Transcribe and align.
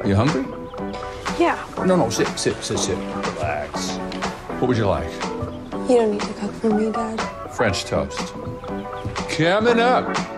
Are 0.00 0.08
you 0.08 0.14
hungry? 0.14 0.44
Yeah. 1.38 1.62
No, 1.84 1.94
no, 1.94 2.08
sit, 2.08 2.26
sit, 2.38 2.56
sit, 2.62 2.78
sit. 2.78 2.96
Relax. 2.96 3.96
What 4.58 4.68
would 4.68 4.76
you 4.78 4.86
like? 4.86 5.12
You 5.88 5.96
don't 5.96 6.12
need 6.12 6.22
to 6.22 6.32
cook 6.34 6.52
for 6.54 6.70
me, 6.70 6.90
Dad. 6.90 7.20
French 7.52 7.84
toast. 7.84 8.32
Coming 9.28 9.78
up. 9.78 10.29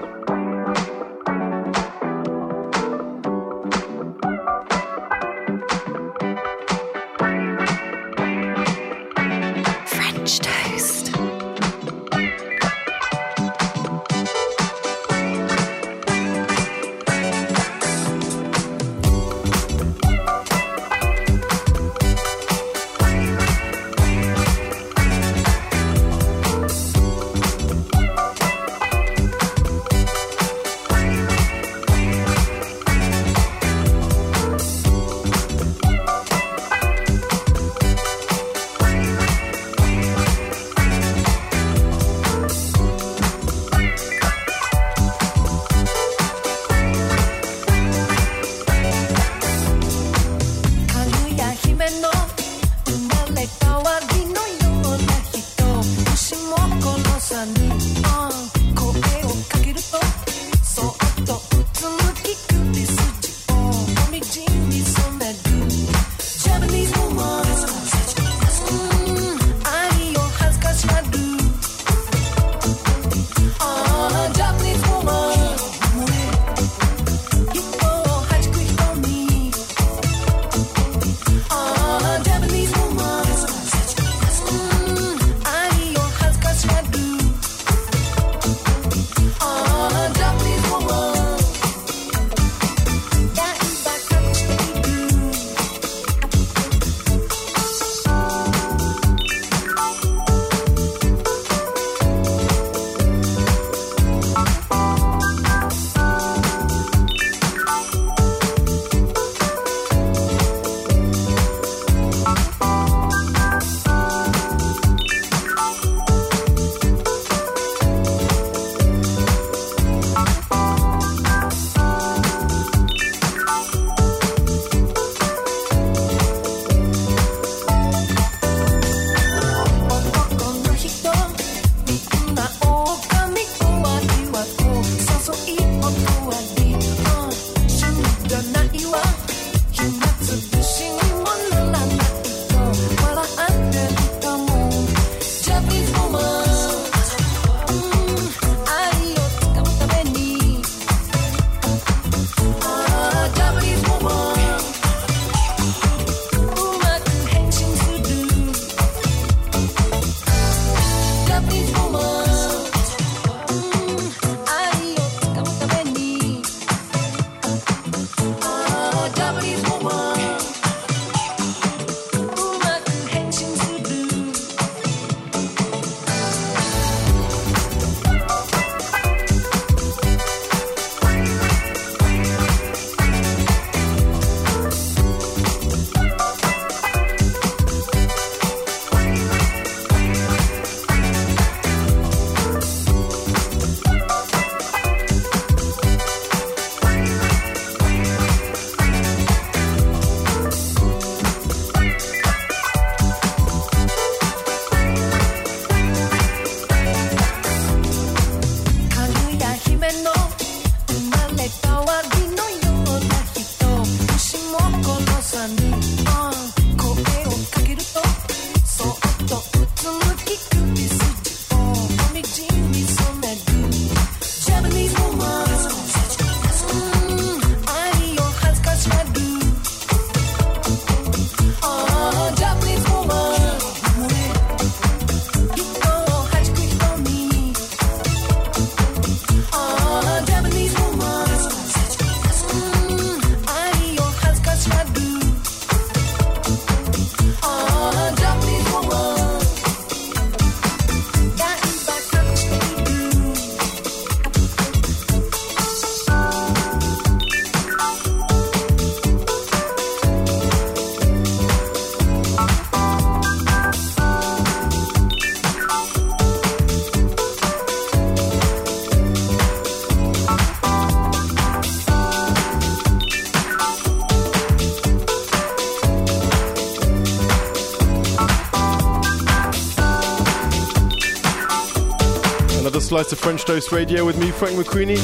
Slice 282.92 283.10
of 283.10 283.18
French 283.18 283.46
Toast 283.46 283.72
Radio 283.72 284.04
with 284.04 284.18
me, 284.18 284.30
Frank 284.30 284.54
McQueenie, 284.54 285.00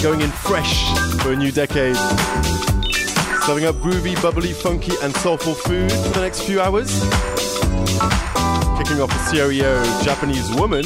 going 0.00 0.20
in 0.20 0.30
fresh 0.30 0.96
for 1.20 1.32
a 1.32 1.36
new 1.36 1.50
decade. 1.50 1.96
Serving 3.42 3.64
up 3.64 3.74
groovy, 3.82 4.14
bubbly, 4.22 4.52
funky, 4.52 4.92
and 5.02 5.12
soulful 5.16 5.54
food 5.54 5.90
for 5.90 6.10
the 6.10 6.20
next 6.20 6.42
few 6.42 6.60
hours. 6.60 7.00
Kicking 8.78 9.00
off 9.02 9.10
a 9.10 9.18
stereo 9.28 9.82
Japanese 10.04 10.54
woman. 10.54 10.84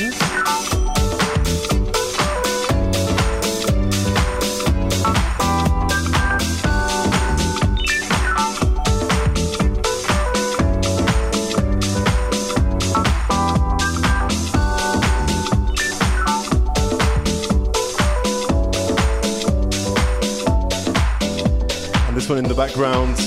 Background 22.69 23.19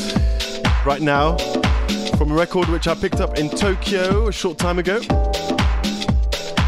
right 0.85 1.01
now 1.01 1.35
from 2.15 2.31
a 2.31 2.35
record 2.35 2.69
which 2.69 2.87
I 2.87 2.93
picked 2.93 3.19
up 3.19 3.39
in 3.39 3.49
Tokyo 3.49 4.27
a 4.27 4.31
short 4.31 4.59
time 4.59 4.77
ago. 4.77 4.99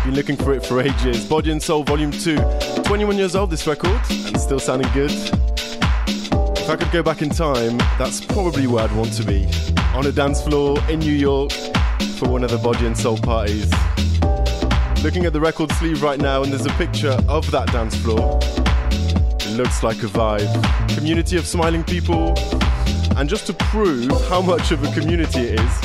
Been 0.04 0.16
looking 0.16 0.36
for 0.36 0.54
it 0.54 0.66
for 0.66 0.82
ages. 0.82 1.24
Body 1.28 1.52
and 1.52 1.62
Soul 1.62 1.84
Volume 1.84 2.10
2. 2.12 2.36
21 2.84 3.18
years 3.18 3.36
old, 3.36 3.52
this 3.52 3.68
record, 3.68 4.02
and 4.10 4.40
still 4.40 4.58
sounding 4.58 4.92
good. 4.92 5.12
If 5.12 6.68
I 6.68 6.76
could 6.76 6.92
go 6.92 7.04
back 7.04 7.22
in 7.22 7.30
time, 7.30 7.78
that's 8.00 8.26
probably 8.26 8.66
where 8.66 8.86
I'd 8.86 8.96
want 8.96 9.14
to 9.14 9.24
be. 9.24 9.48
On 9.94 10.08
a 10.08 10.12
dance 10.12 10.42
floor 10.42 10.80
in 10.90 11.00
New 11.00 11.14
York 11.14 11.52
for 12.18 12.28
one 12.28 12.44
of 12.44 12.50
the 12.50 12.58
Body 12.58 12.88
and 12.88 12.98
Soul 12.98 13.18
parties. 13.18 13.72
Looking 15.04 15.26
at 15.26 15.34
the 15.34 15.42
record 15.42 15.72
sleeve 15.74 16.02
right 16.02 16.20
now, 16.20 16.42
and 16.42 16.52
there's 16.52 16.66
a 16.66 16.74
picture 16.74 17.18
of 17.28 17.52
that 17.52 17.72
dance 17.72 17.96
floor 17.96 18.40
It 18.42 19.58
looks 19.58 19.84
like 19.84 19.98
a 19.98 20.08
vibe. 20.08 20.74
Community 20.96 21.38
of 21.38 21.46
smiling 21.46 21.84
people. 21.84 22.34
And 23.24 23.30
just 23.30 23.48
to 23.48 23.54
prove 23.54 24.12
how 24.28 24.42
much 24.42 24.74
of 24.74 24.84
a 24.84 24.92
community 24.92 25.40
it 25.44 25.58
is, 25.58 25.80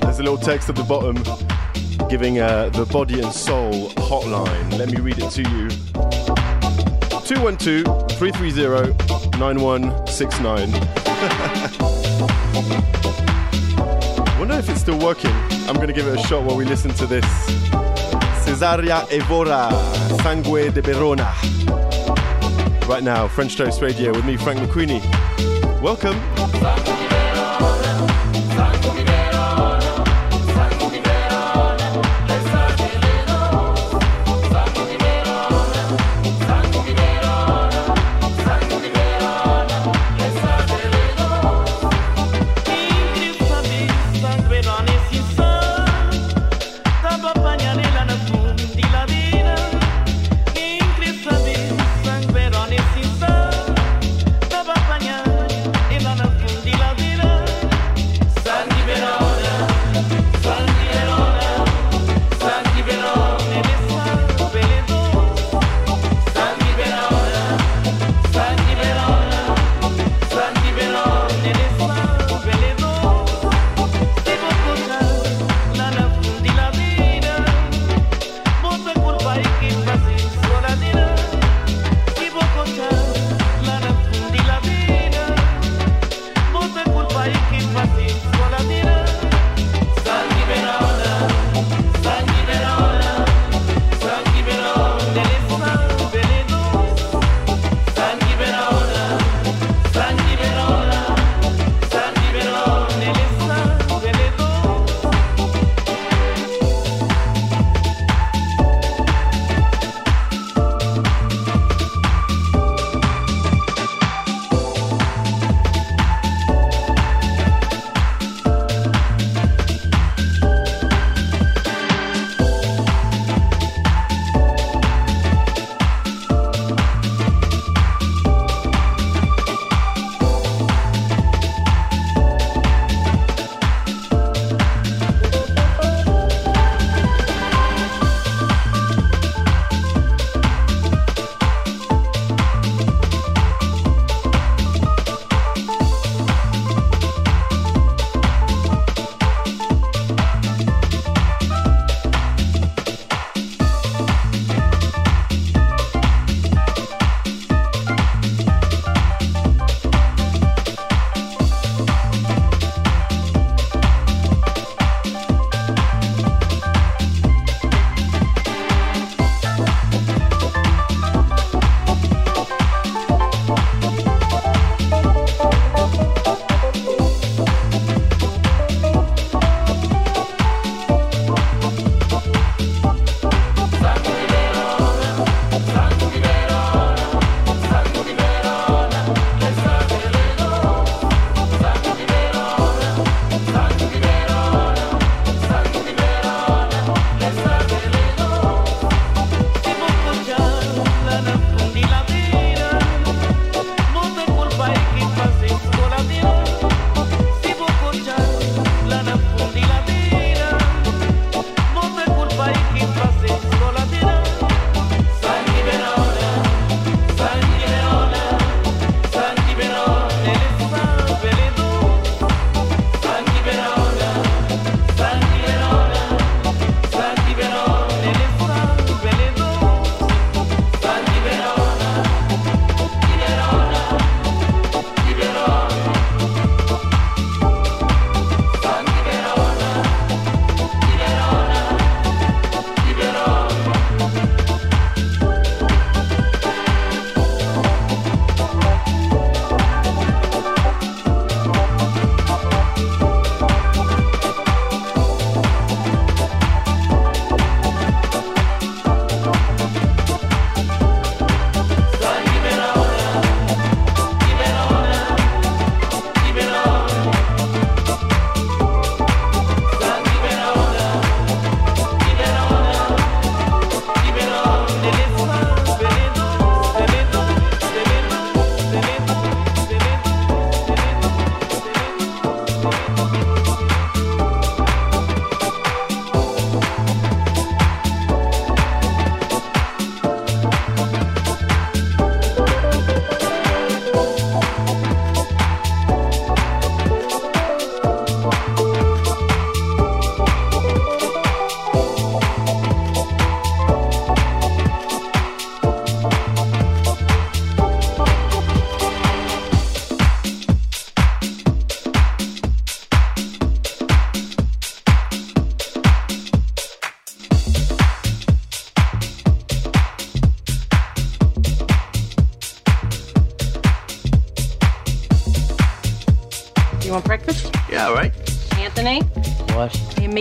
there's 0.00 0.18
a 0.18 0.22
little 0.22 0.38
text 0.38 0.70
at 0.70 0.76
the 0.76 0.82
bottom 0.88 1.16
giving 2.08 2.38
uh, 2.38 2.70
the 2.70 2.86
body 2.86 3.20
and 3.20 3.30
soul 3.30 3.90
hotline. 3.90 4.78
Let 4.78 4.88
me 4.88 4.96
read 4.98 5.18
it 5.18 5.30
to 5.32 5.42
you 5.42 5.68
212 7.26 8.12
330 8.12 9.38
9169. 9.38 10.70
Wonder 14.38 14.54
if 14.54 14.70
it's 14.70 14.80
still 14.80 14.98
working. 15.00 15.34
I'm 15.68 15.74
going 15.74 15.88
to 15.88 15.92
give 15.92 16.06
it 16.06 16.18
a 16.18 16.22
shot 16.22 16.44
while 16.44 16.56
we 16.56 16.64
listen 16.64 16.94
to 16.94 17.06
this. 17.06 17.26
Cesaria 18.46 19.06
Evora, 19.12 19.68
Sangue 20.22 20.72
de 20.72 20.80
Beirona. 20.80 21.59
Right 22.90 23.04
now, 23.04 23.28
French 23.28 23.56
Toast 23.56 23.82
Radio 23.82 24.10
with 24.10 24.24
me, 24.24 24.36
Frank 24.36 24.58
McQueenie. 24.58 25.00
Welcome. 25.80 26.39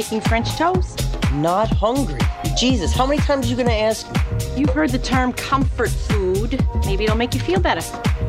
Making 0.10 0.28
French 0.28 0.56
toast? 0.58 1.06
Not 1.34 1.70
hungry. 1.70 2.20
Jesus, 2.58 2.92
how 2.92 3.06
many 3.06 3.22
times 3.22 3.46
are 3.46 3.50
you 3.50 3.56
gonna 3.56 3.72
ask 3.72 4.12
me? 4.12 4.62
You've 4.62 4.72
heard 4.72 4.90
the 4.90 4.98
term 4.98 5.32
comfort 5.34 5.90
food. 5.90 6.66
Maybe 6.86 7.04
it'll 7.04 7.16
make 7.16 7.36
you 7.36 7.40
feel 7.40 7.60
better. 7.60 7.82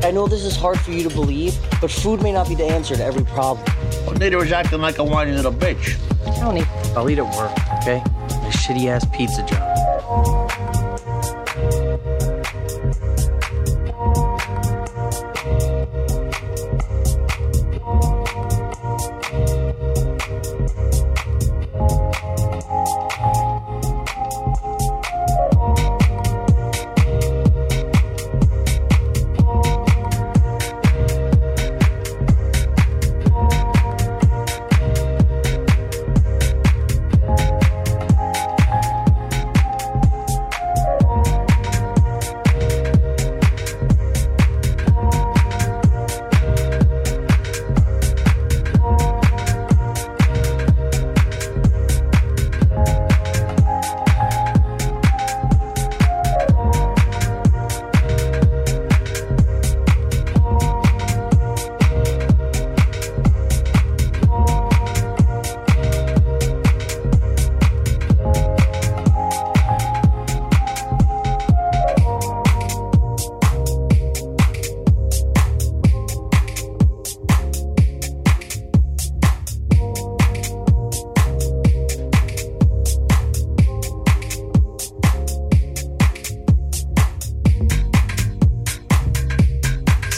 I 0.03 0.11
know 0.11 0.27
this 0.27 0.43
is 0.43 0.55
hard 0.55 0.79
for 0.79 0.91
you 0.91 1.01
to 1.09 1.09
believe, 1.09 1.57
but 1.79 1.89
food 1.89 2.21
may 2.21 2.33
not 2.33 2.47
be 2.47 2.53
the 2.53 2.65
answer 2.65 2.95
to 2.95 3.03
every 3.03 3.25
problem. 3.25 3.65
Well, 4.05 4.13
Nita 4.13 4.37
was 4.37 4.51
acting 4.51 4.79
like 4.79 4.99
a 4.99 5.03
whiny 5.03 5.31
little 5.31 5.53
bitch. 5.53 5.97
Tony, 6.39 6.61
I'll 6.95 7.09
eat 7.09 7.17
at 7.17 7.35
work, 7.35 7.51
okay? 7.79 8.03
My 8.29 8.51
shitty 8.51 8.85
ass 8.87 9.05
pizza 9.11 9.43
job. 9.47 9.70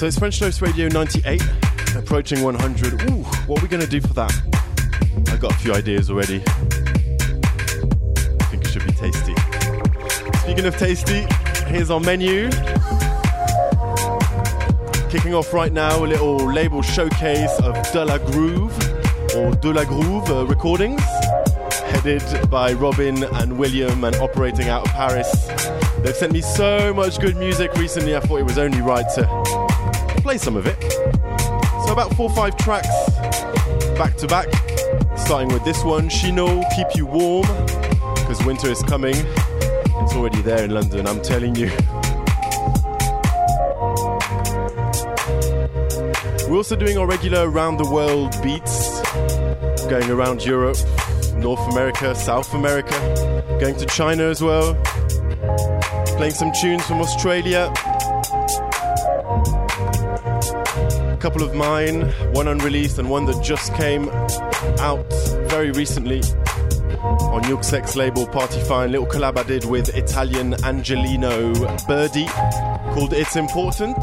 So 0.03 0.07
it's 0.07 0.19
French 0.19 0.37
Toast 0.37 0.61
Radio 0.61 0.89
98, 0.89 1.41
approaching 1.95 2.43
100. 2.43 3.09
Ooh, 3.09 3.23
what 3.47 3.59
are 3.59 3.61
we 3.63 3.69
going 3.69 3.81
to 3.81 3.87
do 3.87 4.01
for 4.01 4.13
that? 4.15 4.33
I've 5.31 5.39
got 5.39 5.53
a 5.53 5.55
few 5.55 5.73
ideas 5.73 6.09
already. 6.09 6.43
I 6.45 6.59
think 8.51 8.65
it 8.65 8.67
should 8.67 8.85
be 8.85 8.91
tasty. 8.91 9.33
Speaking 10.39 10.65
of 10.65 10.75
tasty, 10.77 11.25
here's 11.67 11.89
our 11.89 12.01
menu. 12.01 12.49
Kicking 15.09 15.33
off 15.33 15.53
right 15.53 15.71
now, 15.71 16.03
a 16.03 16.05
little 16.05 16.51
label 16.51 16.81
showcase 16.81 17.57
of 17.61 17.73
De 17.93 18.03
La 18.03 18.17
Groove 18.17 18.77
or 19.37 19.55
De 19.55 19.71
La 19.71 19.85
Groove 19.85 20.29
uh, 20.29 20.45
recordings, 20.47 21.01
headed 21.85 22.49
by 22.49 22.73
Robin 22.73 23.23
and 23.23 23.57
William 23.57 24.03
and 24.03 24.17
operating 24.17 24.67
out 24.67 24.85
of 24.85 24.91
Paris. 24.91 25.47
They've 25.99 26.13
sent 26.13 26.33
me 26.33 26.41
so 26.41 26.93
much 26.93 27.21
good 27.21 27.37
music 27.37 27.73
recently, 27.75 28.17
I 28.17 28.19
thought 28.19 28.41
it 28.41 28.43
was 28.43 28.57
only 28.57 28.81
right 28.81 29.05
to 29.15 29.62
play 30.33 30.39
some 30.39 30.57
of 30.57 30.65
it. 30.65 30.81
So 31.85 31.93
about 31.93 32.15
four 32.15 32.27
or 32.27 32.35
five 32.35 32.57
tracks 32.57 32.87
back 33.99 34.15
to 34.17 34.27
back, 34.27 34.47
starting 35.15 35.49
with 35.49 35.63
this 35.63 35.83
one, 35.83 36.09
Chino, 36.09 36.63
Keep 36.75 36.87
You 36.95 37.05
Warm, 37.05 37.45
because 38.15 38.43
winter 38.43 38.67
is 38.67 38.81
coming. 38.81 39.13
It's 39.15 40.15
already 40.15 40.41
there 40.41 40.63
in 40.63 40.71
London, 40.71 41.05
I'm 41.05 41.21
telling 41.21 41.55
you. 41.55 41.69
We're 46.49 46.57
also 46.57 46.75
doing 46.75 46.97
our 46.97 47.05
regular 47.05 47.47
around 47.47 47.77
the 47.77 47.89
world 47.91 48.35
beats, 48.41 49.01
going 49.87 50.09
around 50.09 50.43
Europe, 50.43 50.77
North 51.35 51.61
America, 51.71 52.15
South 52.15 52.55
America, 52.55 52.97
going 53.59 53.75
to 53.75 53.85
China 53.85 54.23
as 54.23 54.41
well, 54.41 54.73
playing 56.17 56.33
some 56.33 56.51
tunes 56.59 56.83
from 56.87 57.01
Australia. 57.01 57.71
Couple 61.23 61.43
of 61.43 61.55
mine, 61.55 62.01
one 62.33 62.49
unreleased 62.49 62.99
and 62.99 63.09
one 63.09 63.23
that 63.27 63.41
just 63.41 63.73
came 63.75 64.09
out 64.79 65.09
very 65.47 65.71
recently 65.71 66.17
on 66.17 67.41
Yuksek's 67.43 67.95
label 67.95 68.27
Partyfine. 68.27 68.91
Little 68.91 69.07
collab 69.07 69.37
I 69.37 69.43
did 69.43 69.63
with 69.63 69.95
Italian 69.95 70.53
Angelino 70.65 71.53
Birdie 71.87 72.27
called 72.93 73.13
It's 73.13 73.37
Important. 73.37 73.95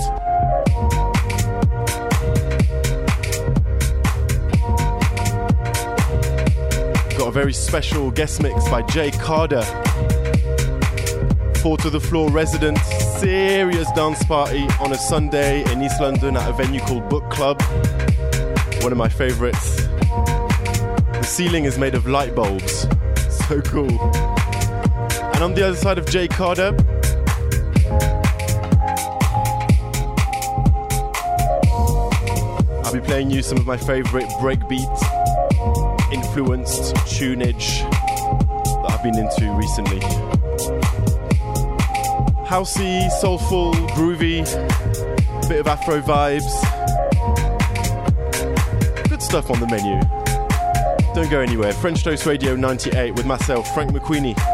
Got 7.19 7.29
a 7.29 7.33
very 7.33 7.53
special 7.53 8.11
guest 8.11 8.43
mix 8.43 8.67
by 8.71 8.81
Jay 8.81 9.11
Carder. 9.11 9.61
Four 11.57 11.77
to 11.77 11.91
the 11.91 12.01
floor 12.01 12.31
resident, 12.31 12.79
serious 13.21 13.91
dance 13.93 14.25
party 14.25 14.67
on 14.81 14.93
a 14.93 14.97
Sunday 14.97 15.63
in 15.71 15.83
East 15.83 16.01
London 16.01 16.39
at 16.39 16.49
a 16.49 16.55
venue 16.55 16.81
called 16.81 17.07
Book 17.11 17.29
Club. 17.29 17.61
One 18.81 18.93
of 18.93 18.97
my 18.97 19.11
favorites. 19.11 19.77
The 19.77 21.23
ceiling 21.23 21.67
is 21.67 21.77
made 21.77 21.95
of 21.95 22.07
light 22.07 22.35
bulbs. 22.35 22.87
So 23.51 23.61
cool. 23.63 23.91
And 25.35 25.43
on 25.43 25.55
the 25.55 25.67
other 25.67 25.75
side 25.75 25.99
of 25.99 26.07
Jay 26.07 26.29
Carder, 26.29 26.77
I'll 32.85 32.93
be 32.93 33.01
playing 33.01 33.33
you 33.33 33.43
some 33.43 33.59
of 33.59 33.67
my 33.67 33.77
favorite 33.77 34.29
breakbeat 34.39 34.87
influenced 36.13 36.95
tunage 37.07 37.81
that 37.81 38.87
I've 38.89 39.03
been 39.03 39.19
into 39.19 39.51
recently. 39.53 40.30
Housey, 42.51 43.09
soulful, 43.13 43.73
groovy, 43.95 44.45
bit 45.49 45.61
of 45.61 45.69
Afro 45.69 46.01
vibes. 46.01 46.51
Good 49.09 49.23
stuff 49.23 49.53
on 49.53 49.61
the 49.61 49.69
menu. 49.69 50.01
Don't 51.15 51.31
go 51.31 51.39
anywhere. 51.39 51.73
French 51.73 52.03
Toast 52.03 52.27
Radio 52.27 52.57
98 52.57 53.15
with 53.15 53.25
myself, 53.25 53.73
Frank 53.73 53.93
McQueenie. 53.93 54.50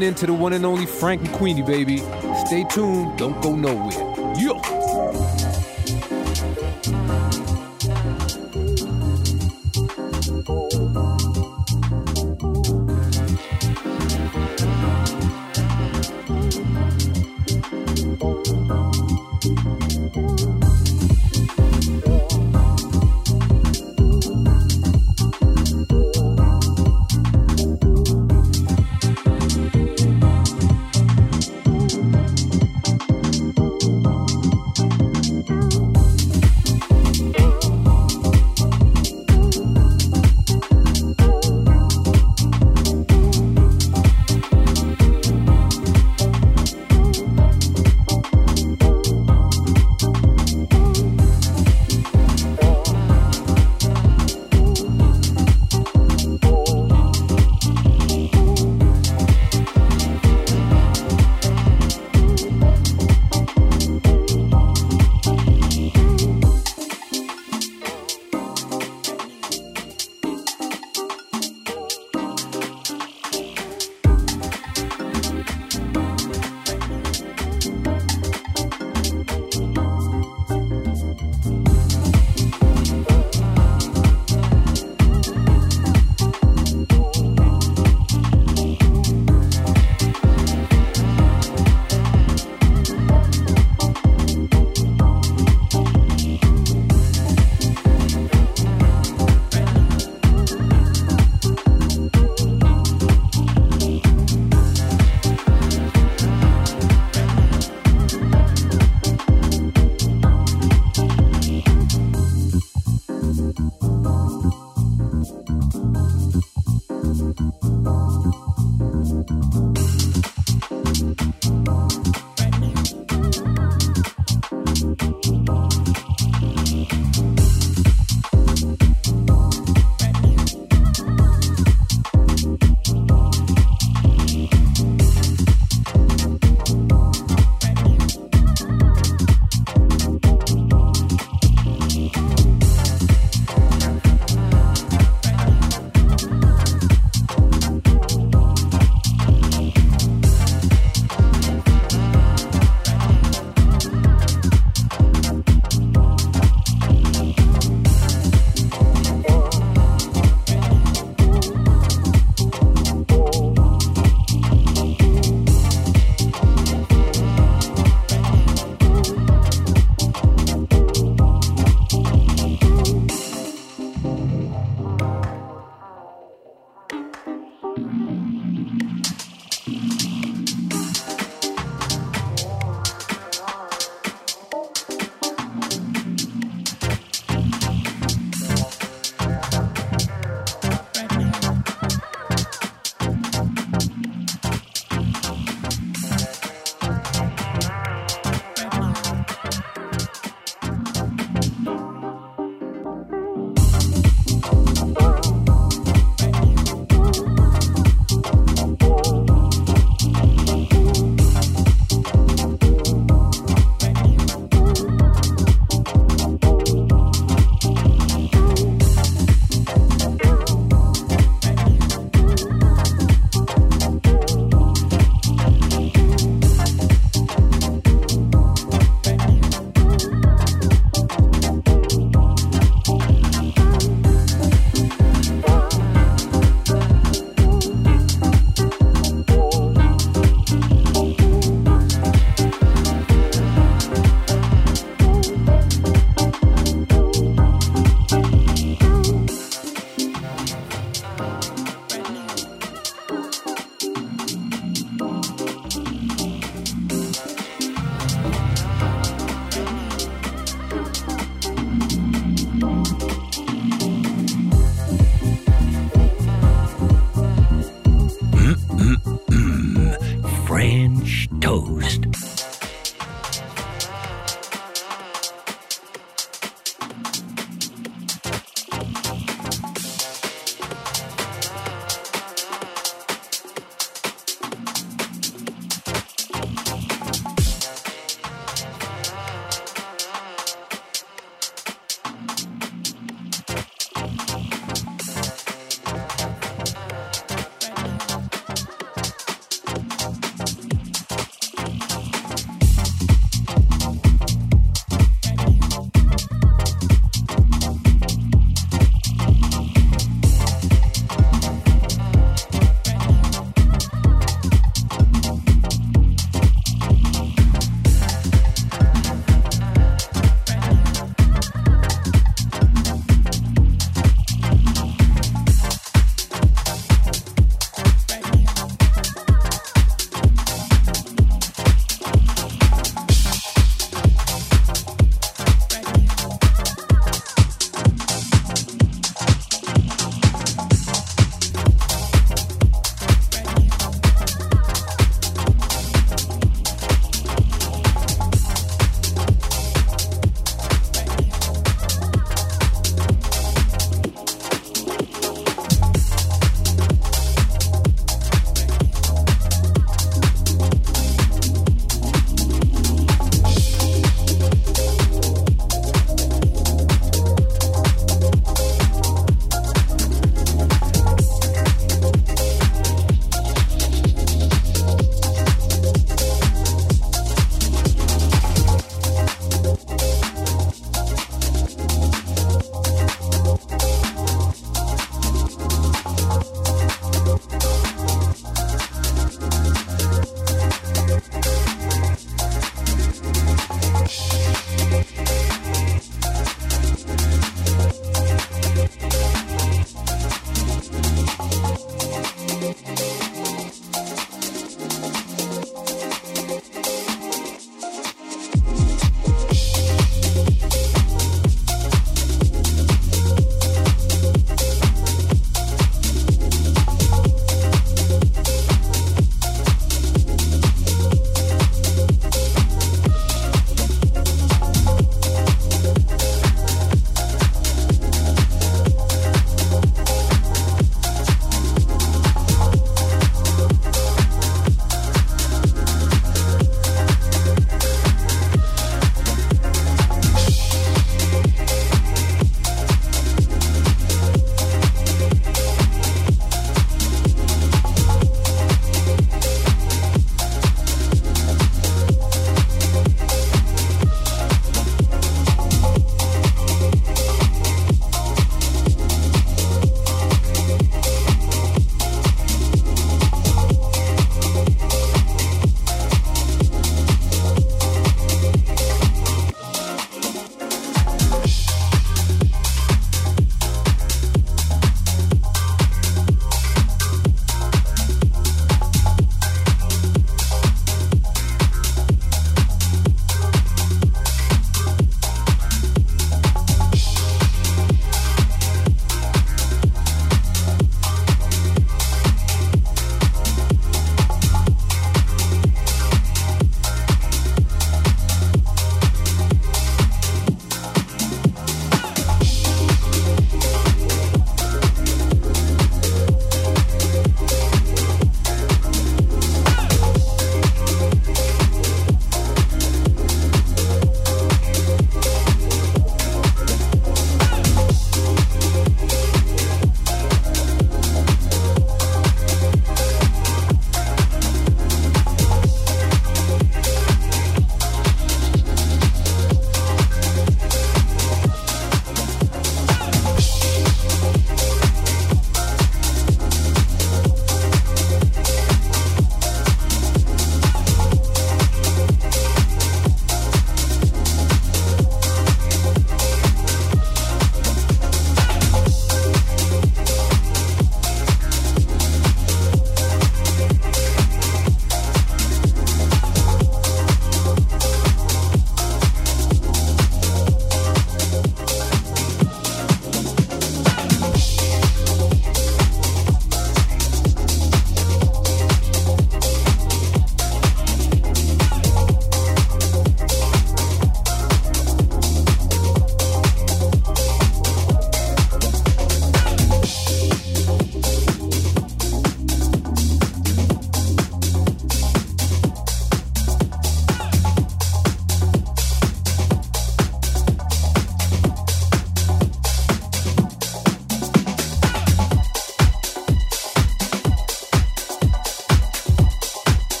Tuning 0.00 0.08
in 0.08 0.14
to 0.14 0.26
the 0.26 0.32
one 0.32 0.52
and 0.52 0.64
only 0.64 0.86
Frank 0.86 1.20
and 1.22 1.32
Queenie, 1.32 1.62
baby. 1.62 1.98
Stay 2.46 2.64
tuned, 2.64 3.18
don't 3.18 3.40
go 3.42 3.54
nowhere. 3.54 4.09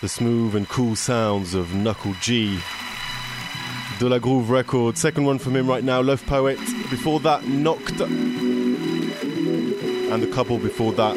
the 0.00 0.08
smooth 0.08 0.54
and 0.54 0.66
cool 0.68 0.96
sounds 0.96 1.52
of 1.52 1.74
Knuckle 1.74 2.14
G. 2.22 2.58
De 3.98 4.08
La 4.08 4.18
Groove 4.18 4.48
Record, 4.48 4.96
second 4.96 5.24
one 5.24 5.38
from 5.38 5.54
him 5.54 5.66
right 5.68 5.84
now, 5.84 6.00
Love 6.00 6.24
Poet. 6.24 6.58
Before 6.88 7.20
that, 7.20 7.42
Nocte. 7.42 8.00
And 10.10 10.22
the 10.22 10.26
couple 10.28 10.56
before 10.56 10.92
that, 10.94 11.16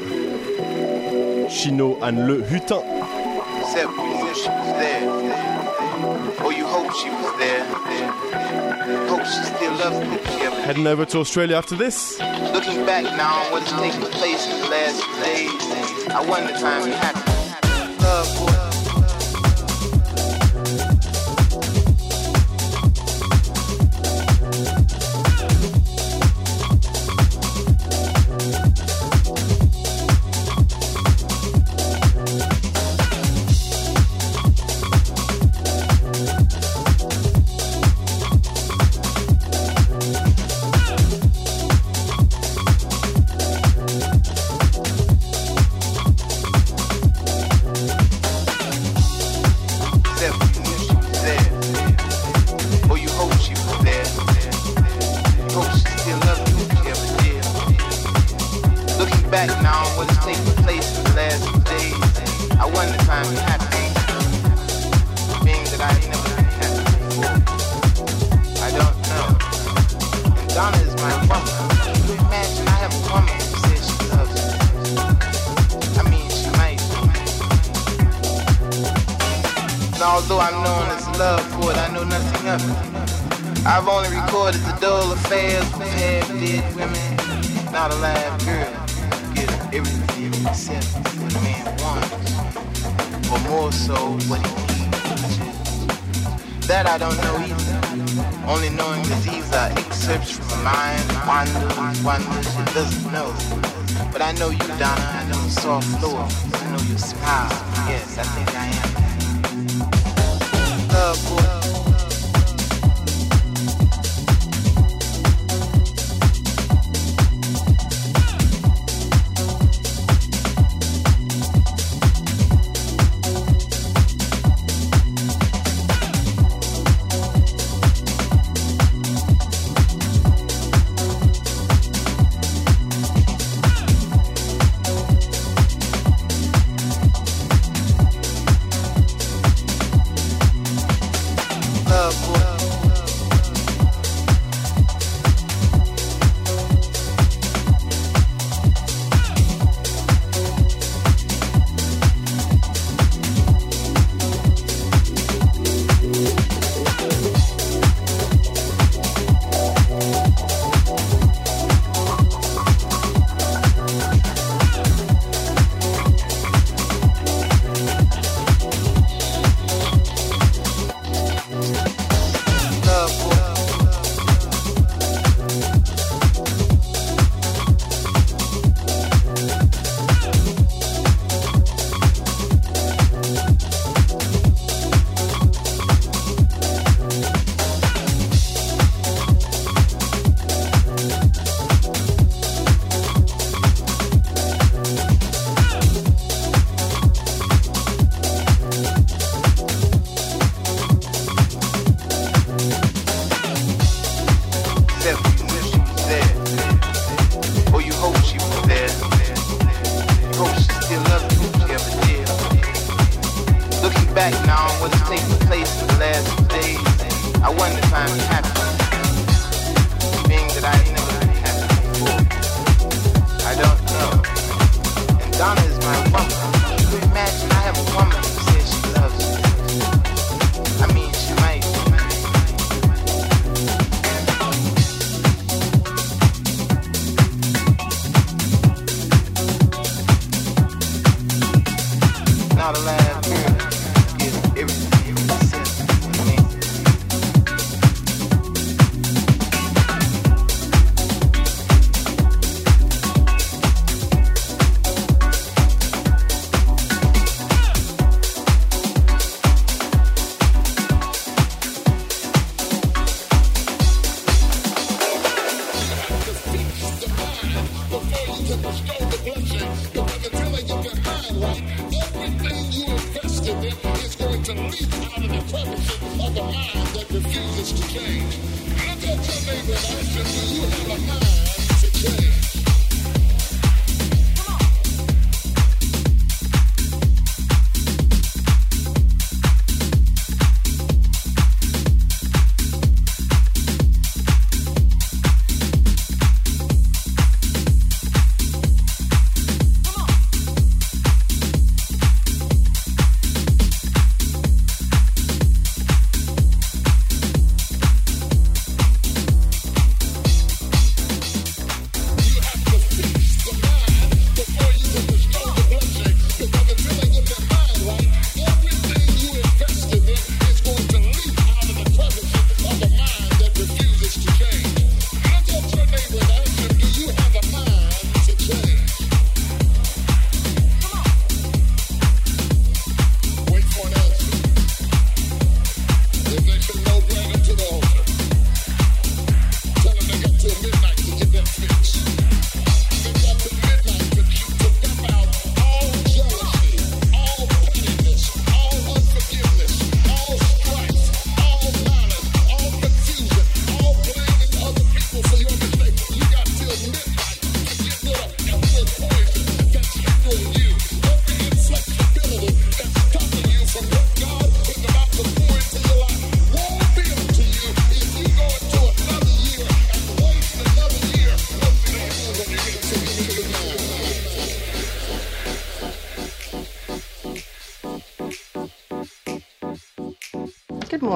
Chino 1.49 1.97
and 2.01 2.27
Le 2.27 2.41
Hutin. 2.45 2.83
Except 3.61 3.89
knew 3.89 4.35
she 4.35 4.49
was 4.49 4.73
there. 4.77 5.09
Or 6.43 6.51
you 6.51 6.65
hope 6.65 6.91
she 6.95 7.09
was 7.09 7.39
there. 7.39 7.63
Hope 9.07 9.25
she 9.25 9.43
still 9.43 9.71
loves. 9.75 9.97
Heading 10.65 10.87
over 10.87 11.05
to 11.05 11.19
Australia 11.19 11.55
after 11.55 11.77
this. 11.77 12.19
Looking 12.19 12.85
back 12.85 13.03
now 13.15 13.55
on 13.55 13.63
taken 13.63 14.01
place 14.11 14.45
in 14.45 14.59
the 14.59 14.67
last 14.67 15.01
days, 15.23 15.49
I 16.11 16.25
wonder. 16.27 16.53
Love, 18.03 18.37
boy. 18.37 18.72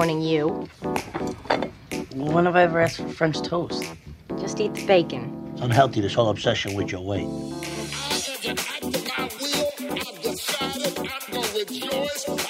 you. 0.10 0.67
When 2.15 2.46
have 2.46 2.56
I 2.56 2.63
ever 2.63 2.80
asked 2.80 2.98
for 2.98 3.10
French 3.10 3.41
toast? 3.41 3.84
Just 4.39 4.60
eat 4.60 4.74
the 4.74 4.86
bacon. 4.86 5.52
It's 5.54 5.62
unhealthy, 5.62 6.02
this 6.02 6.13
whole 6.13 6.30
obsession 6.30 6.74
with 6.76 6.91
your 6.91 7.02
weight. 7.02 7.28
I 7.28 7.30
have 8.24 8.46
an 8.46 8.58
act 8.58 8.84
of 8.84 9.08
my 9.17 9.30
will. 9.41 9.70
I've 9.98 10.22
decided 10.22 10.98
I'm 10.98 11.32
going 11.32 11.43
to 11.43 11.58
rejoice. 11.60 12.47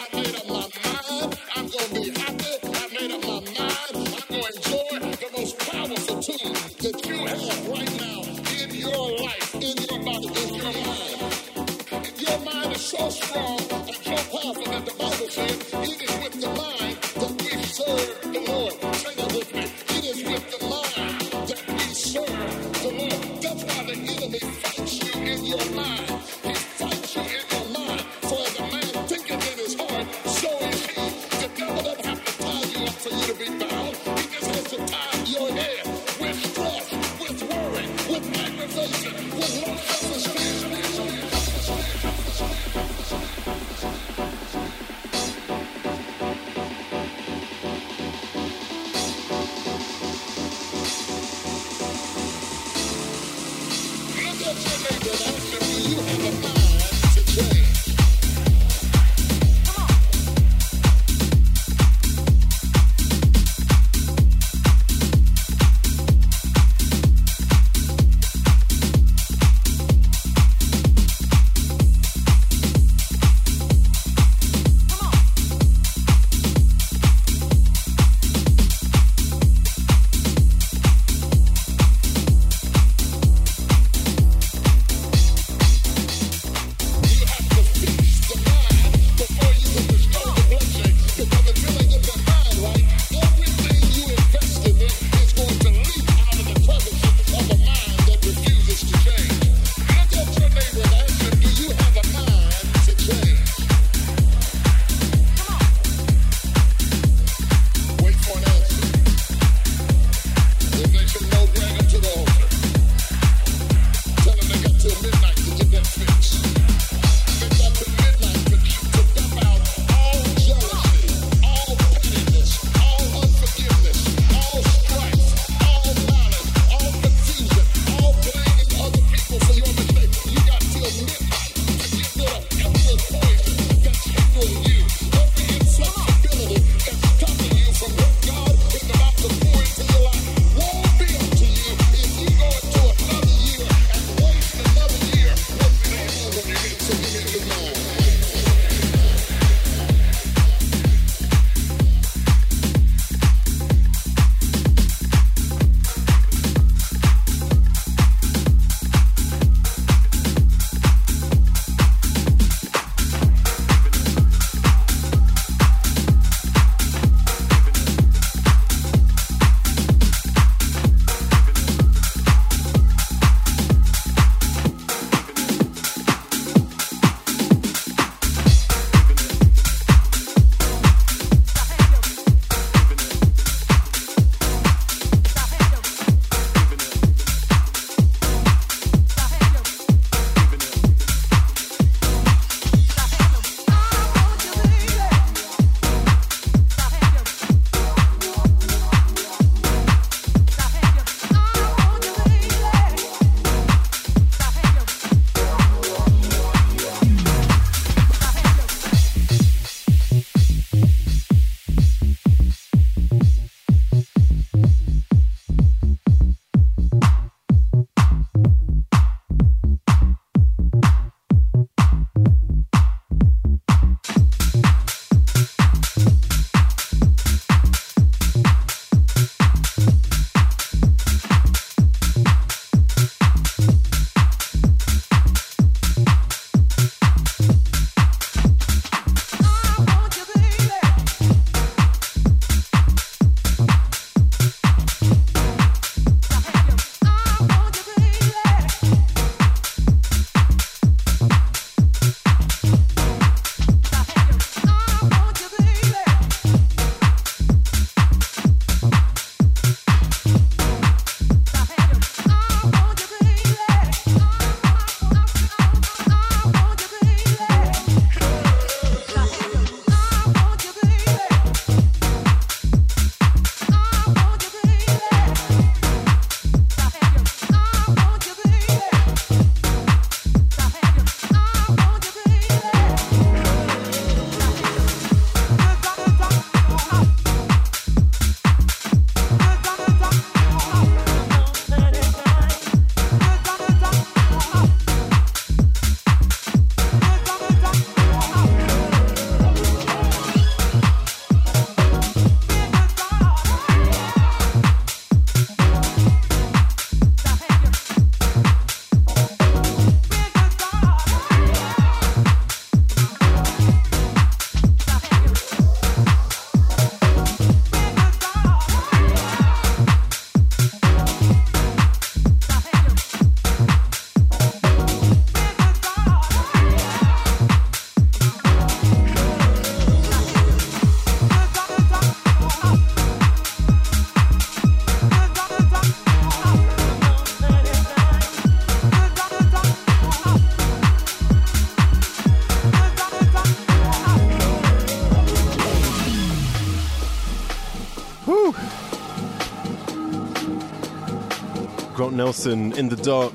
Nelson 352.17 352.73
in 352.73 352.89
the 352.89 352.95
dark. 352.95 353.33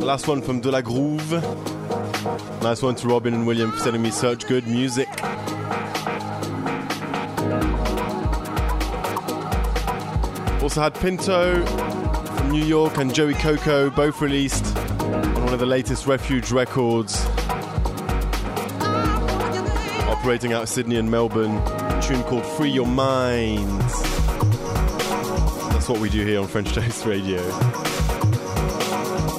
Last 0.00 0.26
one 0.26 0.40
from 0.40 0.60
De 0.60 0.70
La 0.70 0.80
Groove. 0.80 1.30
Nice 2.62 2.80
one 2.80 2.94
to 2.94 3.06
Robin 3.06 3.34
and 3.34 3.46
William 3.46 3.70
for 3.70 3.78
sending 3.78 4.00
me 4.00 4.10
such 4.10 4.46
good 4.46 4.66
music. 4.66 5.08
Also 10.62 10.80
had 10.80 10.94
Pinto 10.94 11.64
from 11.66 12.50
New 12.50 12.64
York 12.64 12.96
and 12.96 13.14
Joey 13.14 13.34
Coco, 13.34 13.90
both 13.90 14.22
released 14.22 14.74
on 14.76 15.44
one 15.44 15.52
of 15.52 15.60
the 15.60 15.66
latest 15.66 16.06
Refuge 16.06 16.50
records. 16.50 17.26
Operating 20.08 20.54
out 20.54 20.62
of 20.62 20.68
Sydney 20.70 20.96
and 20.96 21.10
Melbourne, 21.10 21.62
tune 22.00 22.22
called 22.22 22.46
Free 22.46 22.70
Your 22.70 22.86
Mind. 22.86 23.80
That's 25.72 25.90
what 25.90 26.00
we 26.00 26.08
do 26.08 26.24
here 26.24 26.40
on 26.40 26.46
French 26.46 26.72
Toast 26.72 27.04
Radio. 27.04 27.42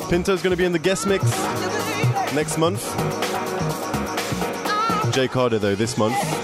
Pinto's 0.10 0.41
going 0.43 0.51
to 0.51 0.58
be 0.58 0.66
in 0.66 0.72
the 0.72 0.80
guest 0.80 1.08
mix 1.08 1.24
next 2.34 2.58
month. 2.58 2.84
Jay 5.14 5.28
Carder, 5.28 5.60
though, 5.60 5.76
this 5.76 5.97
month. 5.97 6.34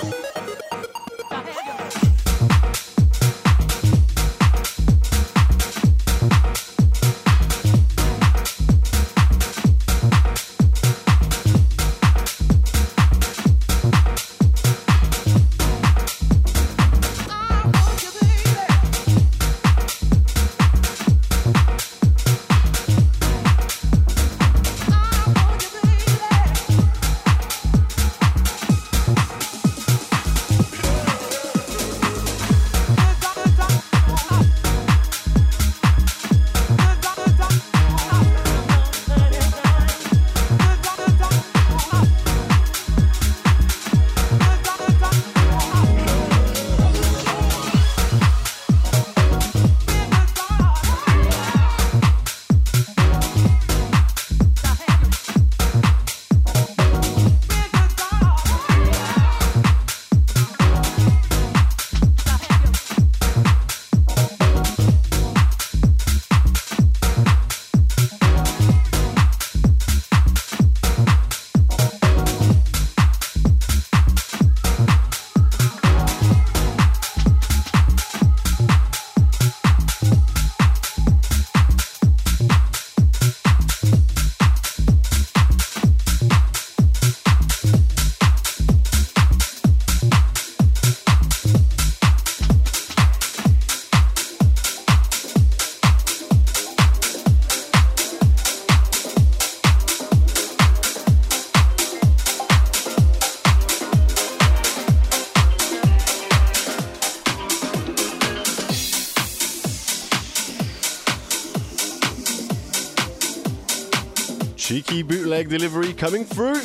Delivery 115.52 115.92
coming 115.92 116.24
through. 116.24 116.62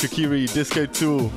Kikiri 0.00 0.52
Disco 0.52 0.86
Tool. 0.86 1.30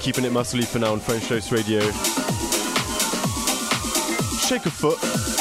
Keeping 0.00 0.24
it 0.24 0.32
muscly 0.32 0.64
for 0.66 0.78
now 0.78 0.92
on 0.92 1.00
French 1.00 1.28
Toast 1.28 1.52
Radio. 1.52 1.80
Shake 4.38 4.64
a 4.64 4.70
foot. 4.70 5.39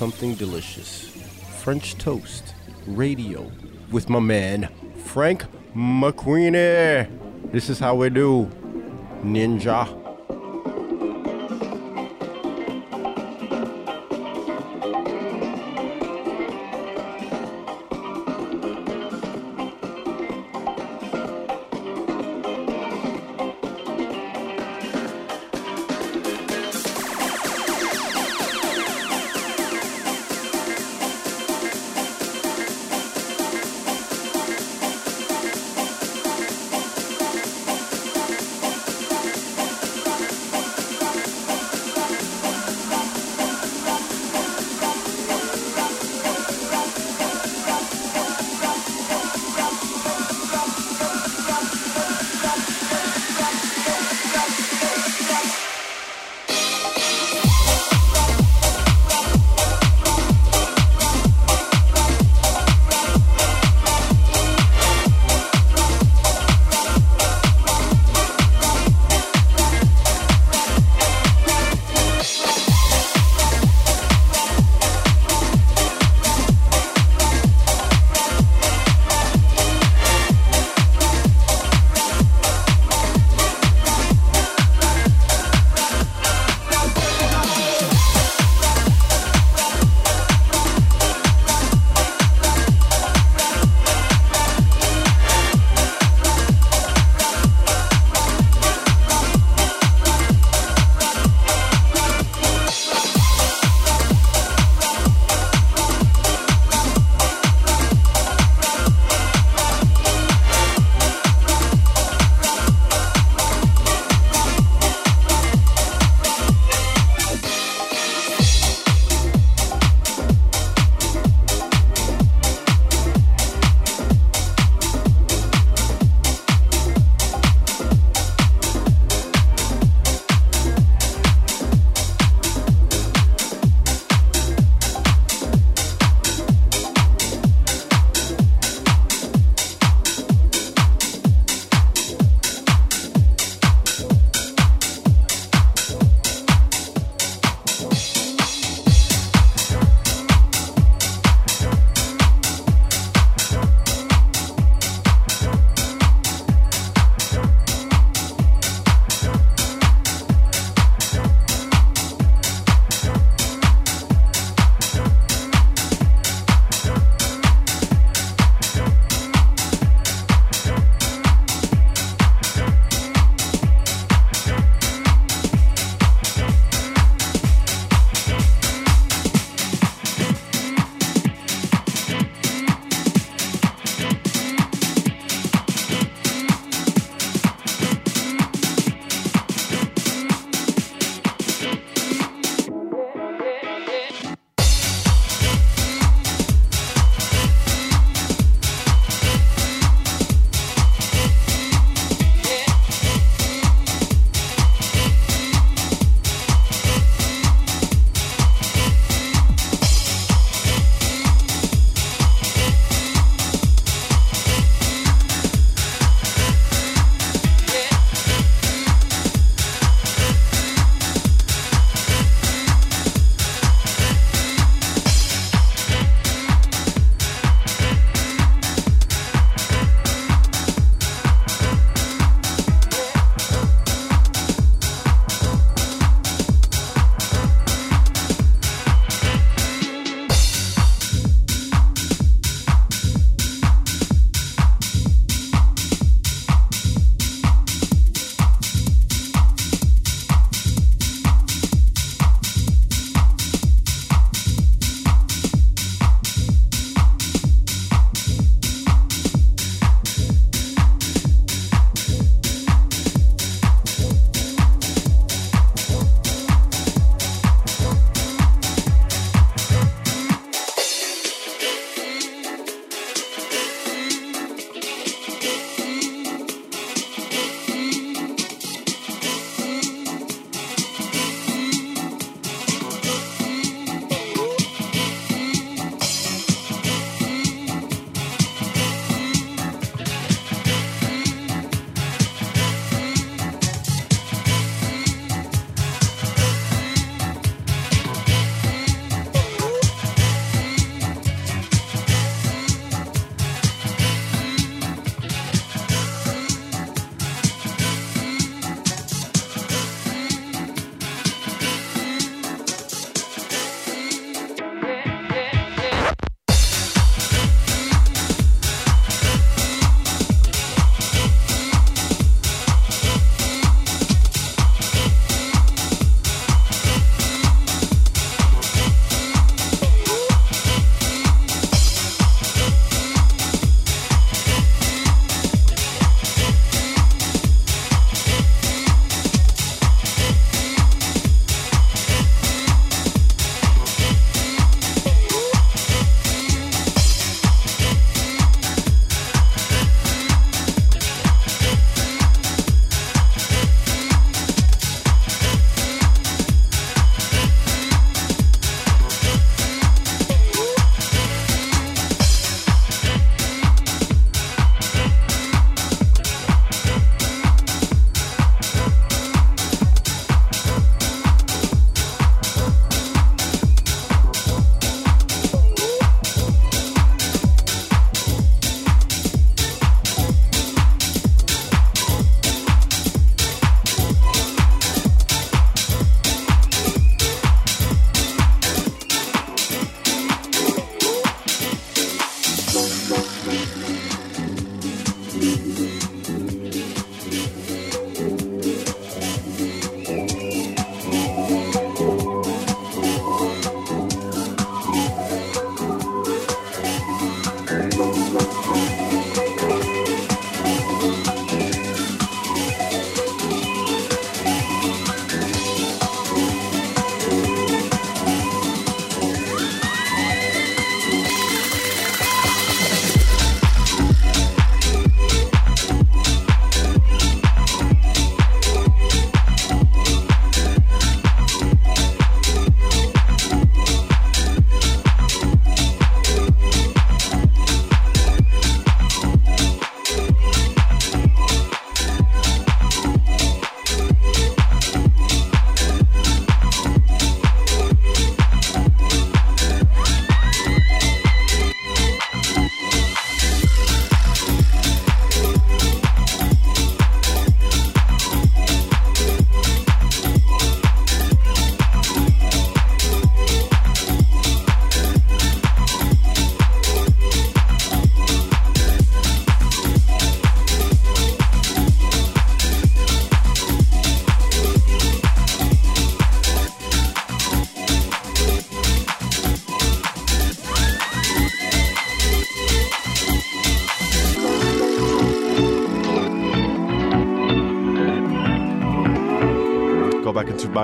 Something 0.00 0.34
delicious. 0.34 1.10
French 1.62 1.94
toast, 1.98 2.54
radio, 2.86 3.52
with 3.90 4.08
my 4.08 4.18
man, 4.18 4.66
Frank 5.04 5.44
McQueenie. 5.74 7.06
This 7.52 7.68
is 7.68 7.78
how 7.78 7.96
we 7.96 8.08
do, 8.08 8.46
Ninja. 9.22 9.99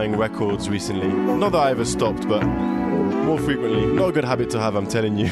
Buying 0.07 0.21
records 0.21 0.69
recently. 0.69 1.09
Not 1.09 1.51
that 1.51 1.59
I 1.59 1.71
ever 1.73 1.85
stopped, 1.85 2.29
but 2.29 2.45
more 2.45 3.41
frequently. 3.41 3.85
Not 3.87 4.11
a 4.11 4.13
good 4.13 4.23
habit 4.23 4.51
to 4.51 4.61
have, 4.61 4.77
I'm 4.77 4.87
telling 4.87 5.19
you. 5.19 5.27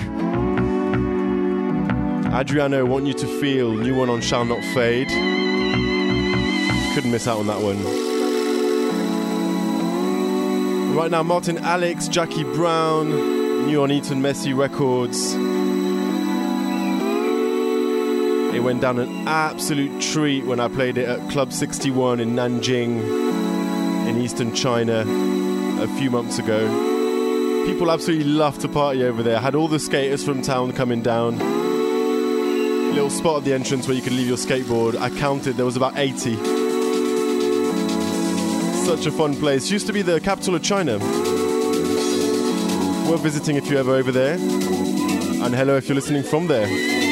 Adriano, 2.32 2.84
want 2.84 3.06
you 3.06 3.14
to 3.14 3.26
feel. 3.40 3.70
New 3.72 3.94
one 3.94 4.10
on 4.10 4.20
Shall 4.20 4.44
Not 4.44 4.64
Fade. 4.74 5.06
Couldn't 6.92 7.12
miss 7.12 7.28
out 7.28 7.38
on 7.38 7.46
that 7.46 7.60
one. 7.62 7.78
Right 10.96 11.12
now, 11.12 11.22
Martin 11.22 11.58
Alex, 11.58 12.08
Jackie 12.08 12.42
Brown, 12.42 13.10
new 13.68 13.80
on 13.80 13.92
Eton 13.92 14.22
Messy 14.22 14.54
Records. 14.54 15.34
It 18.52 18.60
went 18.60 18.80
down 18.80 18.98
an 18.98 19.28
absolute 19.28 20.02
treat 20.02 20.44
when 20.46 20.58
I 20.58 20.66
played 20.66 20.98
it 20.98 21.08
at 21.08 21.30
Club 21.30 21.52
61 21.52 22.18
in 22.18 22.34
Nanjing 22.34 23.34
in 24.14 24.22
eastern 24.22 24.54
China 24.54 25.04
a 25.82 25.88
few 25.98 26.10
months 26.10 26.38
ago. 26.38 26.60
People 27.66 27.90
absolutely 27.90 28.26
love 28.26 28.58
to 28.60 28.68
party 28.68 29.02
over 29.04 29.22
there. 29.22 29.40
Had 29.40 29.54
all 29.54 29.68
the 29.68 29.78
skaters 29.78 30.24
from 30.24 30.42
town 30.42 30.72
coming 30.72 31.02
down. 31.02 31.38
Little 32.94 33.10
spot 33.10 33.38
at 33.38 33.44
the 33.44 33.52
entrance 33.54 33.88
where 33.88 33.96
you 33.96 34.02
could 34.02 34.12
leave 34.12 34.28
your 34.28 34.36
skateboard. 34.36 34.96
I 34.96 35.10
counted, 35.18 35.56
there 35.56 35.64
was 35.64 35.76
about 35.76 35.98
80. 35.98 36.36
Such 38.84 39.06
a 39.06 39.10
fun 39.10 39.34
place. 39.36 39.70
Used 39.70 39.86
to 39.86 39.92
be 39.92 40.02
the 40.02 40.20
capital 40.20 40.54
of 40.54 40.62
China. 40.62 40.98
Worth 43.08 43.22
visiting 43.22 43.56
if 43.56 43.68
you're 43.68 43.80
ever 43.80 43.94
over 43.94 44.12
there. 44.12 44.34
And 44.34 45.54
hello 45.54 45.76
if 45.76 45.88
you're 45.88 45.96
listening 45.96 46.22
from 46.22 46.46
there. 46.46 47.03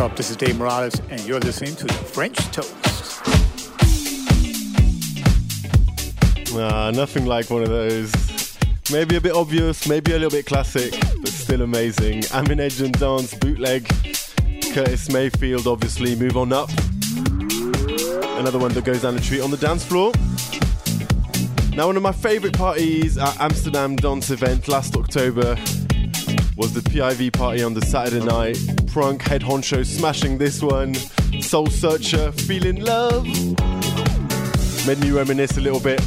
Up? 0.00 0.14
This 0.14 0.30
is 0.30 0.36
Dave 0.36 0.56
Morales, 0.56 1.00
and 1.10 1.20
you're 1.22 1.40
listening 1.40 1.74
to 1.74 1.84
the 1.84 1.92
French 1.92 2.36
Toast. 2.52 3.20
Ah, 6.54 6.92
nothing 6.94 7.26
like 7.26 7.50
one 7.50 7.62
of 7.62 7.68
those. 7.68 8.12
Maybe 8.92 9.16
a 9.16 9.20
bit 9.20 9.32
obvious, 9.32 9.88
maybe 9.88 10.12
a 10.12 10.14
little 10.14 10.30
bit 10.30 10.46
classic, 10.46 10.92
but 11.20 11.30
still 11.30 11.62
amazing. 11.62 12.22
Amine 12.32 12.60
Edge 12.60 12.80
and 12.80 12.96
Dance 12.96 13.34
bootleg. 13.34 13.88
Curtis 14.72 15.10
Mayfield, 15.10 15.66
obviously, 15.66 16.14
move 16.14 16.36
on 16.36 16.52
up. 16.52 16.70
Another 18.38 18.60
one 18.60 18.72
that 18.74 18.84
goes 18.84 19.02
down 19.02 19.16
the 19.16 19.20
treat 19.20 19.40
on 19.40 19.50
the 19.50 19.56
dance 19.56 19.84
floor. 19.84 20.12
Now, 21.74 21.88
one 21.88 21.96
of 21.96 22.04
my 22.04 22.12
favourite 22.12 22.56
parties 22.56 23.18
at 23.18 23.40
Amsterdam 23.40 23.96
Dance 23.96 24.30
event 24.30 24.68
last 24.68 24.96
October 24.96 25.56
was 26.56 26.72
the 26.72 26.82
PIV 26.82 27.32
party 27.32 27.64
on 27.64 27.74
the 27.74 27.82
Saturday 27.82 28.24
night. 28.24 28.58
Prunk, 28.88 29.22
head 29.22 29.42
honcho, 29.42 29.84
smashing 29.84 30.38
this 30.38 30.62
one. 30.62 30.94
Soul 31.40 31.66
Searcher, 31.66 32.32
feeling 32.32 32.82
love. 32.82 33.24
Made 34.86 34.98
me 35.00 35.10
reminisce 35.10 35.56
a 35.56 35.60
little 35.60 35.80
bit 35.80 36.00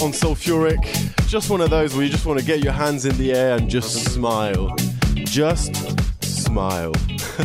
on 0.00 0.12
Sulfuric. 0.12 0.82
Just 1.28 1.50
one 1.50 1.60
of 1.60 1.70
those 1.70 1.94
where 1.94 2.04
you 2.04 2.10
just 2.10 2.24
want 2.24 2.38
to 2.38 2.44
get 2.44 2.62
your 2.62 2.72
hands 2.72 3.04
in 3.04 3.16
the 3.18 3.32
air 3.32 3.56
and 3.56 3.68
just 3.68 4.04
smile. 4.12 4.74
Just 5.14 5.74
smile. 6.22 6.92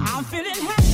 I'm 0.00 0.24
feeling 0.24 0.54
happy 0.54 0.85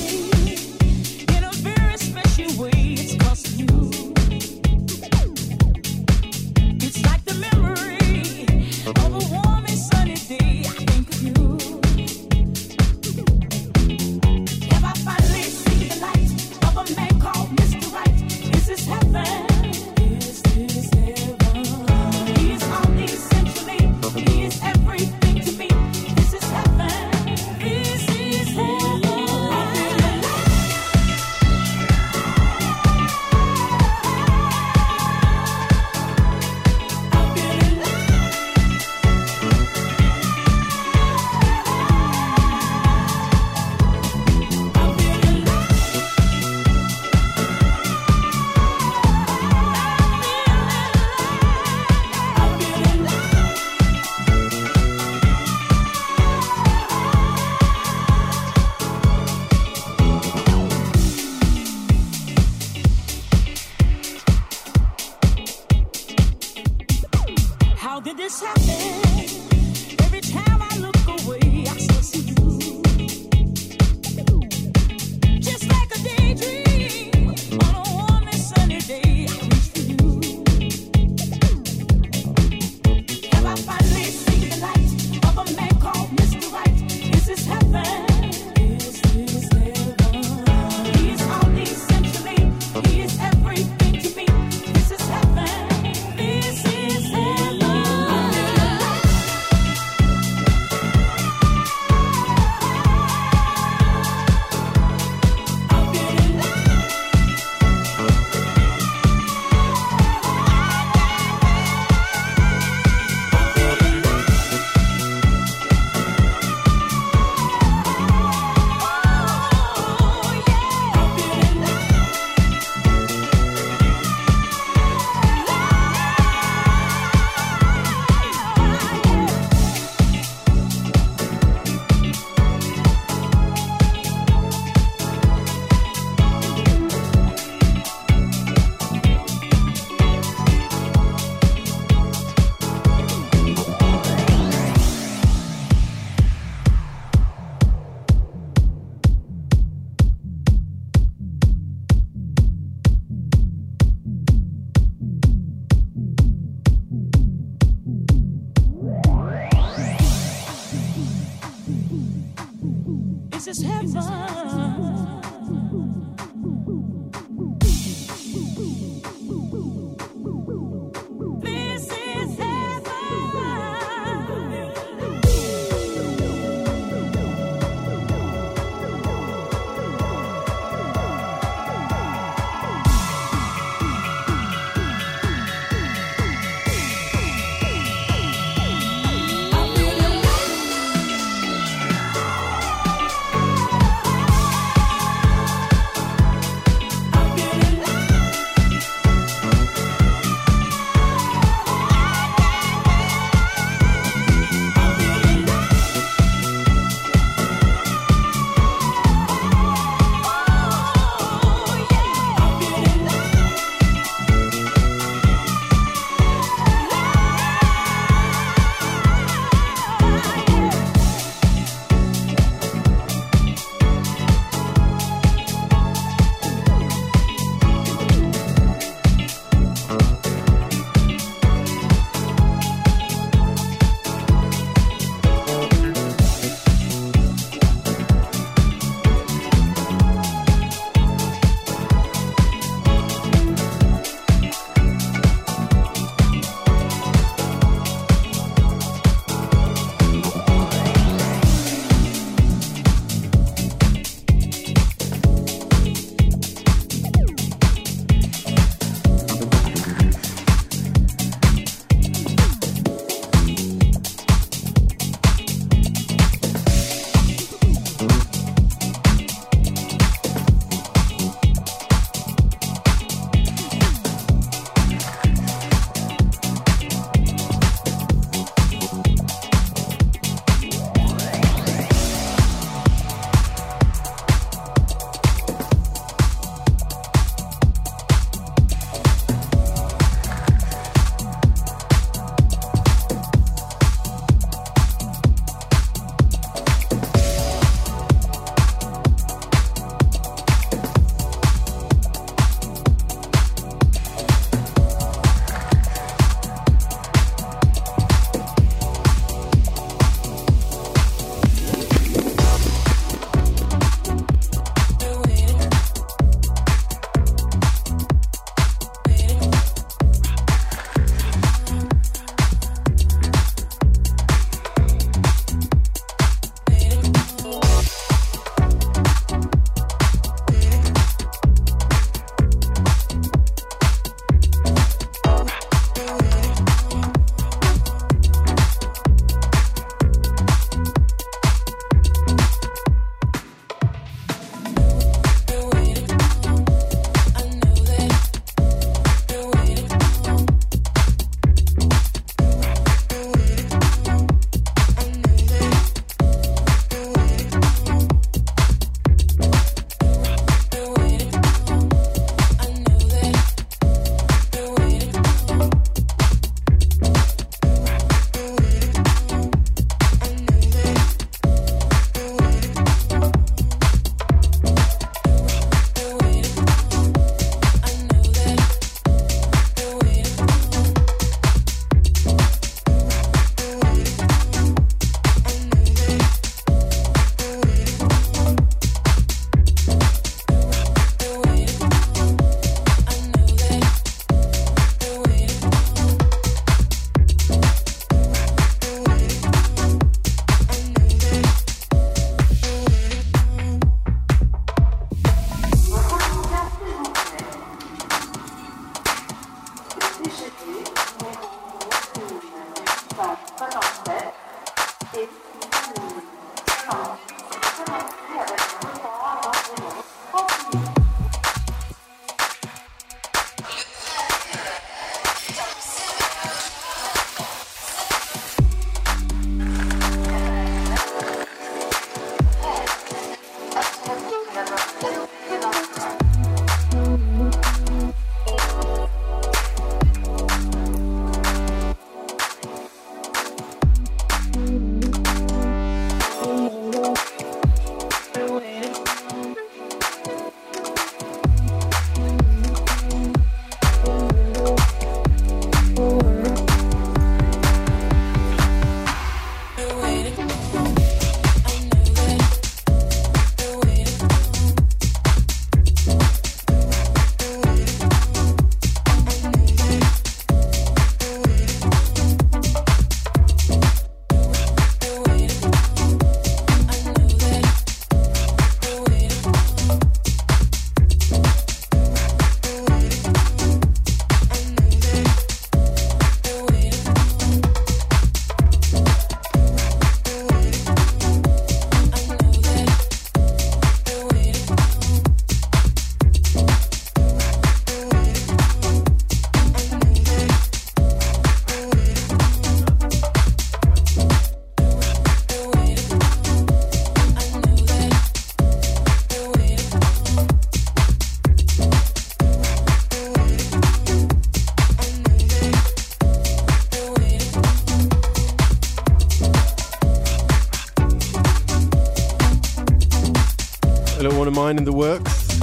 mine 524.63 524.79
in 524.79 524.85
the 524.85 524.93
works? 524.93 525.61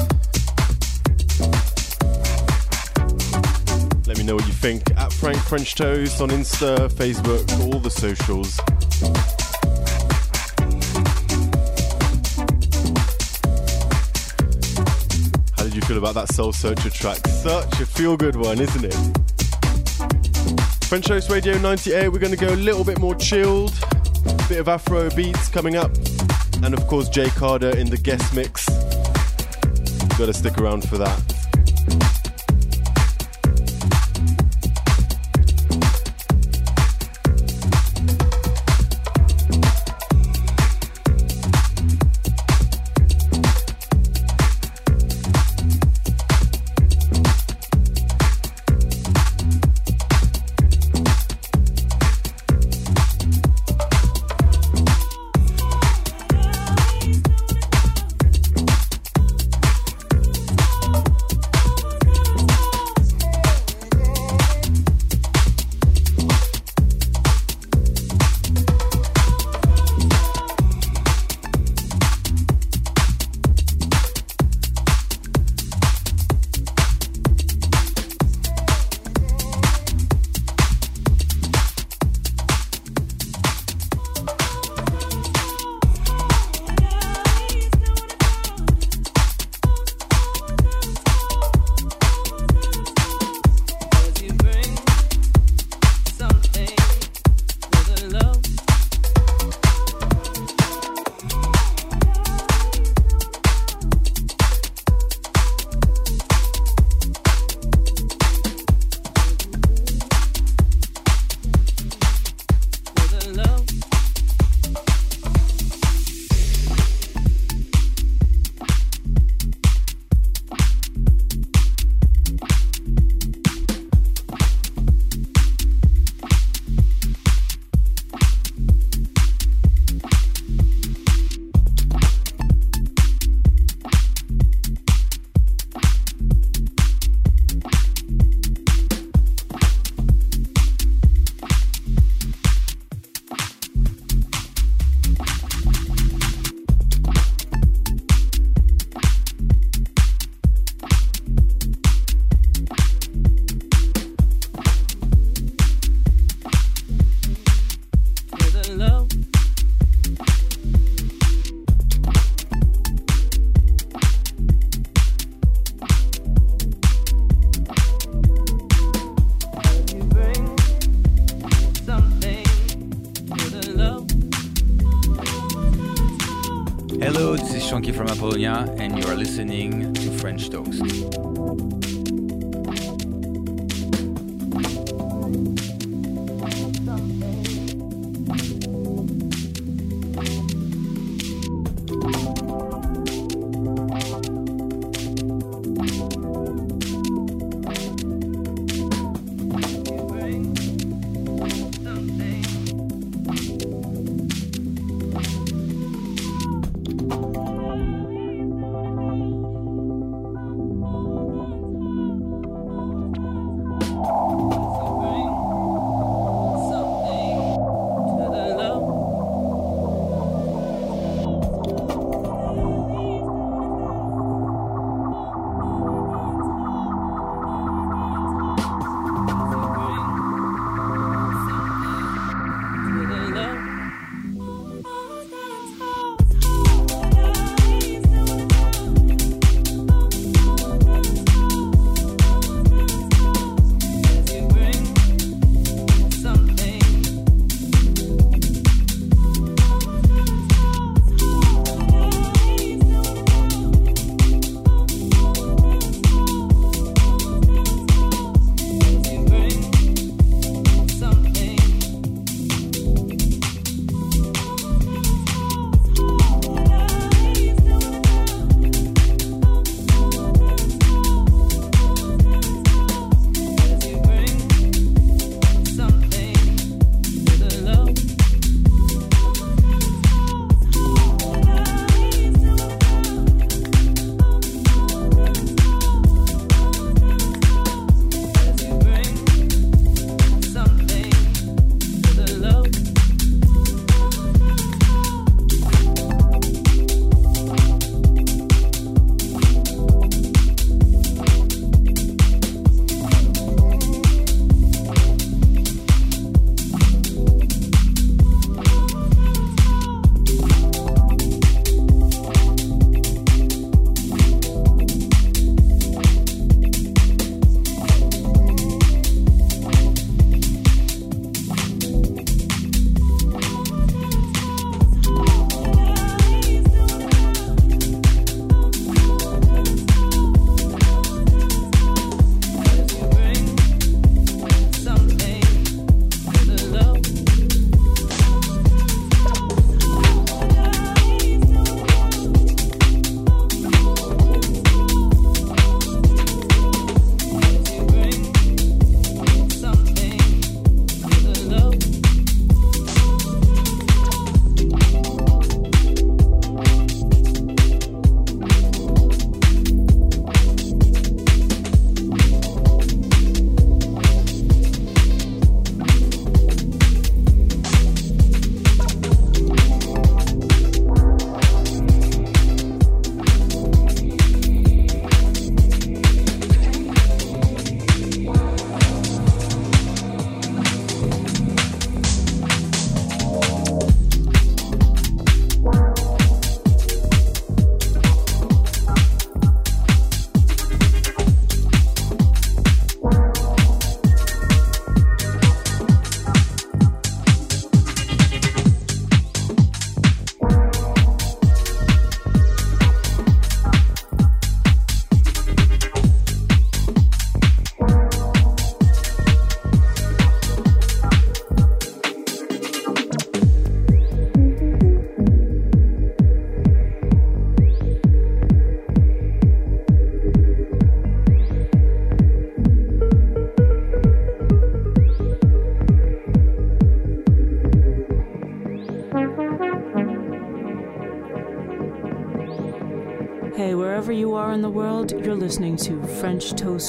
Let 4.06 4.18
me 4.18 4.26
know 4.26 4.36
what 4.36 4.46
you 4.46 4.52
think 4.52 4.92
at 4.98 5.14
Frank 5.14 5.38
French 5.38 5.76
Toast 5.76 6.20
on 6.20 6.30
Insta, 6.32 6.92
Facebook, 6.92 7.48
all 7.64 7.80
the 7.80 7.90
socials. 7.90 8.58
How 15.56 15.64
did 15.64 15.74
you 15.74 15.82
feel 15.84 15.98
about 15.98 16.16
that 16.16 16.34
Soul 16.34 16.52
Searcher 16.52 16.90
track? 16.90 17.26
Such 17.28 17.80
a 17.80 17.86
feel 17.86 18.18
good 18.18 18.36
one, 18.36 18.60
isn't 18.60 18.84
it? 18.84 18.98
French 20.84 21.06
Toast 21.06 21.30
Radio 21.30 21.58
98, 21.60 22.10
we're 22.10 22.20
going 22.20 22.36
to 22.36 22.46
go 22.46 22.54
a 22.54 22.64
little 22.68 22.84
bit 22.84 23.00
more 23.00 23.16
chilled. 23.16 23.72
Bit 24.50 24.60
of 24.60 24.68
Afro 24.68 25.10
beats 25.12 25.48
coming 25.48 25.78
up. 25.78 25.92
And 26.62 26.74
of 26.74 26.86
course, 26.88 27.08
Jay 27.08 27.30
Carder 27.30 27.78
in 27.78 27.90
the 27.90 27.98
guest 27.98 28.36
mix. 28.36 28.69
Gotta 30.20 30.34
stick 30.34 30.58
around 30.58 30.86
for 30.90 30.98
that. 30.98 31.29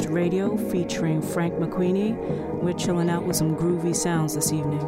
Radio 0.09 0.57
featuring 0.57 1.21
Frank 1.23 1.55
McQueenie. 1.55 2.17
We're 2.63 2.73
chilling 2.73 3.11
out 3.11 3.25
with 3.25 3.37
some 3.37 3.57
groovy 3.57 3.95
sounds 3.95 4.35
this 4.35 4.53
evening. 4.53 4.81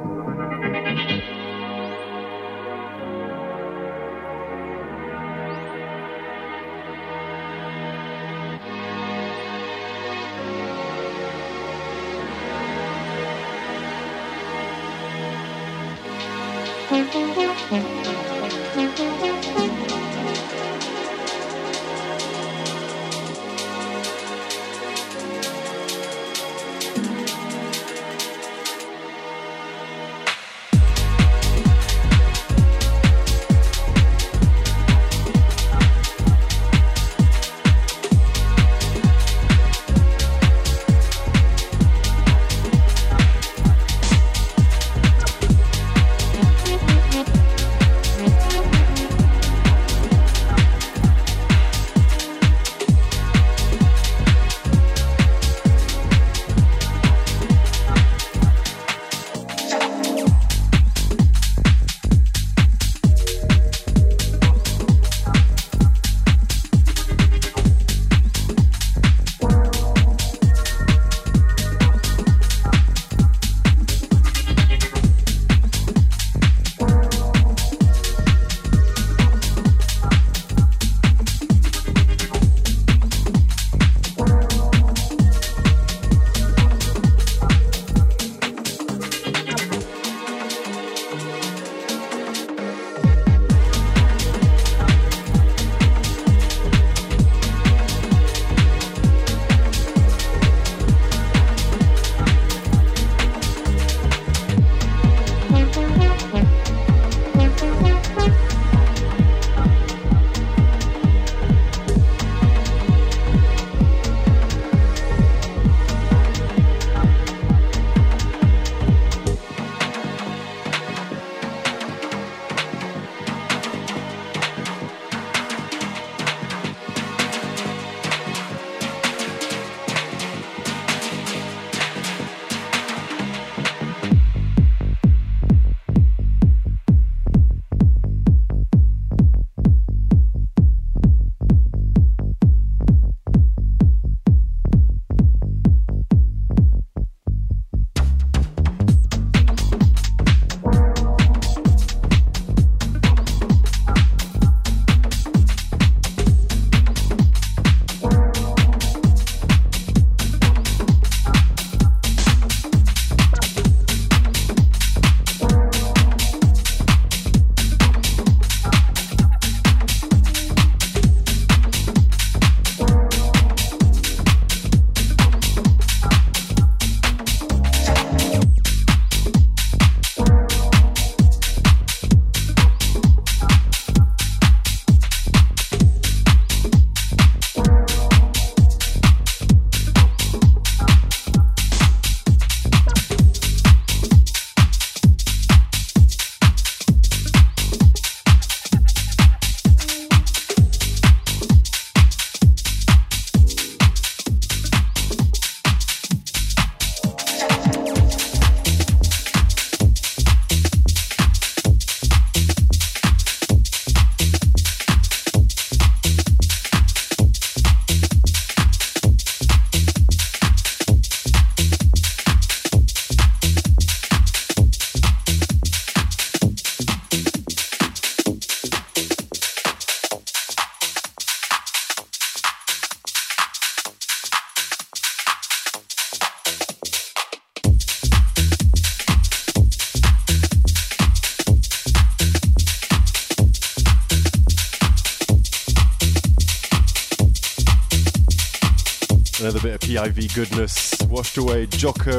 Another 249.43 249.59
bit 249.59 249.75
of 249.75 249.81
PIV 249.81 250.33
goodness. 250.37 250.95
Washed 251.11 251.37
away 251.37 251.67
Jocko. 251.67 252.17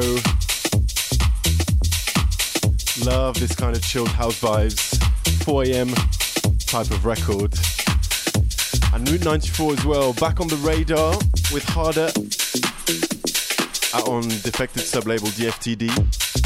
Love 3.02 3.40
this 3.40 3.56
kind 3.56 3.74
of 3.74 3.80
chilled 3.82 4.08
house 4.08 4.38
vibes. 4.38 5.02
4 5.42 5.64
a.m. 5.64 5.88
type 6.66 6.90
of 6.90 7.06
record. 7.06 7.54
And 8.92 9.08
Route 9.10 9.24
94 9.24 9.72
as 9.72 9.84
well. 9.86 10.12
Back 10.12 10.40
on 10.40 10.48
the 10.48 10.56
radar 10.56 11.16
with 11.50 11.64
Harder. 11.68 12.10
Out 13.94 14.06
on 14.06 14.28
defected 14.28 14.82
sublabel 14.82 15.30
DFTD. 15.32 16.43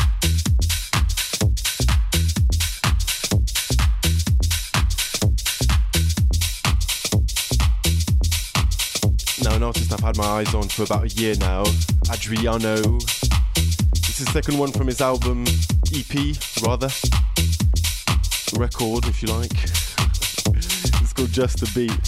Artist 9.68 9.92
I've 9.92 10.00
had 10.00 10.16
my 10.16 10.24
eyes 10.24 10.54
on 10.54 10.62
for 10.62 10.84
about 10.84 11.04
a 11.04 11.08
year 11.08 11.34
now, 11.40 11.62
Adriano. 12.10 12.76
This 12.76 14.18
is 14.18 14.24
the 14.24 14.30
second 14.32 14.56
one 14.56 14.72
from 14.72 14.86
his 14.86 15.02
album, 15.02 15.44
EP, 15.94 16.36
rather. 16.62 16.88
Record, 18.56 19.04
if 19.08 19.22
you 19.22 19.28
like. 19.28 19.52
it's 21.02 21.12
called 21.12 21.32
Just 21.32 21.60
a 21.60 21.70
Beat. 21.74 22.07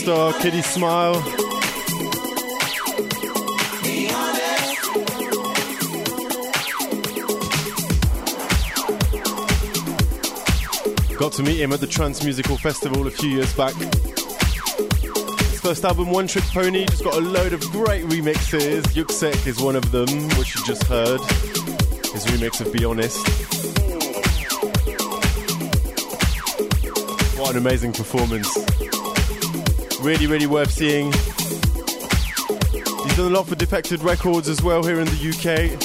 Star, 0.00 0.32
Kiddy 0.40 0.62
Smile. 0.62 1.12
Got 11.18 11.32
to 11.32 11.42
meet 11.42 11.60
him 11.60 11.74
at 11.74 11.80
the 11.80 11.86
Trans 11.86 12.20
Musicales 12.20 12.60
Festival 12.60 13.06
a 13.06 13.10
few 13.10 13.28
years 13.28 13.52
back. 13.52 13.74
His 13.74 15.60
first 15.60 15.84
album, 15.84 16.10
One 16.10 16.26
Trick 16.26 16.44
Pony, 16.44 16.86
just 16.86 17.04
got 17.04 17.16
a 17.16 17.20
load 17.20 17.52
of 17.52 17.60
great 17.70 18.04
remixes. 18.04 18.82
Yuksek 18.94 19.46
is 19.46 19.60
one 19.60 19.76
of 19.76 19.92
them, 19.92 20.08
which 20.38 20.54
you 20.54 20.64
just 20.64 20.84
heard. 20.84 21.20
His 21.20 22.24
remix 22.24 22.64
of 22.64 22.72
Be 22.72 22.86
Honest. 22.86 23.18
What 27.38 27.50
an 27.50 27.58
amazing 27.58 27.92
performance. 27.92 28.69
Really, 30.02 30.26
really 30.26 30.46
worth 30.46 30.72
seeing. 30.72 31.12
He's 31.12 33.16
done 33.16 33.26
a 33.26 33.34
lot 33.34 33.46
for 33.46 33.54
Defected 33.54 34.02
Records 34.02 34.48
as 34.48 34.62
well 34.62 34.82
here 34.82 34.98
in 34.98 35.06
the 35.06 35.30
UK. 35.30 35.78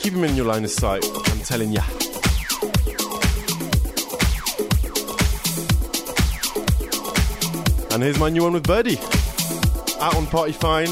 Keep 0.00 0.14
him 0.14 0.24
in 0.24 0.34
your 0.34 0.46
line 0.46 0.64
of 0.64 0.70
sight, 0.70 1.04
I'm 1.04 1.38
telling 1.40 1.70
ya. 1.72 1.82
And 7.92 8.02
here's 8.02 8.18
my 8.18 8.28
new 8.28 8.42
one 8.42 8.54
with 8.54 8.66
Birdie. 8.66 8.98
Out 10.00 10.16
on 10.16 10.26
Partyfine. 10.26 10.90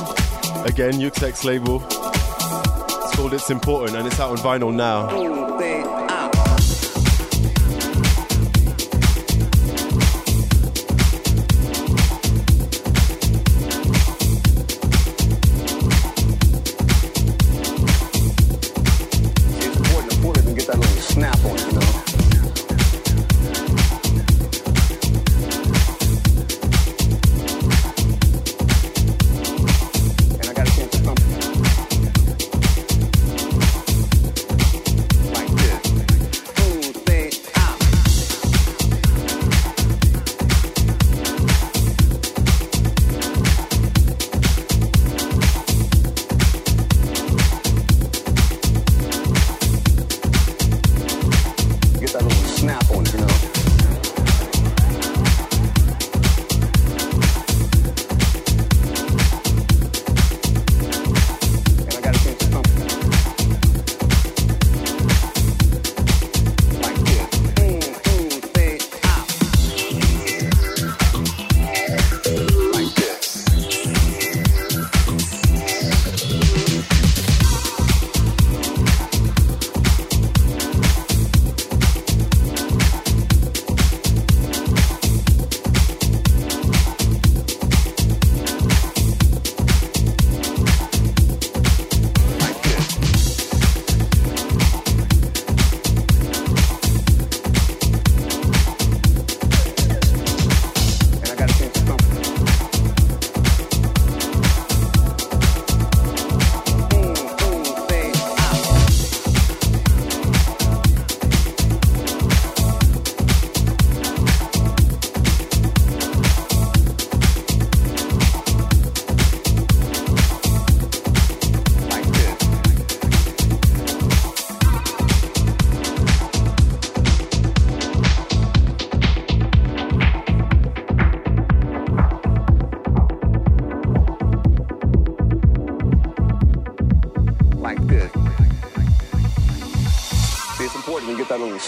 Again, 0.64 0.92
Yuksek's 0.94 1.44
label. 1.44 1.82
It's 1.90 3.16
called 3.16 3.34
It's 3.34 3.50
Important 3.50 3.96
and 3.98 4.06
it's 4.06 4.20
out 4.20 4.30
on 4.30 4.36
vinyl 4.38 4.72
now. 4.72 5.08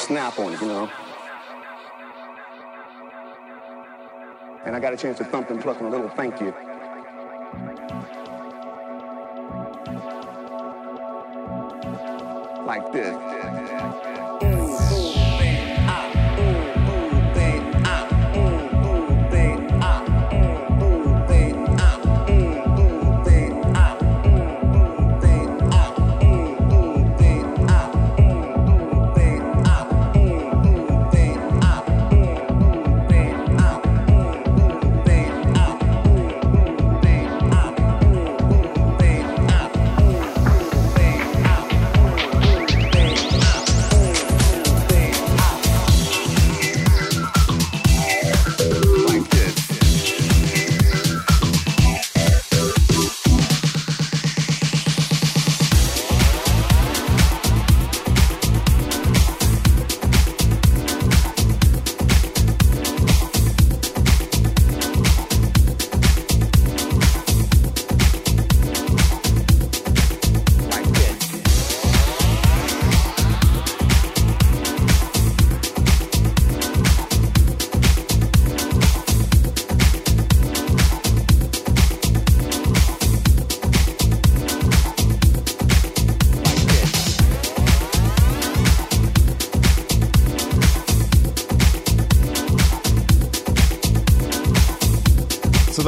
Snap 0.06 0.38
on 0.38 0.52
it, 0.52 0.60
you 0.60 0.68
know. 0.68 0.88
And 4.64 4.76
I 4.76 4.80
got 4.80 4.92
a 4.92 4.96
chance 4.96 5.18
to 5.18 5.24
thump 5.24 5.50
and 5.50 5.60
pluck 5.60 5.80
on 5.80 5.86
a 5.86 5.90
little 5.90 6.08
thank 6.10 6.40
you. 6.40 6.54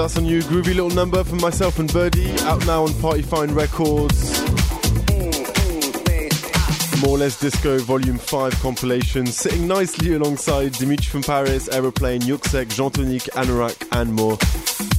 That's 0.09 0.17
a 0.17 0.23
new 0.23 0.41
groovy 0.41 0.75
little 0.75 0.89
number 0.89 1.23
from 1.23 1.39
myself 1.39 1.79
and 1.79 1.93
Birdie, 1.93 2.31
out 2.45 2.65
now 2.65 2.85
on 2.85 2.89
Partyfine 2.93 3.55
Records. 3.55 4.41
More 7.03 7.17
or 7.17 7.19
Less 7.19 7.39
Disco 7.39 7.77
Volume 7.81 8.17
5 8.17 8.55
compilation, 8.61 9.27
sitting 9.27 9.69
nicely 9.69 10.15
alongside 10.15 10.73
Dimitri 10.73 11.05
from 11.05 11.23
Paris, 11.25 11.69
Aeroplane, 11.69 12.23
Yuksek, 12.23 12.75
Jean-Tonique, 12.75 13.29
Anoraak, 13.35 13.87
and 14.01 14.15
more. 14.15 14.39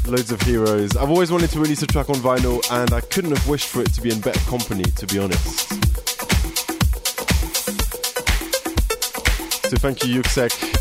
Loads 0.08 0.32
of 0.32 0.44
heroes. 0.44 0.96
I've 0.96 1.10
always 1.10 1.32
wanted 1.32 1.50
to 1.50 1.60
release 1.60 1.82
a 1.82 1.88
track 1.88 2.12
on 2.12 2.18
vinyl, 2.18 2.64
and 2.72 2.94
I 2.94 3.02
couldn't 3.02 3.36
have 3.36 3.48
wished 3.48 3.70
for 3.70 3.82
it 3.82 3.92
to 3.94 4.02
be 4.02 4.12
in 4.12 4.22
better 4.22 4.40
company, 4.48 4.84
to 4.84 5.08
be 5.08 5.18
honest. 5.18 5.70
So 9.70 9.78
thank 9.78 10.06
you, 10.06 10.22
Yuksek. 10.22 10.79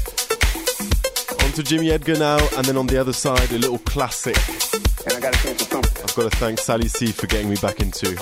To 1.58 1.64
Jimmy 1.64 1.90
Edgar 1.90 2.16
now, 2.16 2.38
and 2.56 2.64
then 2.66 2.76
on 2.76 2.86
the 2.86 3.00
other 3.00 3.12
side, 3.12 3.50
a 3.50 3.58
little 3.58 3.78
classic. 3.78 4.36
And 5.04 5.12
I 5.12 5.18
got 5.18 5.34
a 5.34 5.42
chance 5.42 5.58
to 5.58 5.64
thump. 5.64 5.86
I've 5.86 6.14
got 6.14 6.30
to 6.30 6.38
thank 6.38 6.60
Sally 6.60 6.86
C 6.86 7.08
for 7.08 7.26
getting 7.26 7.50
me 7.50 7.56
back 7.56 7.80
into. 7.80 8.16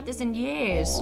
Had 0.00 0.06
this 0.06 0.22
in 0.22 0.34
years. 0.34 0.98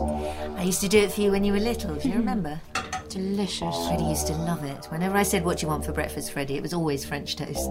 I 0.57 0.65
used 0.65 0.81
to 0.81 0.89
do 0.89 0.99
it 0.99 1.13
for 1.13 1.21
you 1.21 1.31
when 1.31 1.45
you 1.45 1.53
were 1.53 1.61
little. 1.61 1.95
Do 1.95 2.09
you 2.09 2.15
mm-hmm. 2.15 2.19
remember? 2.19 2.61
Delicious. 3.09 3.87
Freddie 3.87 4.03
used 4.03 4.27
to 4.27 4.33
love 4.33 4.65
it. 4.65 4.87
Whenever 4.87 5.17
I 5.17 5.23
said, 5.23 5.45
What 5.45 5.59
do 5.59 5.67
you 5.67 5.69
want 5.69 5.85
for 5.85 5.93
breakfast, 5.93 6.33
Freddie? 6.33 6.57
it 6.57 6.63
was 6.63 6.75
always 6.75 7.05
French 7.05 7.37
toast. 7.37 7.71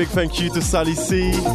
Big, 0.00 0.08
thank 0.08 0.40
you 0.40 0.48
to 0.48 0.62
Sally 0.62 0.94
C 0.94 1.30
for 1.30 1.54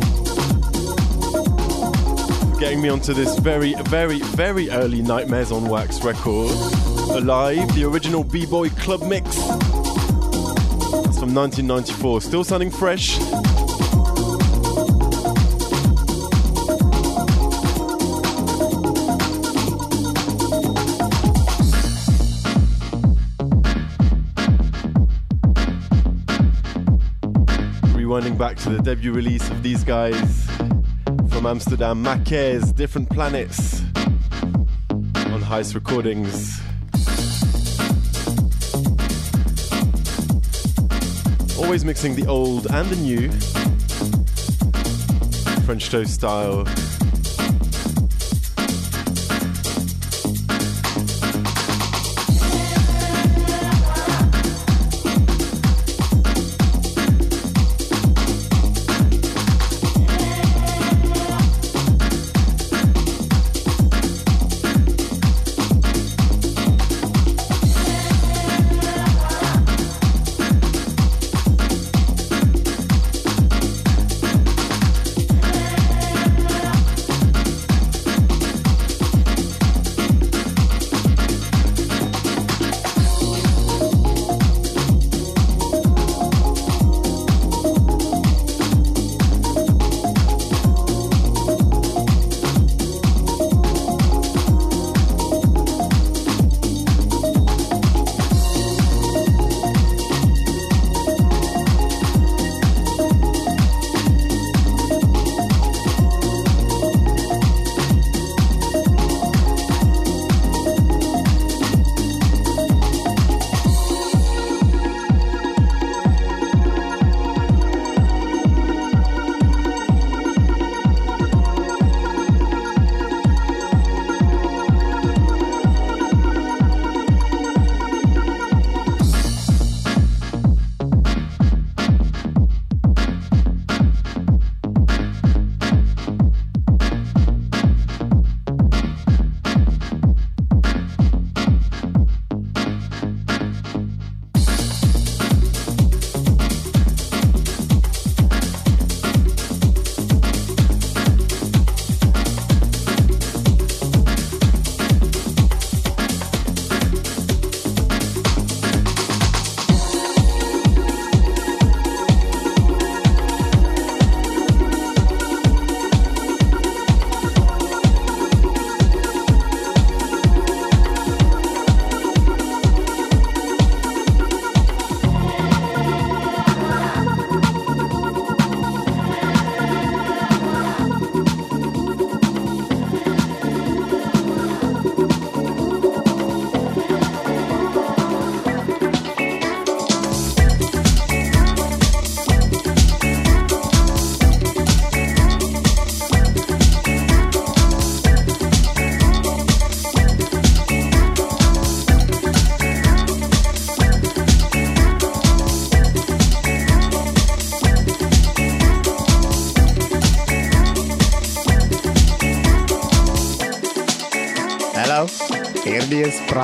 getting 2.60 2.80
me 2.80 2.90
onto 2.90 3.12
this 3.12 3.40
very, 3.40 3.74
very, 3.86 4.20
very 4.20 4.70
early 4.70 5.02
Nightmares 5.02 5.52
on 5.52 5.68
Wax 5.68 6.04
record. 6.04 6.52
Alive, 7.10 7.74
the 7.74 7.86
original 7.86 8.24
B 8.24 8.46
Boy 8.46 8.70
Club 8.70 9.02
Mix. 9.02 9.30
It's 9.30 11.18
from 11.18 11.34
1994, 11.34 12.22
still 12.22 12.44
sounding 12.44 12.70
fresh. 12.70 13.18
Back 28.34 28.58
to 28.58 28.70
the 28.70 28.82
debut 28.82 29.14
release 29.14 29.50
of 29.50 29.64
these 29.64 29.84
guys 29.84 30.46
from 31.30 31.46
Amsterdam, 31.46 32.02
Maquez, 32.02 32.74
Different 32.74 33.10
Planets 33.10 33.82
on 35.16 35.42
Heist 35.42 35.74
Recordings. 35.74 36.60
Always 41.58 41.86
mixing 41.86 42.16
the 42.16 42.26
old 42.28 42.68
and 42.68 42.90
the 42.90 42.98
new, 42.98 43.32
French 45.62 45.90
toast 45.90 46.14
style. 46.14 46.66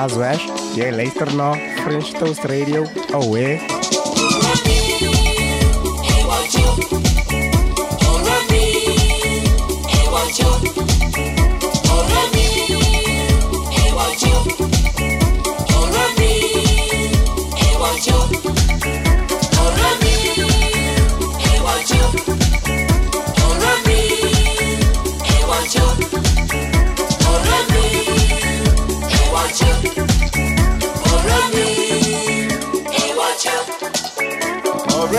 Hier 0.02 0.10
is 0.10 0.16
Pras 0.16 0.16
West. 0.16 0.74
Jij 0.74 0.92
luistert 0.92 1.34
naar 1.34 1.56
French 1.56 2.08
Toast 2.08 2.44
Radio. 2.44 2.86
Away. 3.12 3.71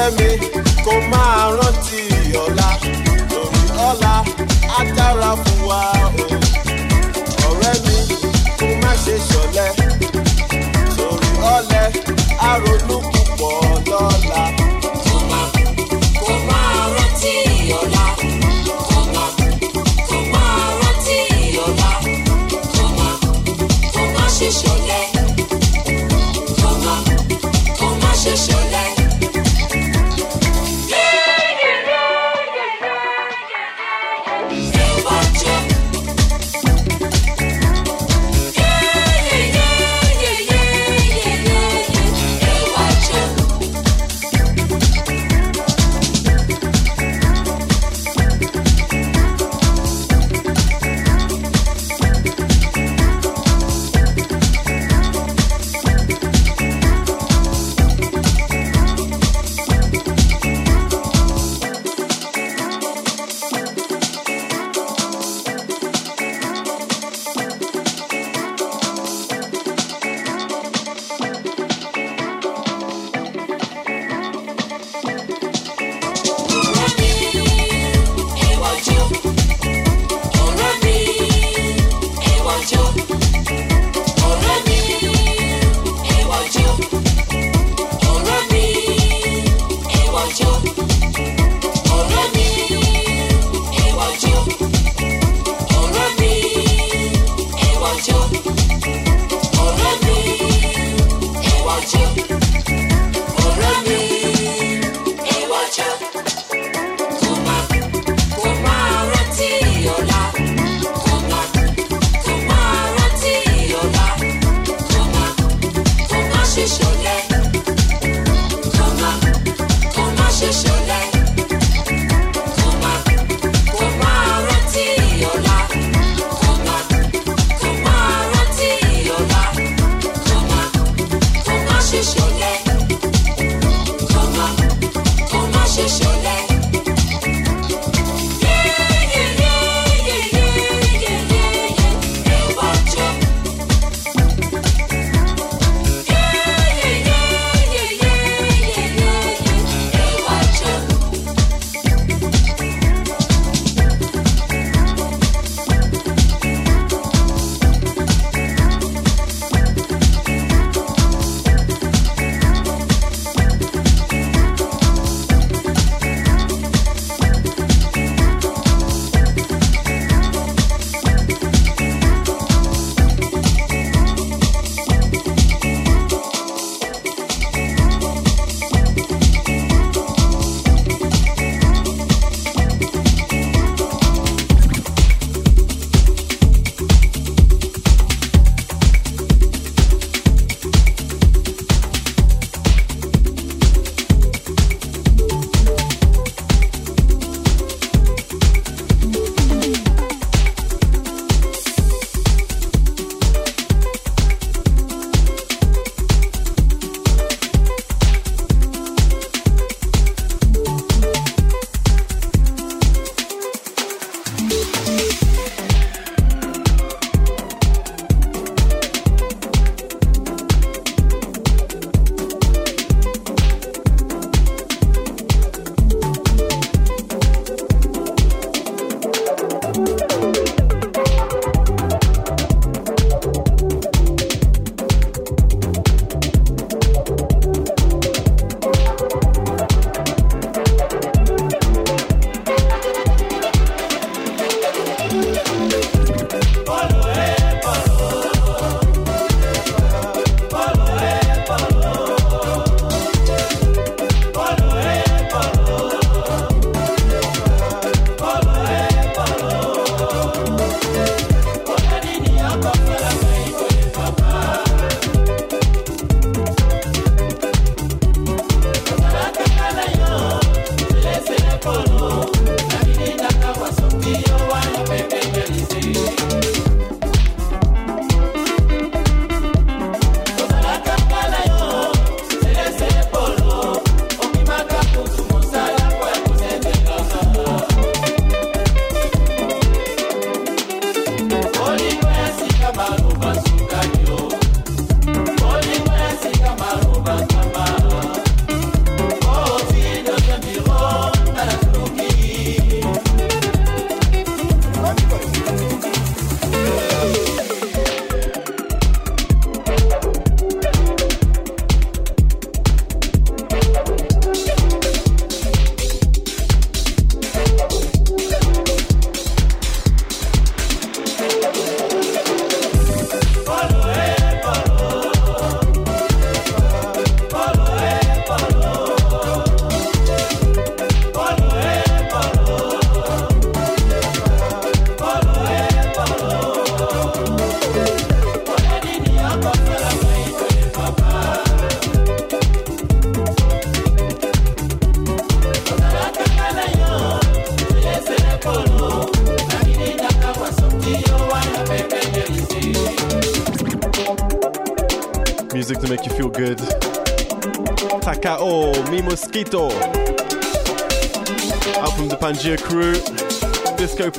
Ọ̀rẹ́ 0.06 0.16
mi 0.18 0.30
kó 0.86 0.94
máa 1.12 1.44
rántí 1.58 2.00
ọ̀la 2.44 2.70
lórí 3.32 3.62
ọ̀la 3.90 4.14
á 4.78 4.80
fún 5.44 5.60
wa 5.70 5.82
o. 6.06 6.26
ọ̀rẹ́ 7.50 7.76
mi 7.86 7.96
kó 8.60 8.68
má 8.82 8.92
ṣe 9.04 9.16
ṣọ̀lẹ 9.30 9.68
lórí 10.98 11.30
ọ̀lẹ 11.56 11.84
á 12.50 12.52
púpọ̀ 13.12 13.54
lọ́la. 13.90 14.13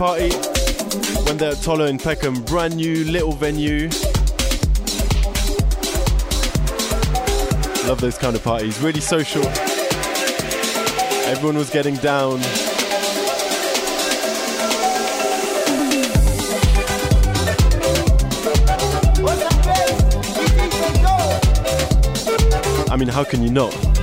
Party. 0.04 0.34
When 1.24 1.38
they're 1.38 1.52
at 1.52 1.62
Tolo 1.64 1.88
in 1.88 1.96
Peckham. 1.96 2.34
Brand 2.42 2.76
new 2.76 3.04
little 3.04 3.32
venue. 3.32 3.88
Love 7.88 8.02
those 8.02 8.18
kind 8.18 8.36
of 8.36 8.44
parties. 8.44 8.78
Really 8.82 9.00
social. 9.00 9.42
Everyone 11.32 11.56
was 11.56 11.70
getting 11.70 11.94
down. 11.96 12.38
I 22.90 22.96
mean, 22.98 23.08
how 23.08 23.24
can 23.24 23.42
you 23.42 23.50
not? 23.50 23.93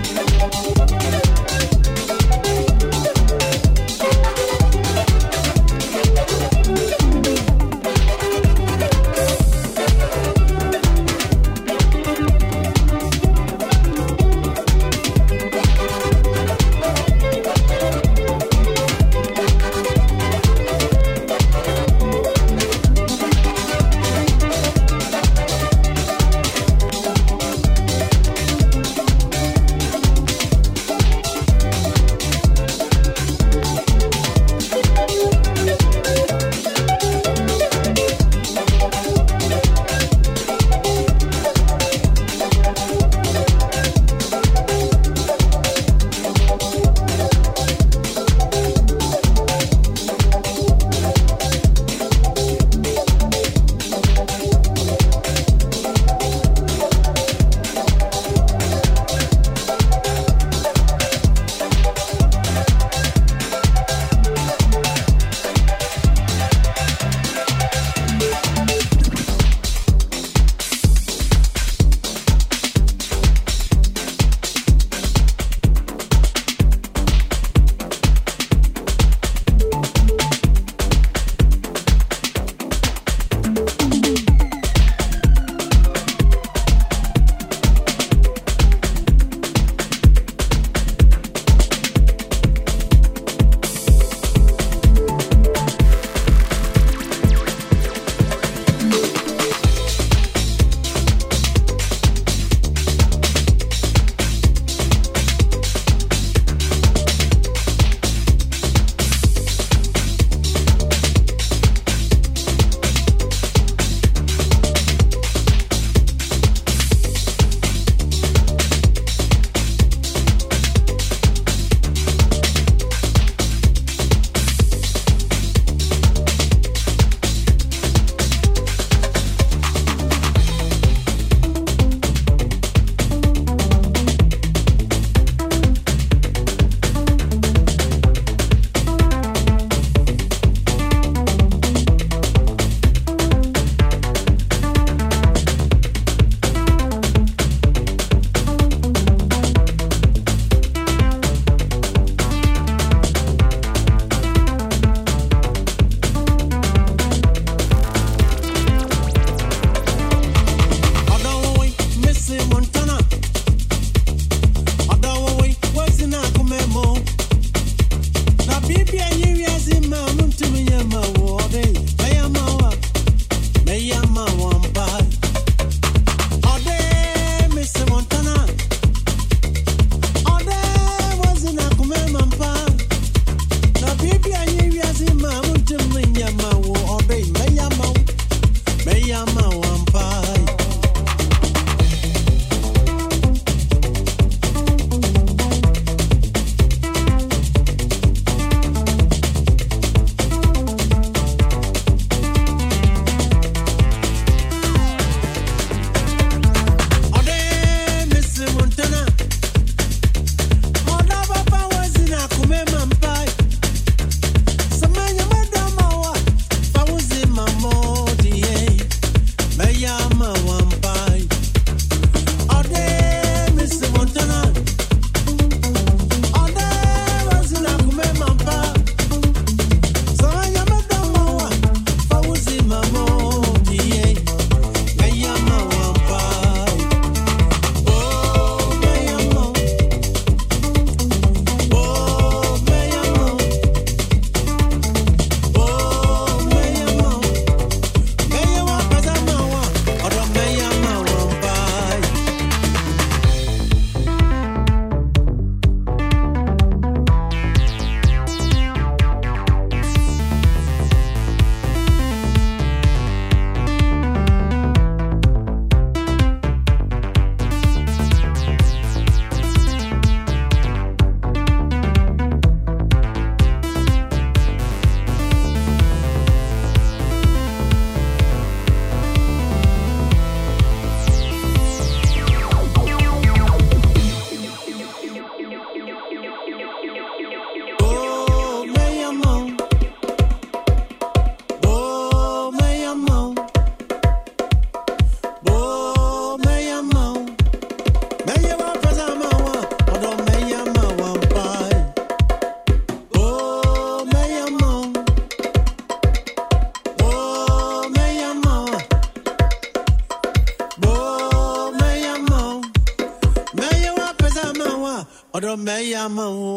Mawa, 315.58 316.51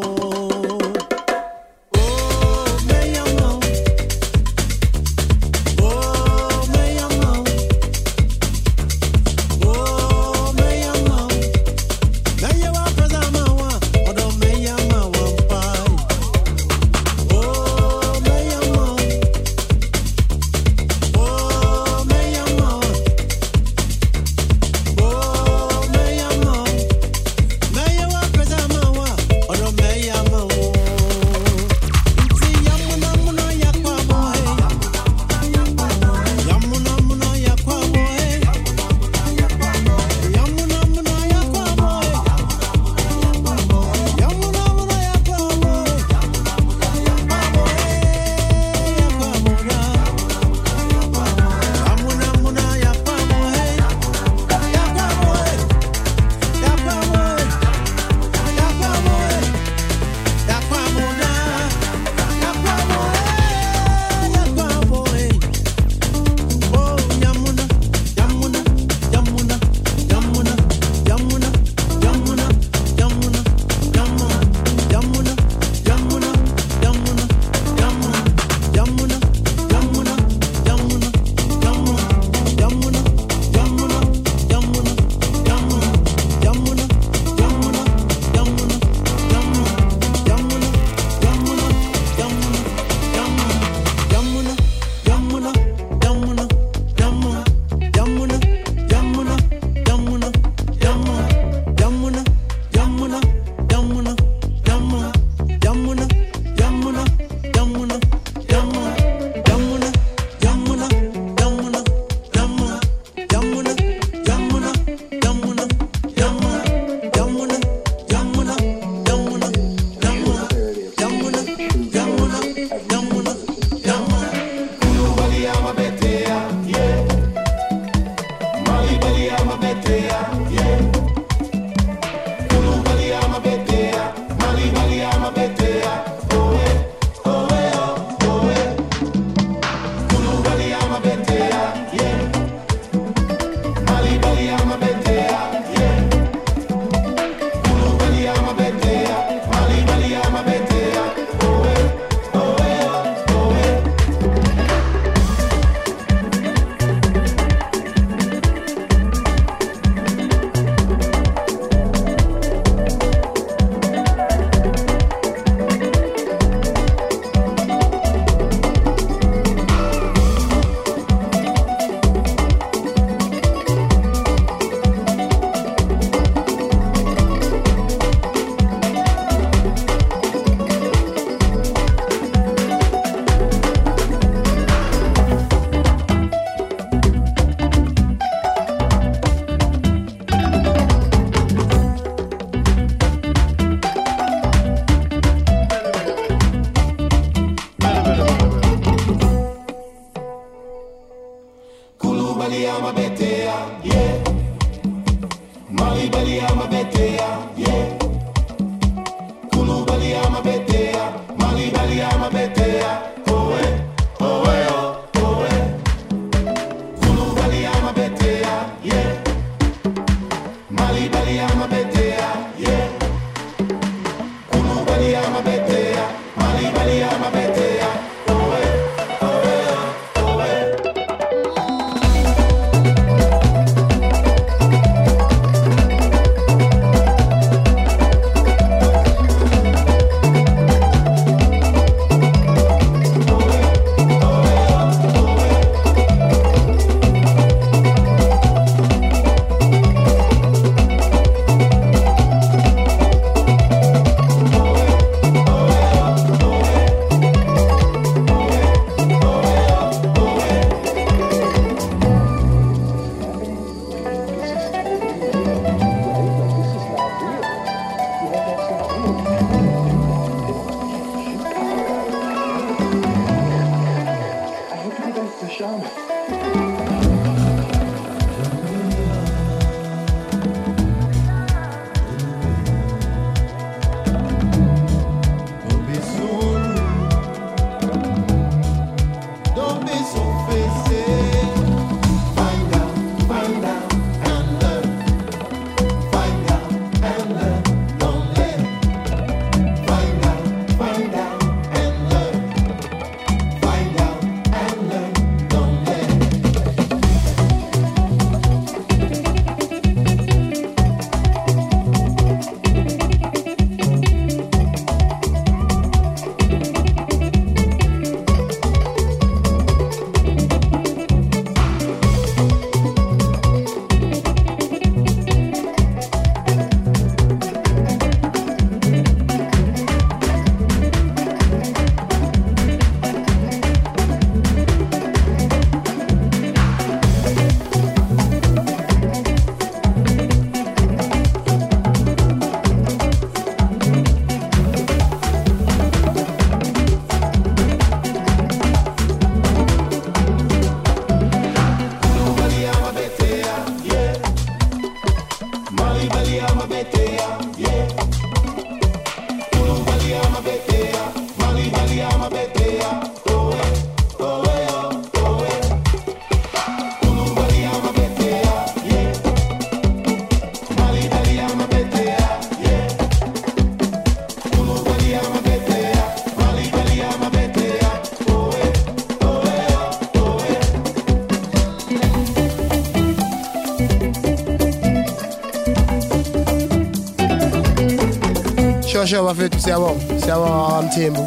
show 389.06 389.24
bafethu 389.24 389.60
siyabonga. 389.60 390.20
Siyabonga 390.20 390.68
kamthembu 390.68 391.22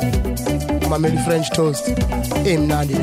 mameli 0.89 1.17
french 1.17 1.49
toast. 1.49 1.89
Emnandi 2.45 2.93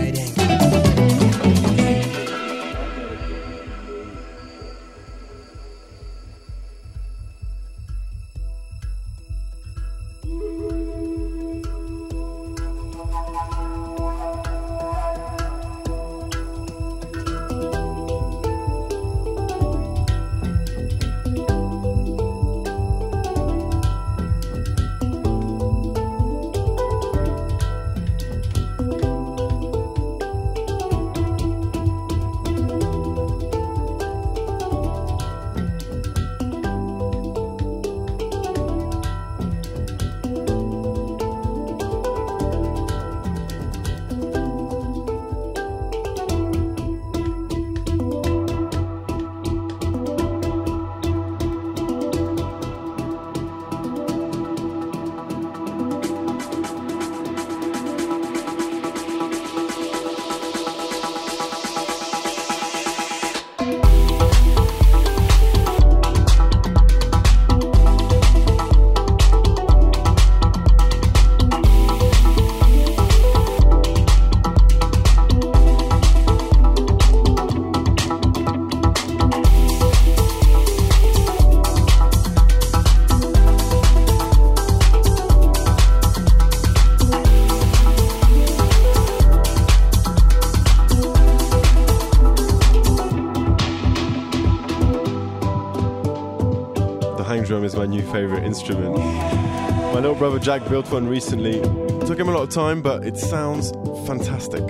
Jack 100.44 100.68
built 100.68 100.92
one 100.92 101.08
recently. 101.08 101.58
It 101.58 102.06
took 102.06 102.18
him 102.18 102.28
a 102.28 102.32
lot 102.32 102.42
of 102.42 102.50
time, 102.50 102.82
but 102.82 103.02
it 103.02 103.16
sounds 103.16 103.70
fantastic. 104.06 104.62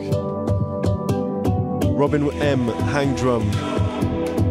Robin 1.99 2.33
M, 2.41 2.69
hang 2.93 3.17
drum. 3.17 3.51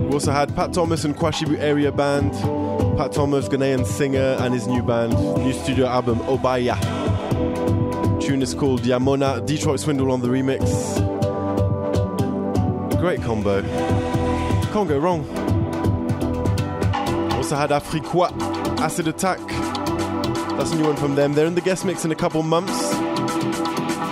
We 0.07 0.15
also 0.15 0.33
had 0.33 0.53
Pat 0.53 0.73
Thomas 0.73 1.05
and 1.05 1.15
Kwashibu 1.15 1.57
Area 1.59 1.93
Band. 1.93 2.33
Pat 2.97 3.13
Thomas, 3.13 3.47
Ghanaian 3.47 3.85
singer, 3.85 4.35
and 4.41 4.53
his 4.53 4.67
new 4.67 4.83
band, 4.83 5.13
new 5.37 5.53
studio 5.53 5.87
album 5.87 6.19
Obiaa. 6.23 6.77
Tune 8.21 8.41
is 8.41 8.53
called 8.53 8.81
Yamona. 8.81 9.45
Detroit 9.45 9.79
Swindle 9.79 10.11
on 10.11 10.19
the 10.19 10.27
remix. 10.27 10.59
Great 12.99 13.21
combo. 13.21 13.61
Can't 14.73 14.89
go 14.89 14.97
wrong. 14.99 15.21
Also 17.37 17.55
had 17.55 17.69
Afriqua, 17.69 18.29
Acid 18.81 19.07
Attack. 19.07 19.52
That's 20.63 20.75
a 20.75 20.77
new 20.77 20.85
one 20.85 20.95
from 20.95 21.15
them. 21.15 21.33
They're 21.33 21.45
in 21.45 21.55
the 21.55 21.59
guest 21.59 21.83
mix 21.83 22.05
in 22.05 22.13
a 22.13 22.15
couple 22.15 22.41
months. 22.41 22.93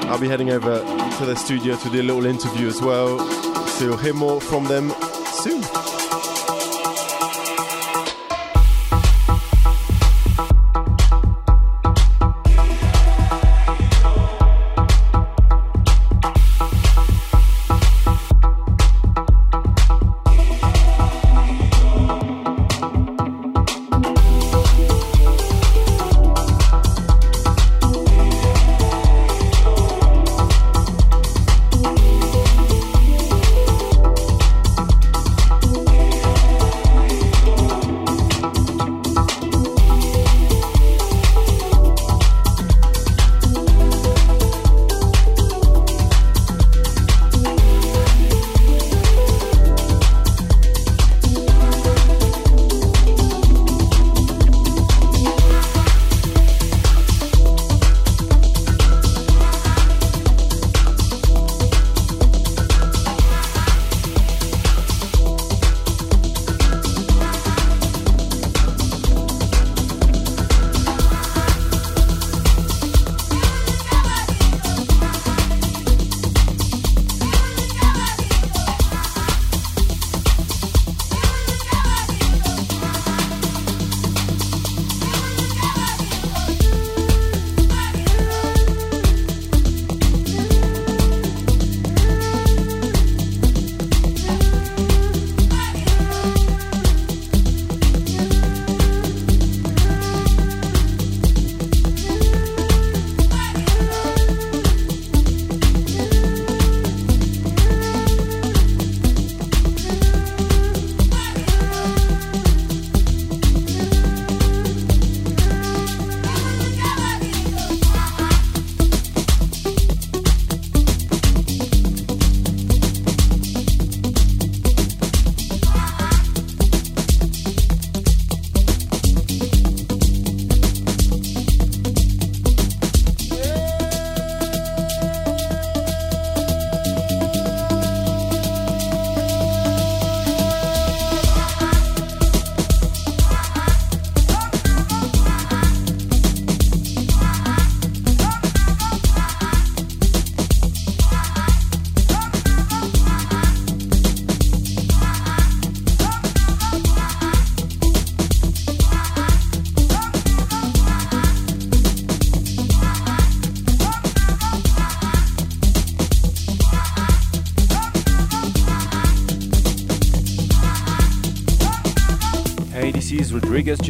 I'll 0.10 0.20
be 0.20 0.28
heading 0.28 0.50
over 0.50 0.80
to 0.80 1.26
their 1.26 1.38
studio 1.38 1.78
to 1.78 1.90
do 1.90 2.02
a 2.02 2.04
little 2.04 2.26
interview 2.26 2.68
as 2.68 2.82
well. 2.82 3.20
So 3.68 3.86
you'll 3.86 3.96
hear 3.96 4.14
more 4.14 4.42
from 4.42 4.66
them 4.66 4.92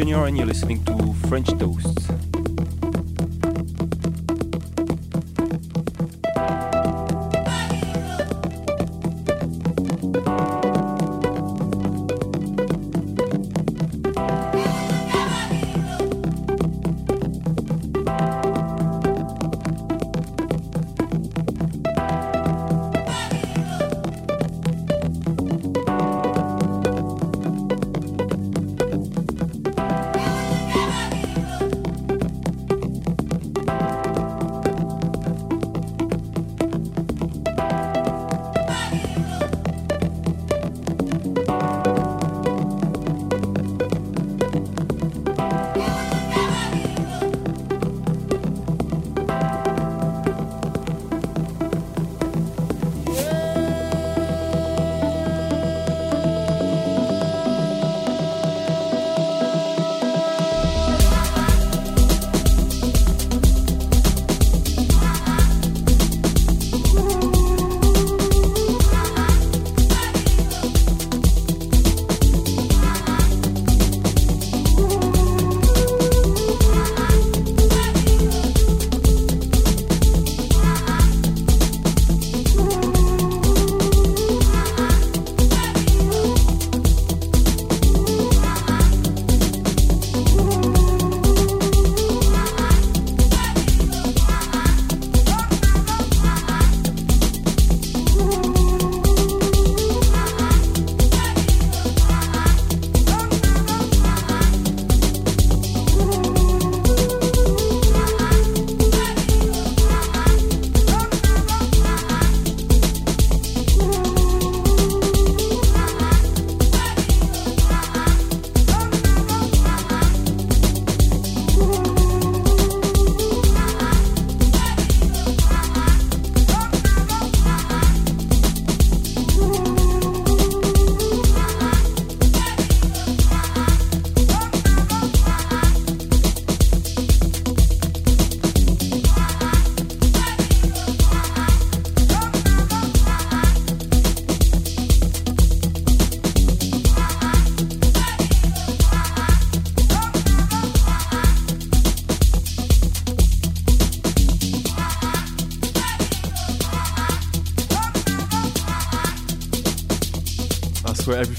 Jr., 0.01 0.25
and 0.25 0.35
you're 0.35 0.47
listening 0.47 0.83
to 0.85 1.13
French 1.27 1.47
Toasts. 1.59 2.30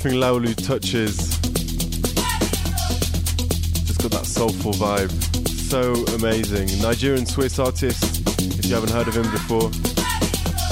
Everything 0.05 0.21
Laulu 0.21 0.67
touches. 0.67 1.17
Just 3.87 4.03
got 4.03 4.11
that 4.11 4.27
soulful 4.27 4.73
vibe. 4.73 5.13
So 5.71 5.95
amazing. 6.17 6.67
Nigerian 6.83 7.25
Swiss 7.25 7.61
artist, 7.61 8.03
if 8.41 8.67
you 8.67 8.75
haven't 8.75 8.91
heard 8.91 9.07
of 9.07 9.17
him 9.17 9.31
before. 9.31 9.71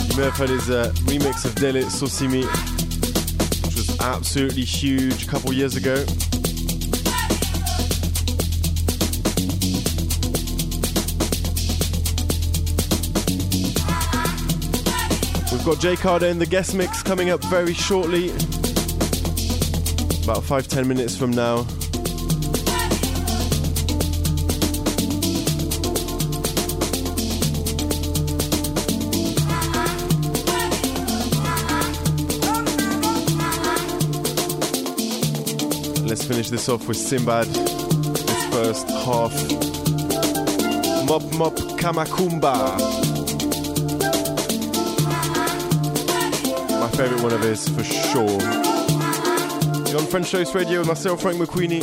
You 0.09 0.17
may 0.17 0.25
have 0.25 0.37
heard 0.37 0.51
his 0.51 0.69
uh, 0.69 0.91
remix 1.05 1.45
of 1.45 1.55
Dele 1.55 1.83
Sosimi, 1.83 2.43
which 3.67 3.77
was 3.77 4.01
absolutely 4.01 4.65
huge 4.65 5.23
a 5.23 5.27
couple 5.29 5.53
years 5.53 5.77
ago. 5.77 6.05
We've 15.53 15.65
got 15.65 15.79
Jay 15.79 15.95
Carder 15.95 16.27
in 16.27 16.41
the 16.41 16.49
guest 16.51 16.75
mix 16.75 17.01
coming 17.05 17.31
up 17.31 17.45
very 17.45 17.75
shortly. 17.75 18.33
About 20.23 20.45
five, 20.45 20.69
ten 20.69 20.87
minutes 20.87 21.17
from 21.17 21.33
now. 21.33 21.67
Let's 36.07 36.25
finish 36.25 36.51
this 36.51 36.69
off 36.69 36.87
with 36.87 36.97
Simbad. 36.97 37.47
This 38.27 38.45
first 38.55 38.89
half. 38.89 39.33
Mop 41.07 41.23
Mop 41.35 41.55
Kamakumba. 41.81 42.79
My 46.79 46.89
favourite 46.97 47.23
one 47.23 47.33
of 47.33 47.41
his 47.43 47.69
for 47.69 47.83
sure. 47.83 48.70
You're 49.91 49.99
on 49.99 50.07
French 50.07 50.31
Toast 50.31 50.55
Radio 50.55 50.79
with 50.79 50.87
myself, 50.87 51.21
Frank 51.21 51.39
McQueenie. 51.39 51.83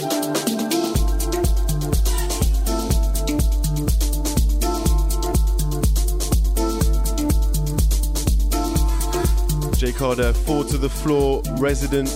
Jay 9.77 9.91
Carder, 9.91 10.31
four 10.31 10.63
to 10.63 10.77
the 10.77 10.87
floor 10.87 11.41
resident, 11.57 12.09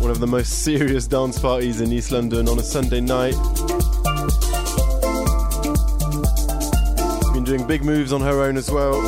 one 0.00 0.10
of 0.10 0.18
the 0.18 0.26
most 0.26 0.64
serious 0.64 1.06
dance 1.06 1.38
parties 1.38 1.80
in 1.80 1.92
East 1.92 2.10
London 2.10 2.48
on 2.48 2.58
a 2.58 2.62
Sunday 2.64 3.00
night. 3.00 3.36
Been 7.32 7.44
doing 7.44 7.64
big 7.68 7.84
moves 7.84 8.12
on 8.12 8.20
her 8.20 8.42
own 8.42 8.56
as 8.56 8.68
well. 8.68 9.00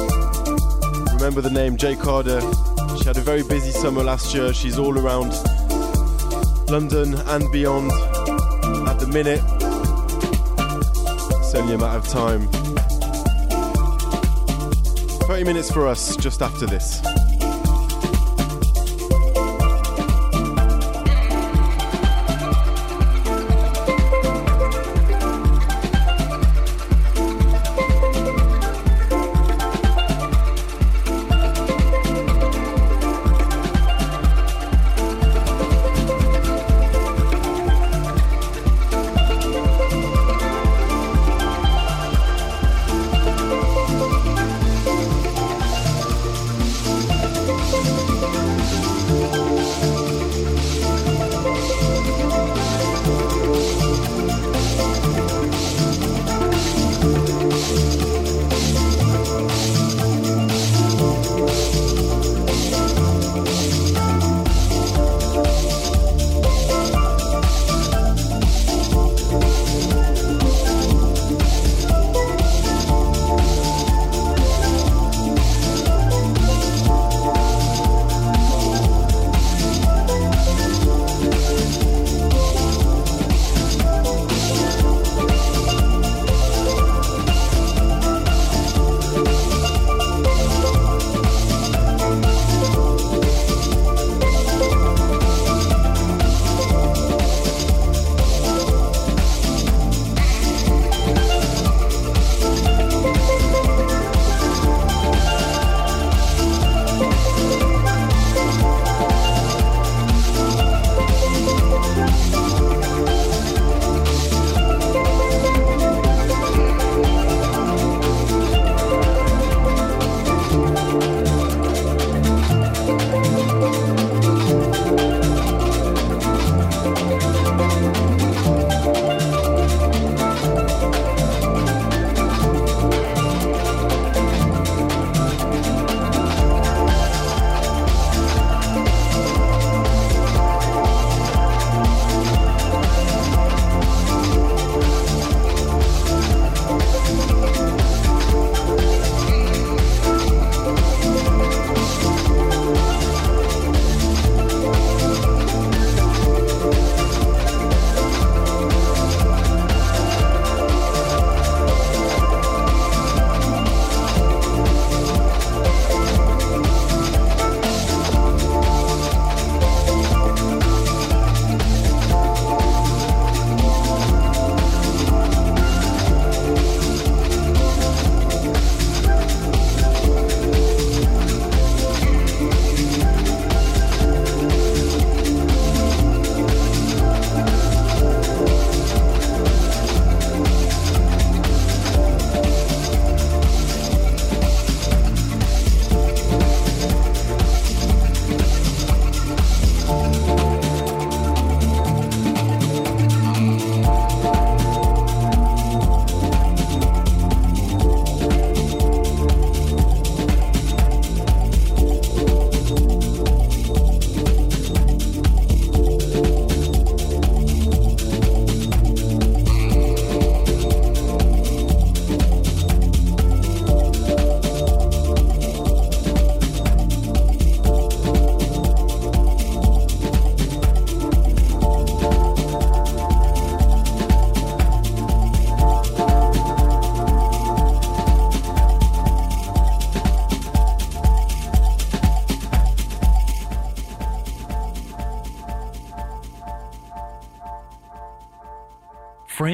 Remember 1.15 1.41
the 1.41 1.51
name 1.53 1.77
Jay 1.77 1.97
Carder. 1.97 2.41
She 2.99 3.07
had 3.07 3.17
a 3.17 3.23
very 3.23 3.43
busy 3.43 3.73
summer 3.73 4.05
last 4.05 4.33
year. 4.33 4.55
She's 4.55 4.79
all 4.79 4.97
around 4.97 5.33
London 6.75 7.15
and 7.29 7.53
beyond 7.53 7.93
at 8.89 8.99
the 8.99 9.07
minute. 9.07 9.41
It's 11.39 11.55
only 11.55 11.75
a 11.75 11.79
matter 11.79 11.99
of 11.99 12.09
time. 12.09 12.49
30 15.29 15.45
minutes 15.45 15.71
for 15.71 15.87
us 15.87 16.17
just 16.17 16.43
after 16.43 16.67
this. 16.67 17.01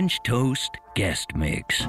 French 0.00 0.22
Toast 0.22 0.78
Guest 0.94 1.34
Mix. 1.34 1.84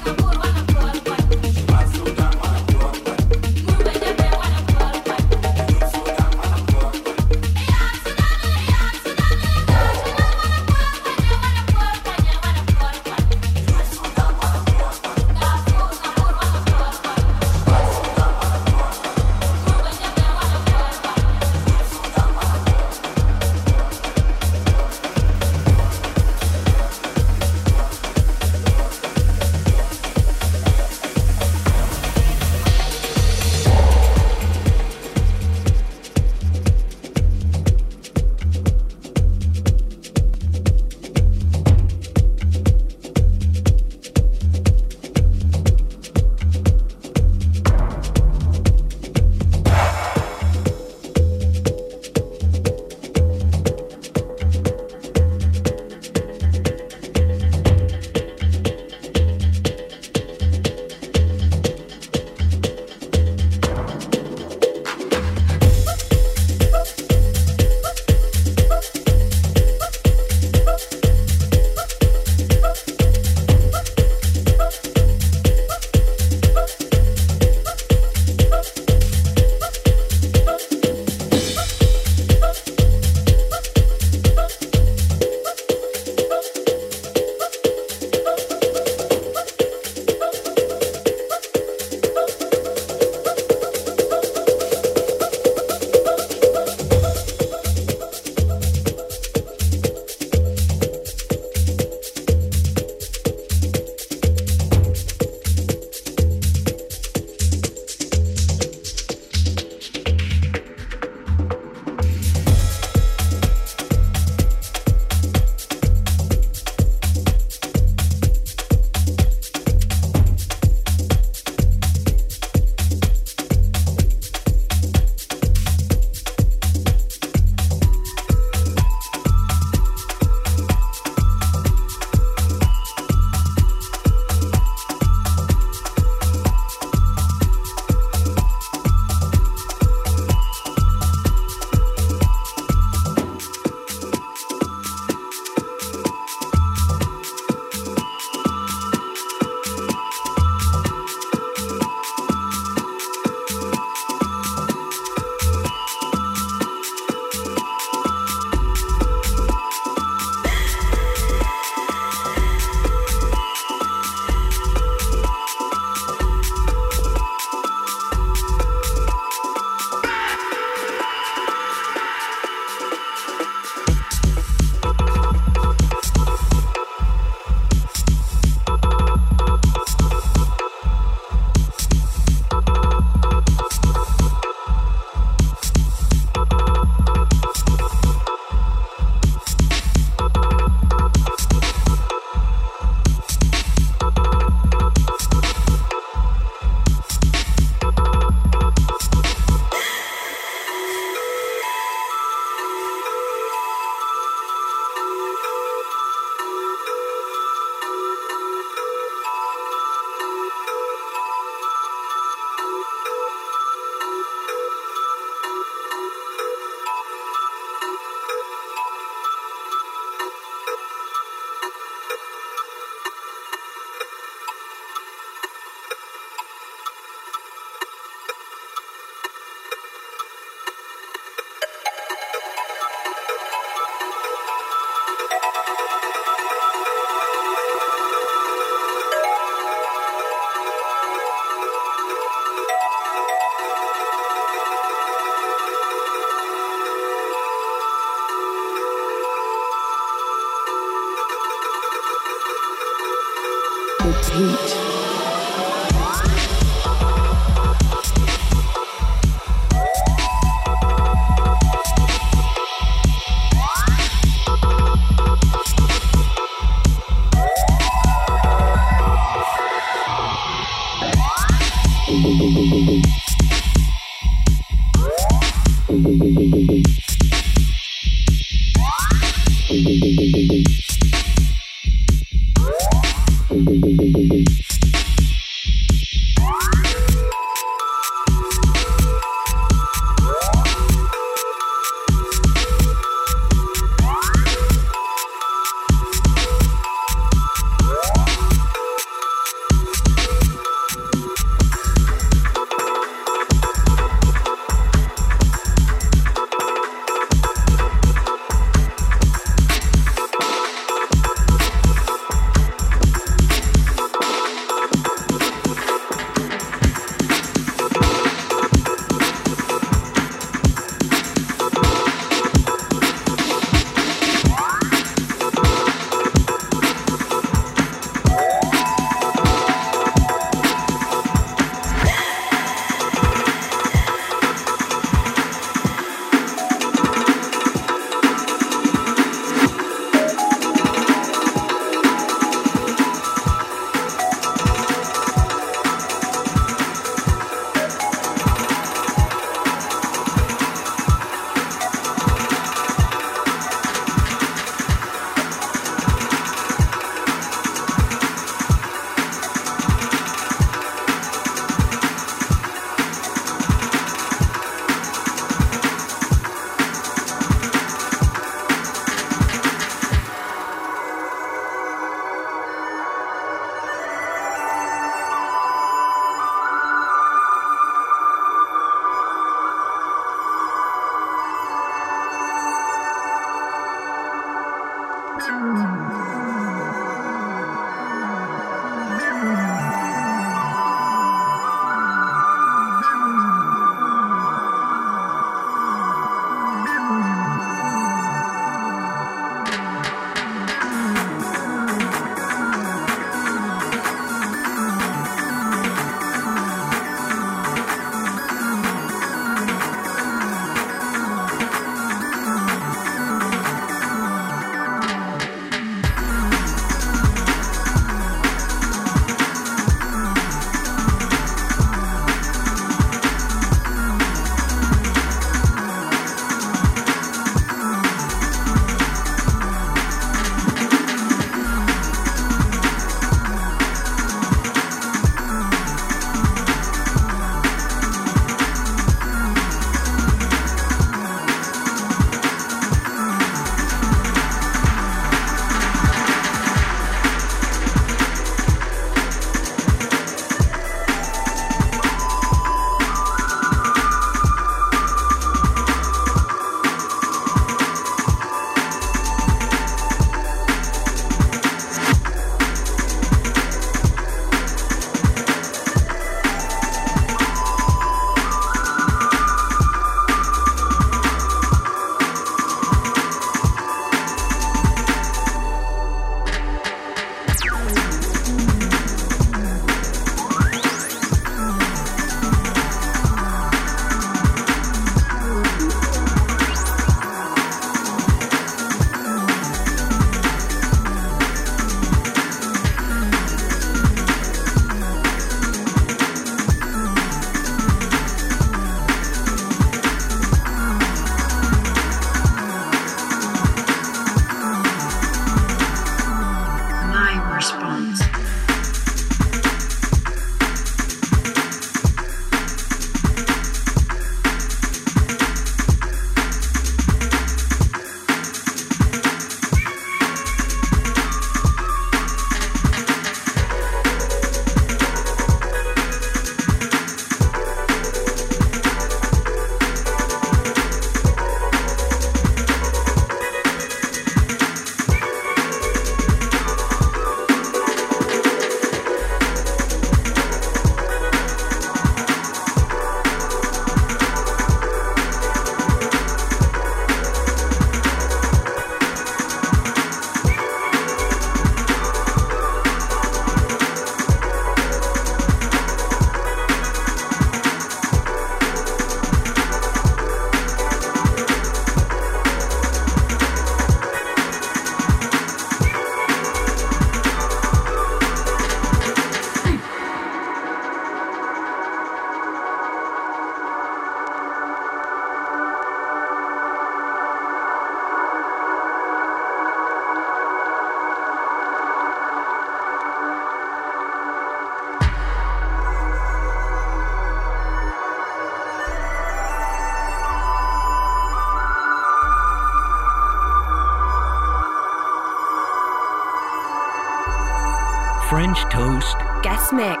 Mix. 599.73 600.00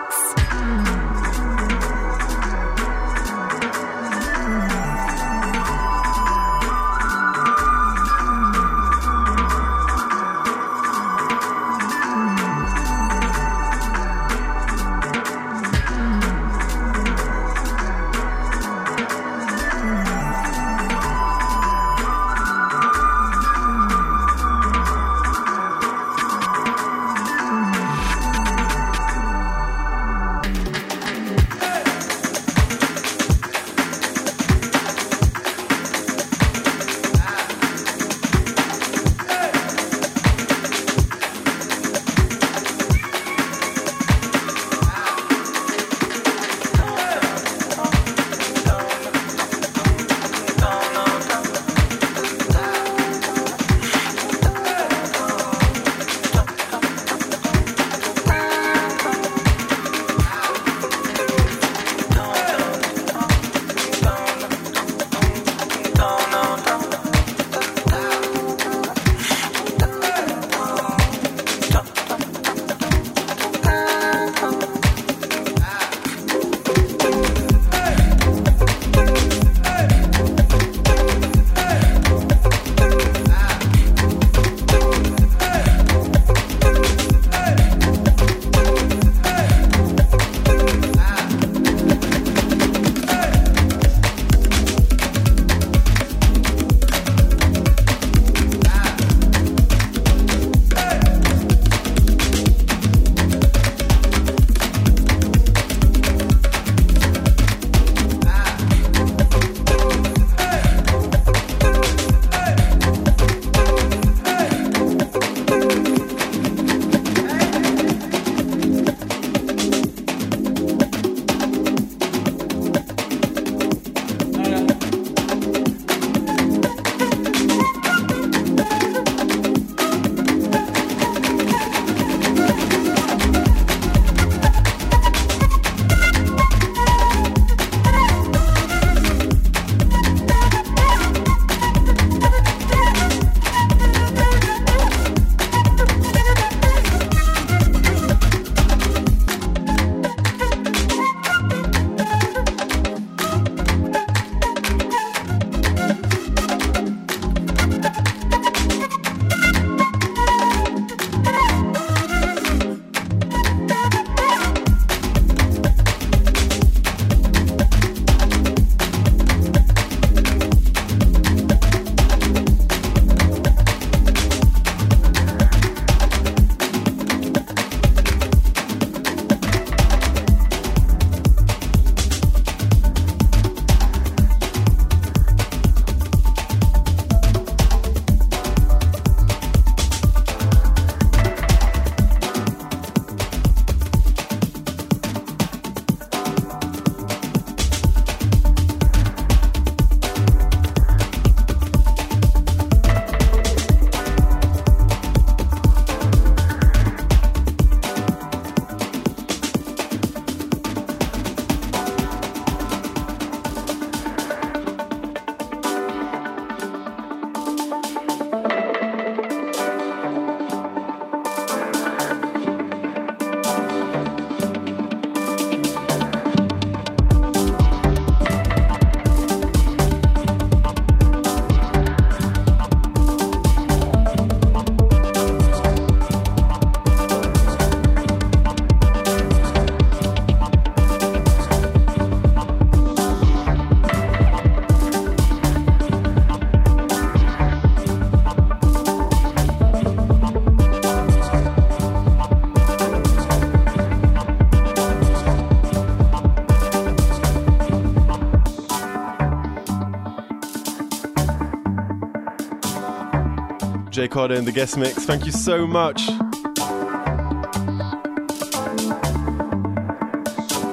Jay 264.01 264.07
Carder 264.07 264.33
in 264.33 264.45
the 264.45 264.51
guest 264.51 264.77
mix. 264.77 265.05
Thank 265.05 265.27
you 265.27 265.31
so 265.31 265.67
much. 265.67 266.07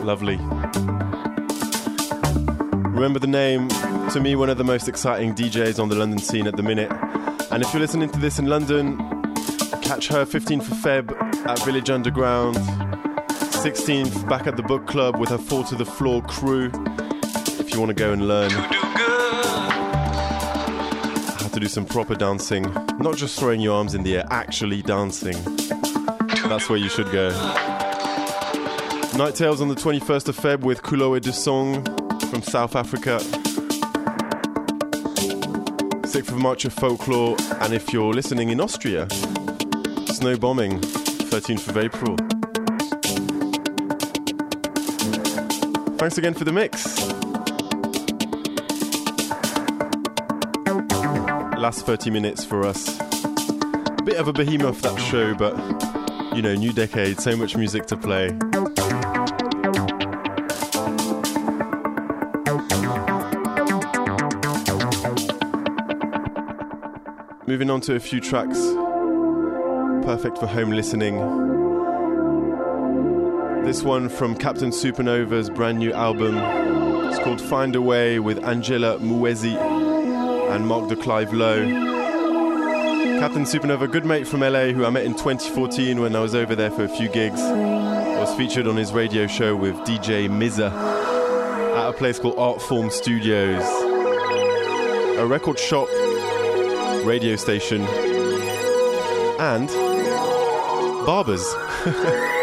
Lovely. 0.03 0.39
Remember 2.89 3.19
the 3.19 3.27
name, 3.27 3.69
to 4.13 4.21
me, 4.23 4.35
one 4.35 4.49
of 4.49 4.57
the 4.57 4.65
most 4.65 4.89
exciting 4.89 5.35
DJs 5.35 5.79
on 5.79 5.91
the 5.91 5.95
London 5.95 6.19
scene 6.19 6.47
at 6.47 6.57
the 6.57 6.63
minute. 6.63 6.91
And 7.51 7.63
if 7.63 7.71
you're 7.75 7.83
listening 7.83 8.09
to 8.09 8.19
this 8.19 8.39
in 8.39 8.47
London, 8.47 8.97
catch 9.83 10.09
her 10.09 10.25
15th 10.25 10.63
of 10.63 10.79
Feb 10.79 11.47
at 11.47 11.59
Village 11.67 11.91
Underground, 11.91 12.57
16th 12.57 14.27
back 14.27 14.47
at 14.47 14.57
the 14.57 14.63
book 14.63 14.87
club 14.87 15.19
with 15.19 15.29
her 15.29 15.37
Fall 15.37 15.65
to 15.65 15.75
the 15.75 15.85
Floor 15.85 16.23
crew. 16.23 16.71
If 17.61 17.75
you 17.75 17.79
want 17.79 17.91
to 17.91 17.95
go 17.95 18.11
and 18.11 18.27
learn 18.27 18.53
to 21.61 21.65
do 21.65 21.69
some 21.69 21.85
proper 21.85 22.15
dancing, 22.15 22.63
not 22.99 23.17
just 23.17 23.39
throwing 23.39 23.61
your 23.61 23.75
arms 23.75 23.95
in 23.95 24.03
the 24.05 24.19
air, 24.19 24.25
actually 24.31 24.81
dancing. 24.83 25.37
that's 26.47 26.69
where 26.69 26.79
you 26.79 26.89
should 26.89 27.11
go. 27.11 27.31
Night 29.17 29.35
Tales 29.35 29.61
on 29.61 29.69
the 29.69 29.75
21st 29.75 30.29
of 30.29 30.37
Feb 30.37 30.61
with 30.61 30.83
Culoe 30.83 31.21
De 31.21 31.33
Song 31.33 31.85
from 32.31 32.43
South 32.43 32.77
Africa. 32.77 33.19
6th 36.07 36.29
of 36.29 36.37
March 36.39 36.65
of 36.65 36.73
Folklore, 36.73 37.37
and 37.61 37.73
if 37.73 37.93
you're 37.93 38.15
listening 38.15 38.51
in 38.51 38.61
Austria, 38.61 39.09
Snow 40.07 40.37
Bombing, 40.37 40.81
13th 40.81 41.69
of 41.69 41.77
April. 41.77 42.17
Thanks 45.97 46.19
again 46.19 46.35
for 46.35 46.45
the 46.45 46.53
mix. 46.53 47.18
Last 51.69 51.85
30 51.85 52.09
minutes 52.09 52.47
for 52.47 52.65
us. 52.65 52.99
A 52.99 54.03
bit 54.03 54.17
of 54.17 54.27
a 54.27 54.33
behemoth 54.33 54.81
that 54.81 54.99
show, 54.99 55.35
but 55.35 55.55
you 56.35 56.41
know, 56.41 56.55
new 56.55 56.73
decade, 56.73 57.21
so 57.21 57.37
much 57.37 57.59
music 57.59 57.85
to 57.89 57.97
play. 57.99 58.31
Moving 67.47 67.69
on 67.69 67.83
to 67.83 67.97
a 67.97 68.01
few 68.01 68.21
tracks 68.21 68.59
perfect 70.07 70.39
for 70.39 70.47
home 70.47 70.71
listening. 70.71 71.17
This 73.67 73.83
one 73.83 74.09
from 74.09 74.35
Captain 74.37 74.71
Supernova's 74.71 75.51
brand 75.51 75.81
new 75.81 75.93
album. 75.93 76.39
It's 77.11 77.19
called 77.19 77.43
Find 77.43 77.77
a 77.77 77.83
Way 77.83 78.21
with 78.21 78.43
Angela 78.43 78.99
Muezi 79.01 79.68
and 80.49 80.67
Mark 80.67 80.89
de 80.89 80.97
Clive 80.97 81.33
Lowe. 81.33 81.67
Captain 83.21 83.45
Supernova, 83.45 83.91
good 83.91 84.05
mate 84.05 84.27
from 84.27 84.41
LA 84.41 84.67
who 84.67 84.85
I 84.85 84.91
met 84.91 85.05
in 85.05 85.13
2014 85.13 86.01
when 86.01 86.15
I 86.15 86.21
was 86.21 86.35
over 86.35 86.55
there 86.55 86.71
for 86.71 86.85
a 86.85 86.89
few 86.89 87.09
gigs. 87.09 87.41
I 87.41 88.21
was 88.21 88.35
featured 88.35 88.67
on 88.67 88.77
his 88.77 88.93
radio 88.93 89.27
show 89.27 89.57
with 89.57 89.75
DJ 89.79 90.29
Mizza 90.29 90.71
at 90.71 91.89
a 91.89 91.93
place 91.93 92.19
called 92.19 92.37
Artform 92.37 92.91
Studios. 92.91 93.63
A 95.19 95.27
record 95.27 95.59
shop, 95.59 95.89
radio 97.05 97.37
station, 97.37 97.83
and 99.41 99.69
barbers. 101.07 101.45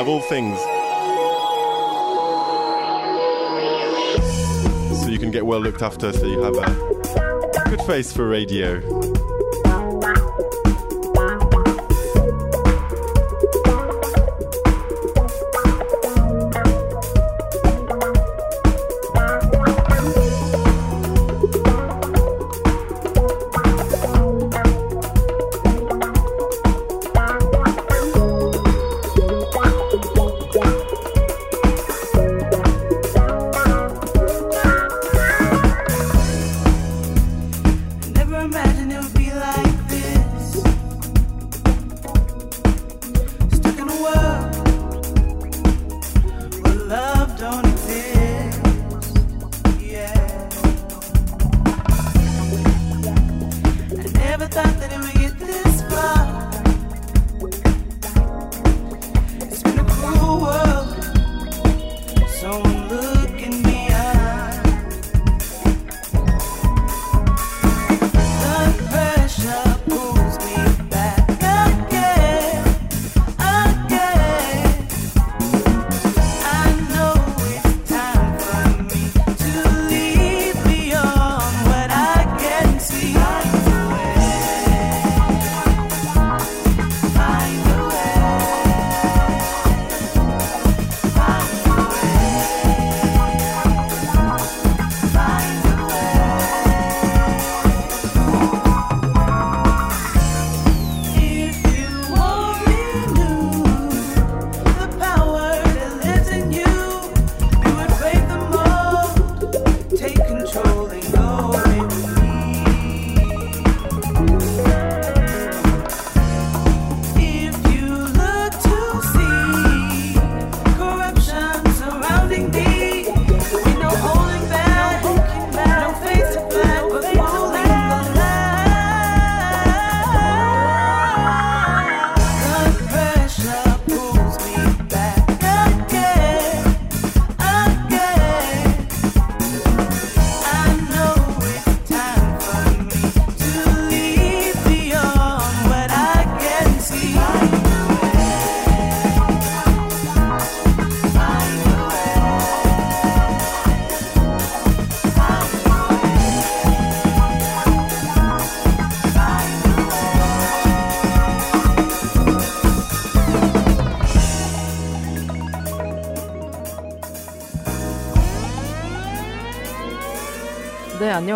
of 0.00 0.08
all 0.08 0.20
things. 0.22 0.58
So 4.98 5.08
you 5.08 5.18
can 5.18 5.30
get 5.30 5.44
well 5.44 5.60
looked 5.60 5.82
after 5.82 6.12
so 6.12 6.26
you 6.26 6.40
have 6.40 6.56
a 6.56 6.99
face 7.90 8.12
for 8.12 8.28
radio. 8.28 8.99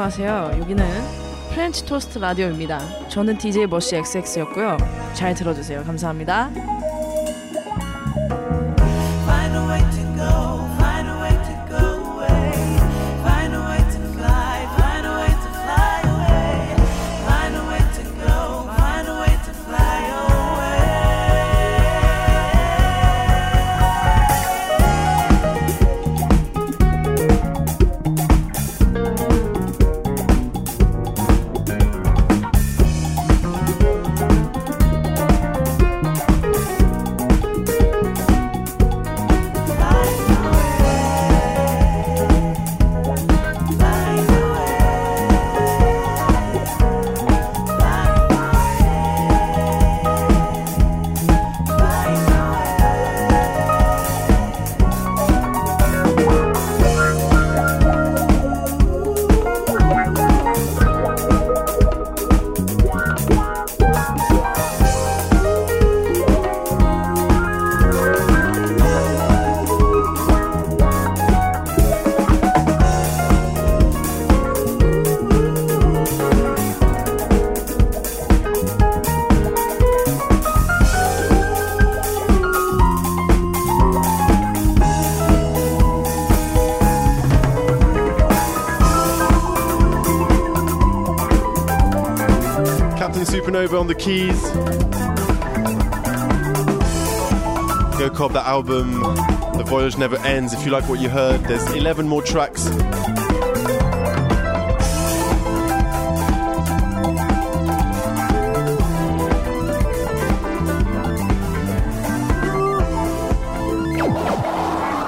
안녕하세요. 0.04 0.60
여기는 0.60 0.86
프렌치 1.54 1.86
토스트 1.86 2.18
라디오입니다. 2.18 3.08
저는 3.08 3.38
DJ 3.38 3.66
머시 3.68 3.96
XX였고요. 3.96 4.76
잘 5.14 5.34
들어주세요. 5.34 5.82
감사합니다. 5.82 6.50
Supernova 93.64 93.80
on 93.80 93.86
the 93.86 93.94
keys. 93.94 94.40
Go 97.98 98.10
cop 98.10 98.32
that 98.32 98.46
album. 98.46 99.00
The 99.56 99.64
Voyage 99.66 99.96
Never 99.96 100.18
Ends. 100.18 100.52
If 100.52 100.64
you 100.66 100.72
like 100.72 100.88
what 100.88 101.00
you 101.00 101.08
heard, 101.08 101.40
there's 101.44 101.64
11 101.70 102.06
more 102.06 102.22
tracks. 102.22 102.66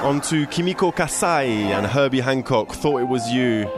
On 0.03 0.21
to 0.21 0.47
Kimiko 0.47 0.91
Kasai 0.91 1.71
and 1.73 1.85
Herbie 1.85 2.21
Hancock. 2.21 2.71
Thought 2.71 3.01
it 3.01 3.07
was 3.07 3.29
you. 3.29 3.69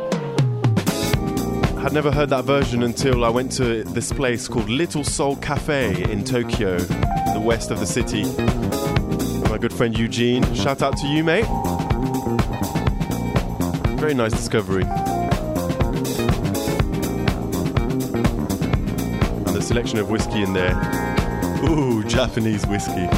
Had 1.90 1.95
never 1.95 2.11
heard 2.11 2.30
that 2.30 2.45
version 2.45 2.84
until 2.84 3.26
I 3.26 3.30
went 3.30 3.51
to 3.53 3.84
this 3.84 4.14
place 4.14 4.48
called 4.48 4.69
Little 4.69 5.03
Soul 5.03 5.35
Cafe 5.38 6.03
in 6.11 6.24
Tokyo, 6.24 6.76
in 6.76 7.34
the 7.34 7.42
west 7.43 7.72
of 7.72 7.80
the 7.80 7.88
city. 7.88 8.26
My 9.50 9.58
good 9.58 9.74
friend 9.74 9.98
Eugene. 9.98 10.43
Shout 10.53 10.84
out 10.84 10.95
to 10.98 11.08
you, 11.08 11.24
mate. 11.24 11.48
Very 14.00 14.14
nice 14.14 14.34
discovery. 14.34 14.84
And 19.48 19.56
the 19.56 19.61
selection 19.64 19.98
of 19.98 20.11
whiskey 20.11 20.43
in 20.43 20.53
there. 20.53 20.76
Ooh, 21.68 22.03
Japanese 22.03 22.68
whiskey. 22.68 23.09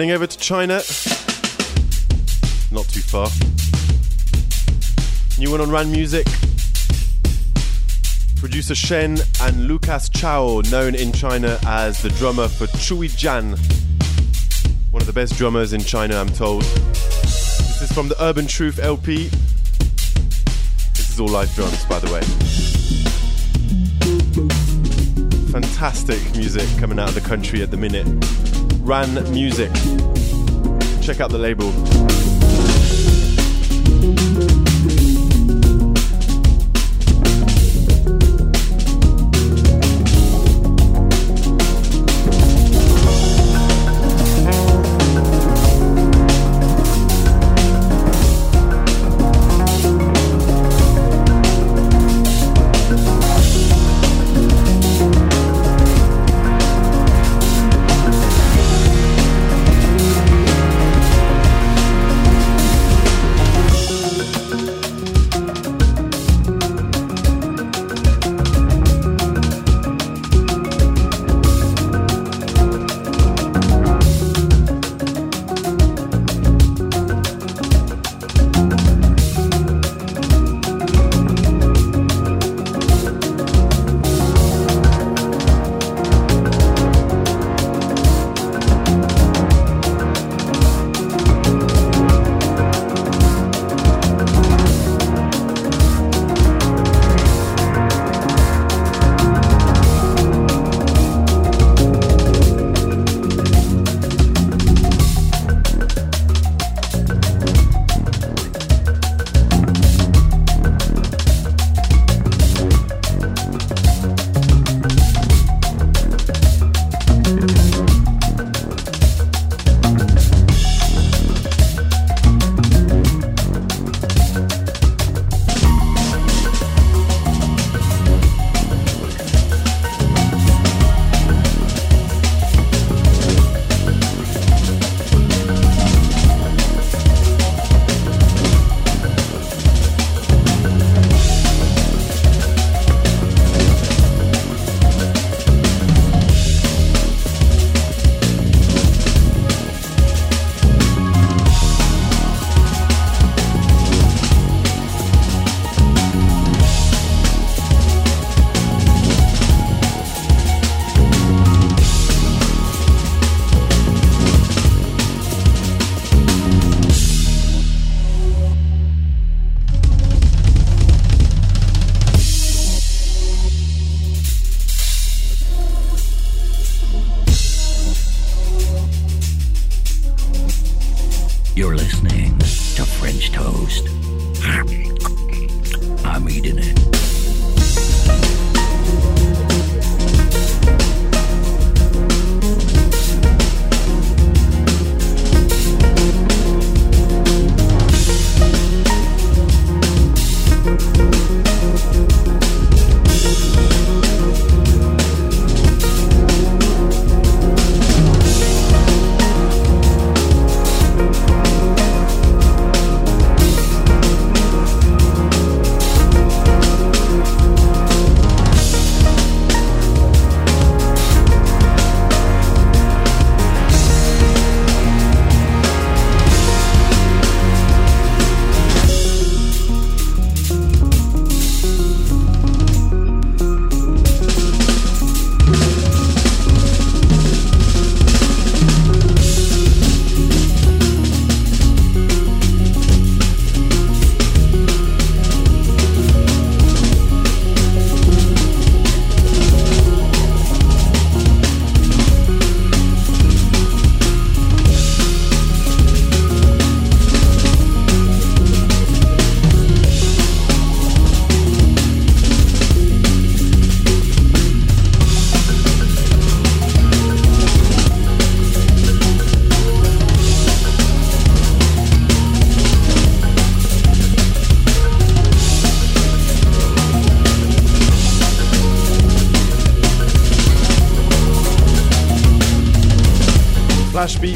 Heading 0.00 0.14
over 0.14 0.26
to 0.26 0.38
China. 0.38 0.76
Not 2.72 2.88
too 2.88 3.02
far. 3.02 3.28
New 5.38 5.50
one 5.50 5.60
on 5.60 5.70
Ran 5.70 5.92
Music. 5.92 6.26
Producer 8.36 8.74
Shen 8.74 9.18
and 9.42 9.68
Lucas 9.68 10.08
Chao, 10.08 10.62
known 10.70 10.94
in 10.94 11.12
China 11.12 11.58
as 11.66 12.00
the 12.00 12.08
drummer 12.08 12.48
for 12.48 12.66
Chui 12.78 13.08
Jan. 13.08 13.58
One 14.90 15.02
of 15.02 15.06
the 15.06 15.12
best 15.12 15.36
drummers 15.36 15.74
in 15.74 15.82
China, 15.82 16.16
I'm 16.16 16.30
told. 16.30 16.62
This 16.62 17.82
is 17.82 17.92
from 17.92 18.08
the 18.08 18.16
Urban 18.22 18.46
Truth 18.46 18.78
LP. 18.78 19.28
This 20.94 21.10
is 21.10 21.20
all 21.20 21.28
live 21.28 21.54
drums, 21.54 21.84
by 21.84 21.98
the 21.98 22.10
way. 22.10 22.22
Fantastic 25.52 26.34
music 26.34 26.66
coming 26.78 26.98
out 26.98 27.10
of 27.10 27.14
the 27.14 27.20
country 27.20 27.60
at 27.60 27.70
the 27.70 27.76
minute. 27.76 28.49
Ran 28.90 29.14
Music. 29.32 29.70
Check 31.00 31.20
out 31.20 31.30
the 31.30 31.38
label. 31.38 31.70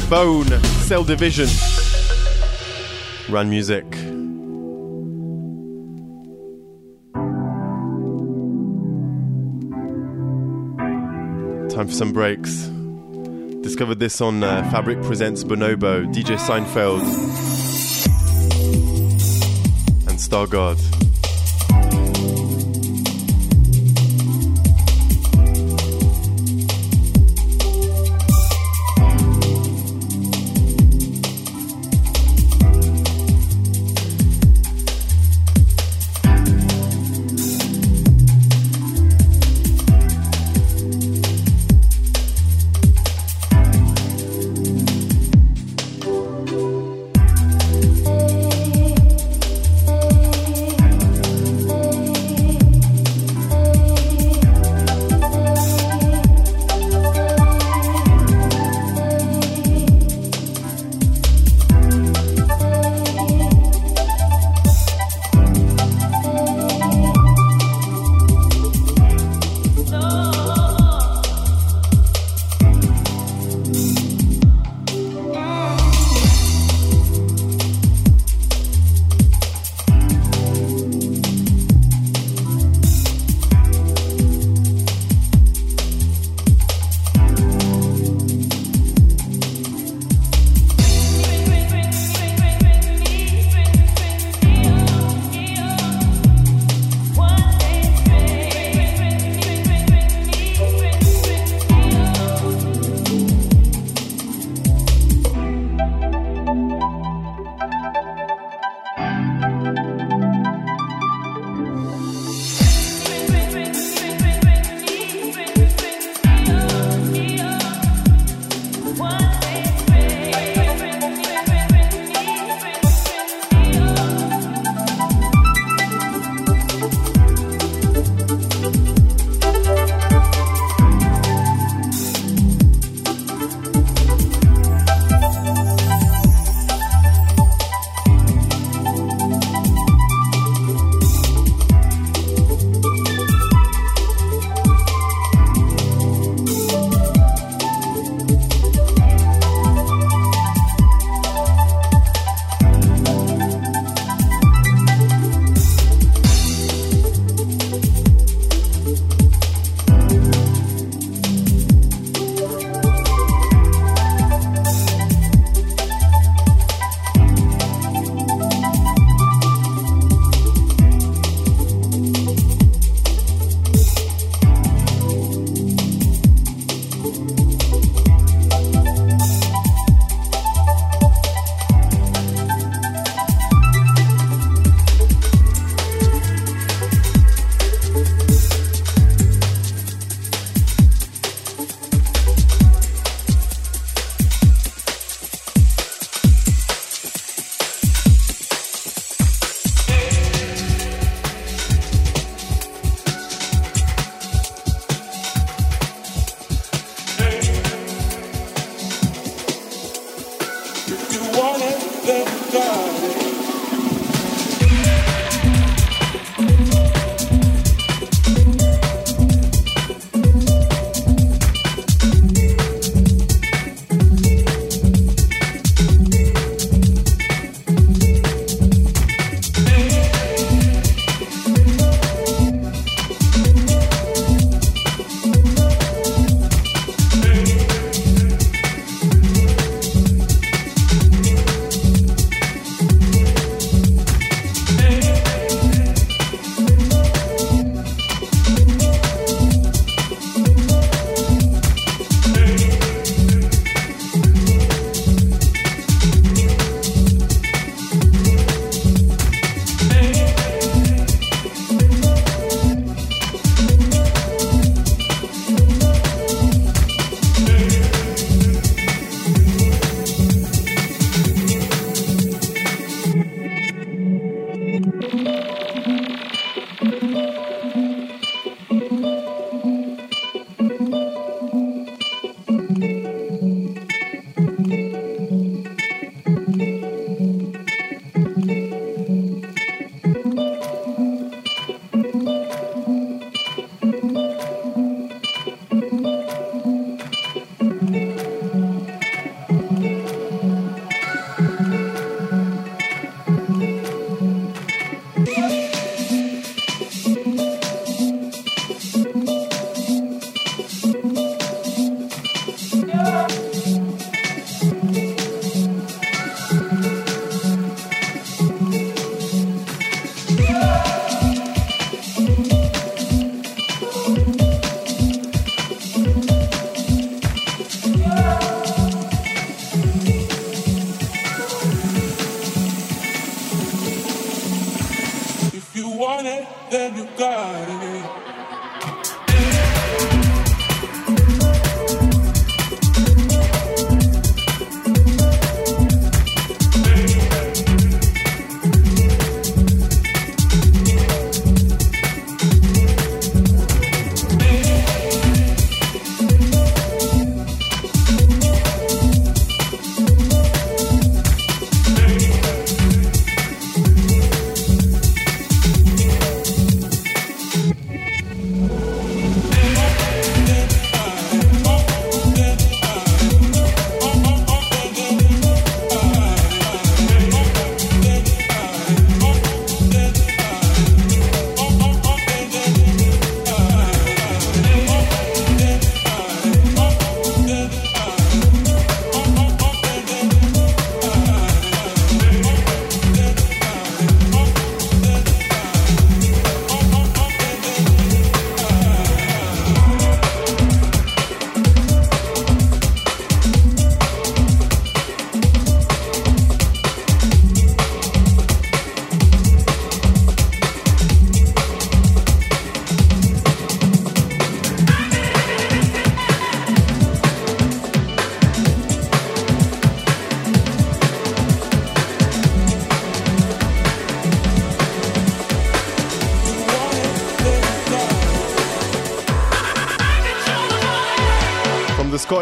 Bone, 0.09 0.63
Cell 0.83 1.03
Division. 1.03 1.47
Run 3.27 3.49
music. 3.49 3.89
Time 11.69 11.87
for 11.87 11.93
some 11.93 12.13
breaks. 12.13 12.67
Discovered 13.61 13.99
this 13.99 14.21
on 14.21 14.43
uh, 14.43 14.69
Fabric 14.69 15.01
Presents 15.01 15.43
Bonobo, 15.43 16.05
DJ 16.13 16.37
Seinfeld, 16.37 17.01
and 20.07 20.19
Stargard. 20.19 21.04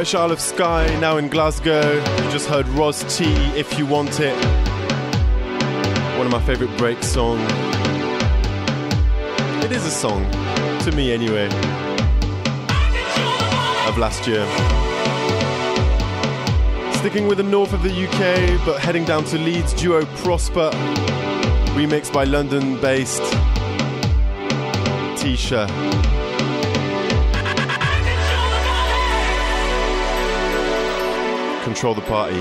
Scottish 0.03 0.19
Isle 0.19 0.31
of 0.33 0.41
Skye, 0.41 0.99
now 0.99 1.15
in 1.15 1.29
Glasgow, 1.29 1.93
you 1.93 2.29
just 2.29 2.49
heard 2.49 2.67
Roz 2.67 3.05
T, 3.17 3.23
If 3.55 3.79
You 3.79 3.85
Want 3.85 4.19
It. 4.19 4.35
One 6.17 6.25
of 6.25 6.29
my 6.29 6.41
favourite 6.45 6.77
break 6.77 7.01
songs. 7.01 7.49
It 9.63 9.71
is 9.71 9.85
a 9.85 9.89
song, 9.89 10.29
to 10.81 10.91
me 10.93 11.13
anyway, 11.13 11.45
of 13.87 13.97
last 13.97 14.27
year. 14.27 14.45
Sticking 16.95 17.25
with 17.25 17.37
the 17.37 17.45
north 17.45 17.71
of 17.71 17.81
the 17.81 17.89
UK, 17.89 18.65
but 18.65 18.81
heading 18.81 19.05
down 19.05 19.23
to 19.25 19.37
Leeds, 19.37 19.73
duo 19.73 20.03
Prosper, 20.17 20.69
remixed 21.77 22.11
by 22.11 22.25
London 22.25 22.75
based 22.81 23.21
Tisha. 25.15 26.22
Control 31.73 31.95
the 31.95 32.01
party. 32.01 32.39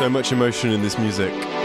So 0.00 0.10
much 0.10 0.32
emotion 0.32 0.72
in 0.72 0.82
this 0.82 0.98
music. 0.98 1.55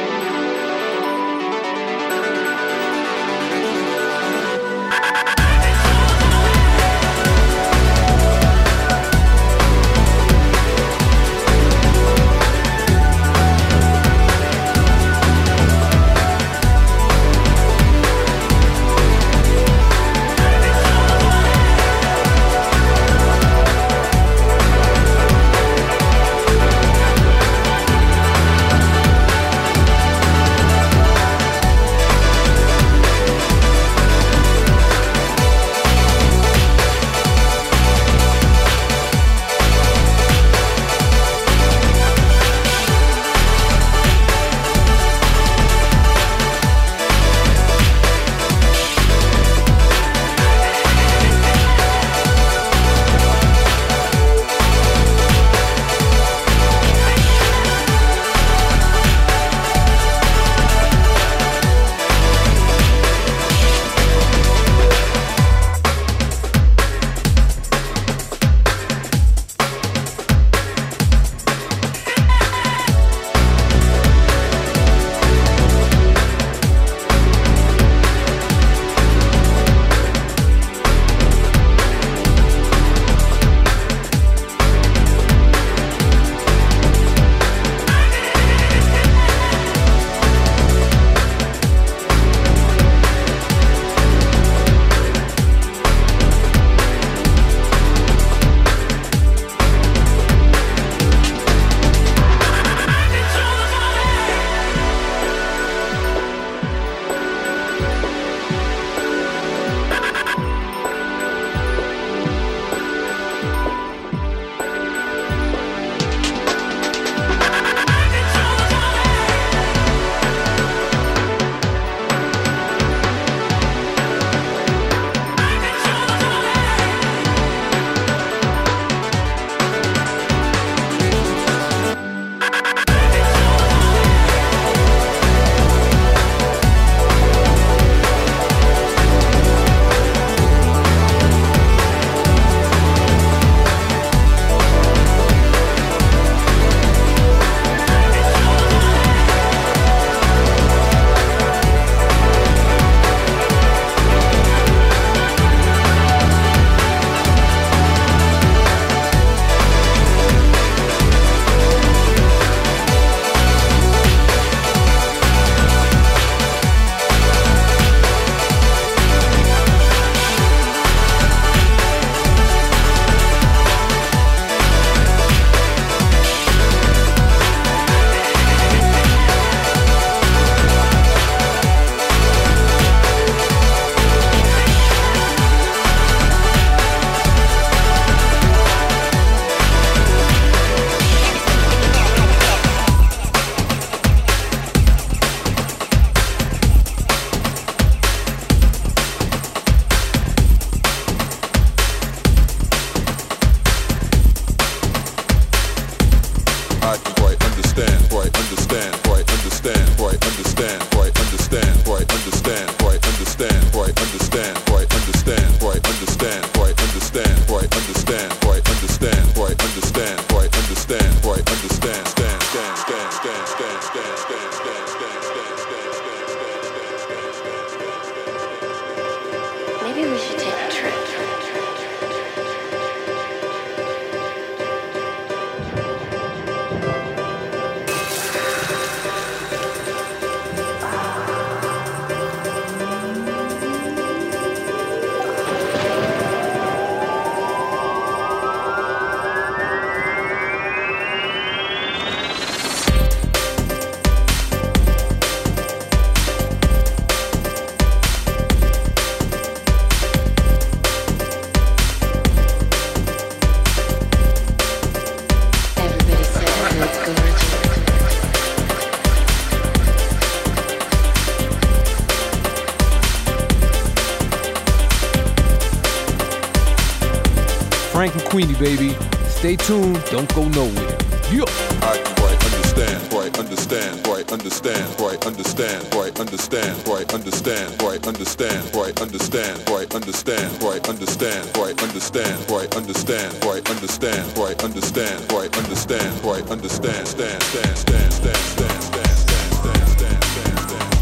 Stay 279.52 279.58
tuned. 279.68 280.02
Don't 280.06 280.34
go 280.34 280.48
nowhere. 280.48 280.98
Yeah. 281.28 281.44
I 281.84 282.00
can 282.00 282.16
right 282.24 282.40
understand, 282.40 283.12
right 283.12 283.38
understand, 283.38 284.08
right 284.08 284.32
understand, 284.32 284.96
right 284.98 285.28
understand, 285.28 285.94
right 285.94 286.18
understand, 286.18 286.88
right 286.88 287.14
understand, 287.14 287.78
right 287.84 288.08
understand, 288.08 288.74
right 288.74 289.02
understand, 289.02 289.68
right 289.68 289.92
understand, 289.92 290.64
right 290.64 290.88
understand, 290.88 291.58
right 291.58 291.84
understand, 291.84 292.38
right 292.48 292.74
understand, 292.78 293.44
right 293.44 293.68
understand, 293.68 294.38
right 294.38 294.64
understand, 294.64 295.32
right 295.34 295.58
understand, 295.58 296.24
right 296.24 296.50
understand, 296.50 297.08
stand, 297.08 297.44
stand, 297.44 297.76
stand, 297.76 298.12
stand, 298.14 298.40
stand, 298.48 298.84
stand, 298.84 299.18
stand, 299.20 299.52
stand, 299.52 299.84
stand, 299.92 300.24
stand, 300.24 300.56
stand. 300.62 300.96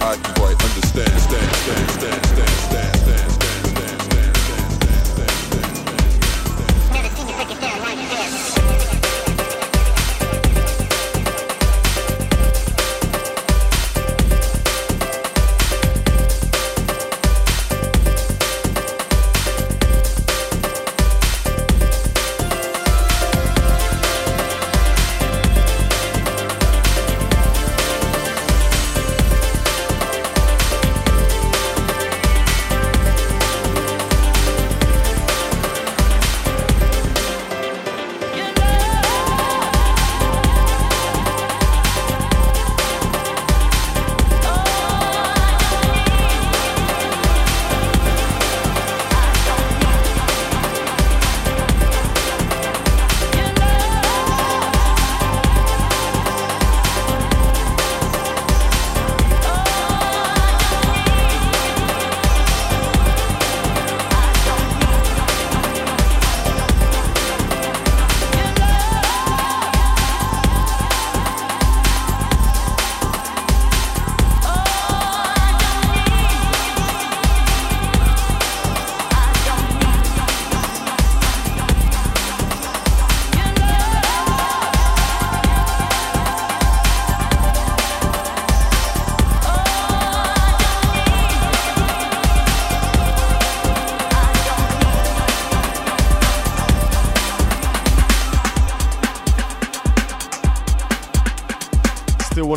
I 0.00 0.16
can 0.16 0.32
right 0.42 0.56
understand, 0.64 1.20
stand, 1.20 1.52
stand, 1.60 1.60
stand, 1.60 1.90
stand, 1.90 1.90
stand, 1.90 2.24
stand, 2.24 2.29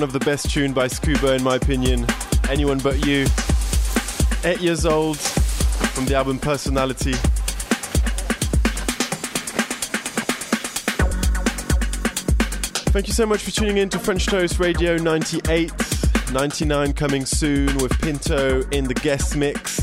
one 0.03 0.09
of 0.09 0.19
the 0.19 0.25
best 0.29 0.51
tuned 0.51 0.75
by 0.75 0.85
Scuba, 0.85 1.33
in 1.33 1.41
my 1.43 1.55
opinion. 1.55 2.05
Anyone 2.49 2.77
but 2.77 3.05
you. 3.05 3.25
Eight 4.43 4.59
years 4.59 4.85
old 4.85 5.17
from 5.17 6.05
the 6.05 6.13
album 6.13 6.39
Personality. 6.39 7.13
Thank 12.91 13.07
you 13.07 13.13
so 13.13 13.25
much 13.25 13.43
for 13.43 13.51
tuning 13.51 13.77
in 13.77 13.87
to 13.91 13.99
French 13.99 14.25
Toast 14.25 14.59
Radio 14.59 14.97
98. 14.97 15.71
99 16.33 16.91
coming 16.91 17.25
soon 17.25 17.73
with 17.77 17.97
Pinto 18.01 18.61
in 18.71 18.83
the 18.83 18.93
guest 18.95 19.37
mix. 19.37 19.79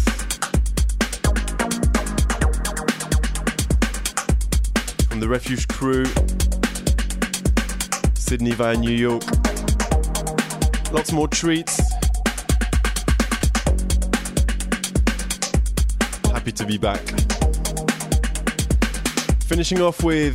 From 5.09 5.21
the 5.21 5.29
Refuge 5.31 5.67
crew, 5.69 6.05
Sydney 8.15 8.51
via 8.51 8.77
New 8.77 8.91
York. 8.91 9.40
Lots 10.93 11.13
more 11.13 11.29
treats. 11.29 11.81
Happy 16.33 16.51
to 16.53 16.67
be 16.67 16.79
back. 16.79 17.01
Finishing 19.45 19.81
off 19.81 20.03
with 20.03 20.35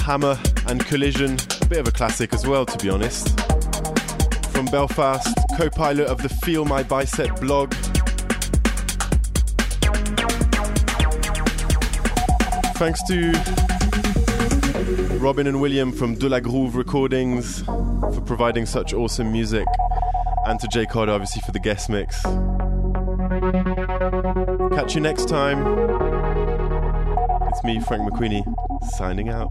Hammer 0.00 0.38
and 0.66 0.84
Collision, 0.84 1.38
a 1.62 1.66
bit 1.66 1.78
of 1.78 1.88
a 1.88 1.90
classic 1.90 2.34
as 2.34 2.46
well, 2.46 2.66
to 2.66 2.78
be 2.84 2.90
honest. 2.90 3.40
From 4.50 4.66
Belfast, 4.66 5.28
co 5.56 5.70
pilot 5.70 6.08
of 6.08 6.22
the 6.22 6.28
Feel 6.28 6.64
My 6.64 6.82
Bicep 6.82 7.40
blog. 7.40 7.72
Thanks 12.76 13.02
to 13.08 13.77
Robin 15.18 15.46
and 15.46 15.60
William 15.60 15.90
from 15.90 16.14
De 16.14 16.28
La 16.28 16.38
Groove 16.38 16.76
Recordings 16.76 17.62
for 17.62 18.22
providing 18.24 18.66
such 18.66 18.94
awesome 18.94 19.32
music, 19.32 19.66
and 20.46 20.60
to 20.60 20.68
Jay 20.68 20.86
Carder, 20.86 21.12
obviously, 21.12 21.42
for 21.42 21.50
the 21.52 21.58
guest 21.58 21.90
mix. 21.90 22.22
Catch 24.76 24.94
you 24.94 25.00
next 25.00 25.28
time. 25.28 25.66
It's 27.48 27.64
me, 27.64 27.80
Frank 27.80 28.10
McQueenie, 28.10 28.44
signing 28.92 29.28
out. 29.28 29.50